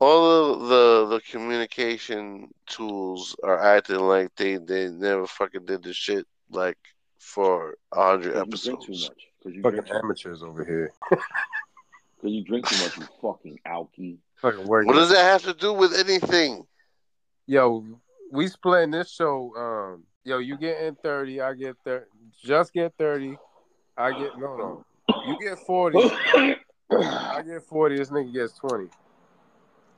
all 0.00 0.52
of 0.52 0.68
the 0.68 1.06
the 1.14 1.20
communication 1.30 2.48
tools 2.66 3.36
are 3.42 3.60
acting 3.60 4.00
like 4.00 4.34
they 4.36 4.56
they 4.56 4.88
never 4.88 5.26
fucking 5.26 5.64
did 5.64 5.82
this 5.82 5.96
shit 5.96 6.26
like 6.50 6.78
for 7.18 7.76
a 7.92 8.02
hundred 8.02 8.34
You 8.34 8.44
drink 8.44 8.82
too 8.82 8.92
episodes. 8.92 9.10
Much. 9.44 9.54
Because 9.54 9.56
you 9.56 9.62
Fucking 9.62 9.80
drink 9.80 9.92
much. 9.92 10.04
amateurs 10.26 10.42
over 10.42 10.64
here. 10.64 10.92
Because 12.20 12.34
you 12.36 12.44
drink 12.44 12.68
too 12.68 12.84
much, 12.84 12.96
you 12.98 13.04
fucking 13.20 13.58
alky. 13.66 14.18
Fucking 14.36 14.64
working. 14.68 14.86
What 14.86 14.94
does 14.94 15.08
that 15.10 15.24
have 15.24 15.42
to 15.42 15.54
do 15.54 15.72
with 15.72 15.92
anything? 15.92 16.64
Yo, 17.48 17.84
we 18.30 18.46
splitting 18.46 18.92
this 18.92 19.10
show. 19.10 19.50
Um, 19.56 20.04
yo, 20.22 20.38
you 20.38 20.56
getting 20.56 20.94
thirty, 21.02 21.40
I 21.40 21.54
get 21.54 21.74
thirty. 21.84 22.06
Just 22.40 22.72
get 22.72 22.92
thirty. 22.96 23.36
I 23.96 24.12
get 24.12 24.38
no, 24.38 24.56
no. 24.56 24.84
You 25.26 25.36
get 25.40 25.58
forty. 25.66 25.98
I 26.92 27.42
get 27.44 27.64
forty. 27.64 27.96
This 27.96 28.10
nigga 28.10 28.32
gets 28.32 28.52
twenty. 28.56 28.88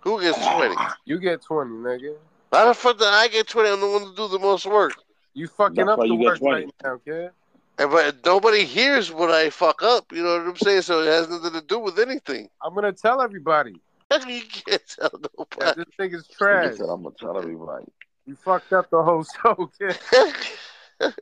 Who 0.01 0.19
gets 0.23 0.39
twenty? 0.39 0.77
You 1.05 1.19
get 1.21 1.43
twenty, 1.43 1.73
nigga. 1.73 2.15
How 2.51 2.69
the 2.69 2.73
fuck 2.75 2.97
did 2.97 3.09
I 3.09 3.29
get 3.29 3.49
twenty? 3.49 3.69
I'm 3.69 3.81
the 3.83 3.87
one 3.87 4.07
to 4.07 4.17
do 4.17 4.29
the 4.29 4.39
most 4.39 4.65
work. 4.65 4.95
You 5.35 5.47
fucking 5.47 5.75
That's 5.75 5.91
up 5.91 5.99
the 5.99 6.07
you 6.07 6.17
get 6.17 6.25
work 6.25 6.39
20. 6.39 6.55
right 6.65 6.75
now, 6.83 7.01
kid. 7.05 7.31
And 7.79 7.91
but 7.91 8.25
nobody 8.25 8.65
hears 8.65 9.11
what 9.13 9.31
I 9.31 9.51
fuck 9.51 9.83
up. 9.83 10.13
You 10.13 10.23
know 10.23 10.39
what 10.39 10.47
I'm 10.49 10.57
saying? 10.57 10.83
So 10.83 11.01
it 11.03 11.07
has 11.07 11.29
nothing 11.29 11.53
to 11.53 11.61
do 11.61 11.81
with 11.81 11.99
anything. 11.99 12.49
I'm 12.63 12.75
gonna 12.75 12.93
tell 12.93 13.21
everybody. 13.21 13.81
you 14.29 14.43
can't 14.43 14.83
tell 14.87 15.11
Yeah, 15.13 15.29
nobody. 15.39 15.75
this 15.77 15.87
nigga's 15.99 16.29
is 16.29 16.29
trash. 16.37 16.77
said, 16.77 16.87
I'm 16.89 17.03
gonna 17.03 17.15
tell 17.19 17.37
everybody. 17.37 17.87
You 18.27 18.37
fucked 18.37 18.73
up 18.73 18.91
the 18.91 19.03
whole 19.03 19.25
show, 19.25 19.71
kid. 19.79 19.99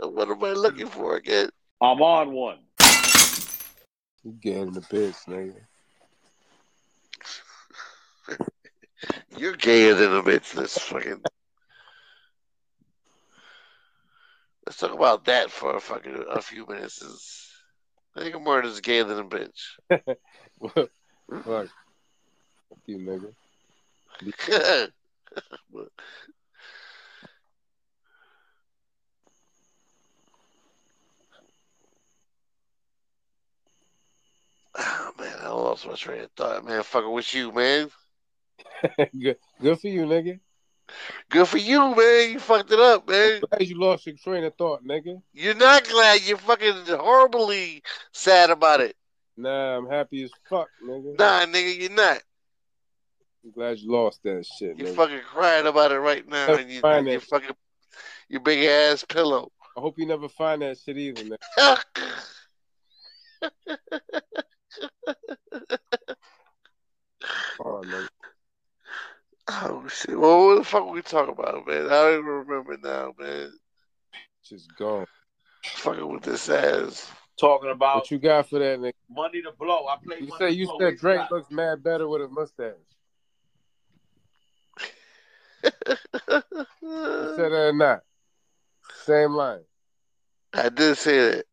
what 0.00 0.28
am 0.30 0.44
I 0.44 0.52
looking 0.52 0.86
for 0.86 1.16
again? 1.16 1.48
I'm 1.80 2.00
on 2.00 2.32
one. 2.32 2.58
You 4.24 4.32
getting 4.40 4.72
the 4.72 4.80
bitch, 4.80 5.16
nigga. 5.26 5.56
You're 9.36 9.56
gayer 9.56 9.94
than 9.94 10.14
a 10.14 10.22
bitch. 10.22 10.54
Let's 10.54 10.78
fucking. 10.78 11.20
Let's 14.66 14.78
talk 14.78 14.92
about 14.92 15.24
that 15.24 15.50
for 15.50 15.76
a 15.76 15.80
fucking 15.80 16.24
a 16.30 16.40
few 16.40 16.66
minutes. 16.66 17.02
Is 17.02 17.50
I 18.16 18.20
think 18.20 18.40
Martin 18.42 18.70
is 18.70 18.80
gayer 18.80 19.04
than 19.04 19.18
a 19.18 19.24
bitch. 19.24 19.78
Fuck. 20.74 20.90
Fuck 21.44 21.68
you, 22.86 22.98
nigga. 22.98 23.32
oh 34.76 35.12
man, 35.18 35.36
I 35.40 35.48
lost 35.48 35.86
my 35.86 35.94
train 35.94 36.22
of 36.22 36.30
thought, 36.36 36.64
man. 36.64 36.82
Fucking 36.82 37.12
with 37.12 37.34
you, 37.34 37.50
man. 37.52 37.90
good, 39.20 39.36
good 39.60 39.80
for 39.80 39.88
you, 39.88 40.02
nigga. 40.02 40.38
Good 41.28 41.48
for 41.48 41.58
you, 41.58 41.94
man. 41.94 42.30
You 42.32 42.38
fucked 42.38 42.72
it 42.72 42.78
up, 42.80 43.08
man. 43.08 43.40
Glad 43.50 43.68
you 43.68 43.78
lost 43.78 44.06
your 44.06 44.16
train 44.16 44.44
of 44.44 44.54
thought, 44.56 44.84
nigga. 44.84 45.20
You're 45.32 45.54
not 45.54 45.88
glad. 45.88 46.22
You're 46.22 46.38
fucking 46.38 46.86
horribly 46.88 47.82
sad 48.12 48.50
about 48.50 48.80
it. 48.80 48.96
Nah, 49.36 49.78
I'm 49.78 49.88
happy 49.88 50.22
as 50.24 50.30
fuck, 50.48 50.68
nigga. 50.84 51.18
Nah, 51.18 51.46
nigga, 51.46 51.80
you're 51.80 51.90
not. 51.90 52.18
I'm 53.44 53.50
glad 53.52 53.78
you 53.78 53.90
lost 53.90 54.22
that 54.24 54.46
shit, 54.46 54.78
You're 54.78 54.88
nigga. 54.88 54.96
fucking 54.96 55.20
crying 55.32 55.66
about 55.66 55.90
it 55.92 55.98
right 55.98 56.28
now, 56.28 56.54
and 56.54 56.70
you, 56.70 56.80
Find 56.80 57.08
you 57.08 57.18
fucking 57.20 57.50
your 58.28 58.40
big 58.40 58.64
ass 58.64 59.04
pillow. 59.04 59.50
I 59.76 59.80
hope 59.80 59.98
you 59.98 60.06
never 60.06 60.28
find 60.28 60.62
that 60.62 60.78
shit 60.78 60.98
either, 60.98 61.22
nigga. 61.24 61.82
Oh, 67.64 67.82
nigga. 67.84 68.08
Oh 69.48 69.86
shit! 69.88 70.18
Well, 70.18 70.46
what 70.46 70.58
the 70.58 70.64
fuck 70.64 70.90
we 70.90 71.02
talking 71.02 71.32
about, 71.32 71.66
man? 71.66 71.86
I 71.86 71.88
don't 71.88 72.12
even 72.20 72.24
remember 72.26 72.76
now, 72.82 73.14
man. 73.18 73.52
Just 74.44 74.74
gone. 74.76 75.06
Fucking 75.64 76.12
with 76.12 76.22
this 76.22 76.48
ass. 76.48 77.10
Talking 77.38 77.70
about 77.70 77.96
What 77.96 78.10
you 78.10 78.18
got 78.18 78.48
for 78.48 78.58
that, 78.58 78.78
nigga? 78.78 78.92
money 79.08 79.40
to 79.42 79.52
blow. 79.58 79.86
I 79.86 79.96
played 80.04 80.20
You 80.20 80.26
money 80.28 80.38
said 80.38 80.48
to 80.48 80.54
you 80.54 80.66
blow. 80.66 80.78
said 80.78 80.84
What 80.92 80.98
Drake 80.98 81.30
looks 81.30 81.50
mad 81.50 81.82
better 81.82 82.06
with 82.08 82.22
a 82.22 82.28
mustache. 82.28 82.74
You 85.64 85.70
said 86.32 86.42
that 86.82 87.52
or 87.52 87.72
not? 87.72 88.02
Same 89.04 89.32
line. 89.32 89.60
I 90.52 90.68
did 90.68 90.96
say 90.98 91.18
that. 91.30 91.44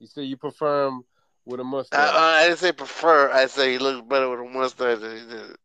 You 0.00 0.06
said 0.06 0.22
you 0.24 0.36
prefer 0.36 0.86
him 0.88 1.02
with 1.44 1.60
a 1.60 1.64
mustache. 1.64 1.98
I, 1.98 2.42
I 2.42 2.46
didn't 2.46 2.58
say 2.58 2.72
prefer. 2.72 3.30
I 3.30 3.46
say 3.46 3.72
he 3.72 3.78
looks 3.78 4.06
better 4.08 4.28
with 4.30 4.40
a 4.40 4.44
mustache 4.44 5.00
than 5.00 5.16
he 5.16 5.26
did. 5.26 5.56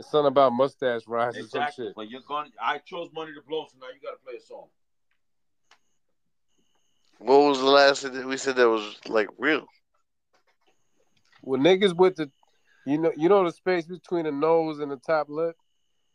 It's 0.00 0.10
something 0.10 0.28
about 0.28 0.54
mustache 0.54 1.02
rise 1.06 1.36
or 1.36 1.42
some 1.42 1.66
shit. 1.76 1.94
But 1.94 2.08
you're 2.08 2.22
going. 2.26 2.50
I 2.58 2.78
chose 2.78 3.10
money 3.14 3.34
to 3.34 3.42
blow, 3.46 3.66
so 3.70 3.76
now 3.78 3.88
you 3.88 4.00
got 4.02 4.12
to 4.12 4.24
play 4.24 4.38
a 4.38 4.40
song. 4.40 4.64
What 7.18 7.40
was 7.40 7.58
the 7.58 7.66
last 7.66 8.02
thing 8.02 8.14
that 8.14 8.26
we 8.26 8.38
said 8.38 8.56
that 8.56 8.66
was 8.66 8.98
like 9.06 9.28
real? 9.36 9.66
Well, 11.42 11.60
niggas 11.60 11.94
with 11.94 12.16
the, 12.16 12.30
you 12.86 12.96
know, 12.96 13.12
you 13.14 13.28
know 13.28 13.44
the 13.44 13.52
space 13.52 13.84
between 13.84 14.24
the 14.24 14.32
nose 14.32 14.78
and 14.78 14.90
the 14.90 14.96
top 14.96 15.28
lip. 15.28 15.54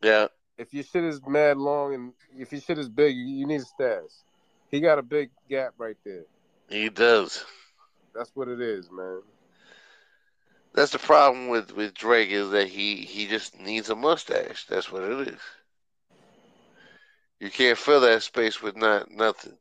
Yeah. 0.01 0.29
If 0.57 0.73
your 0.73 0.83
shit 0.83 1.03
is 1.03 1.21
mad 1.27 1.57
long 1.57 1.93
and 1.93 2.13
if 2.35 2.51
your 2.51 2.61
shit 2.61 2.79
is 2.79 2.89
big, 2.89 3.15
you, 3.15 3.23
you 3.23 3.45
need 3.45 3.61
a 3.61 3.65
stash. 3.65 4.09
He 4.71 4.79
got 4.79 4.97
a 4.97 5.03
big 5.03 5.29
gap 5.47 5.75
right 5.77 5.97
there. 6.03 6.23
He 6.71 6.89
does. 6.89 7.45
That's 8.15 8.31
what 8.33 8.47
it 8.47 8.61
is, 8.61 8.89
man. 8.91 9.21
That's 10.75 10.91
the 10.91 10.99
problem 10.99 11.47
with, 11.47 11.71
with 11.71 11.93
Drake 11.93 12.31
is 12.31 12.49
that 12.51 12.67
he, 12.67 12.97
he 12.97 13.27
just 13.27 13.57
needs 13.57 13.89
a 13.89 13.95
mustache. 13.95 14.65
That's 14.65 14.91
what 14.91 15.03
it 15.03 15.29
is. 15.29 15.39
You 17.39 17.49
can't 17.49 17.77
fill 17.77 18.01
that 18.01 18.23
space 18.23 18.61
with 18.61 18.75
not 18.75 19.09
nothing. 19.09 19.53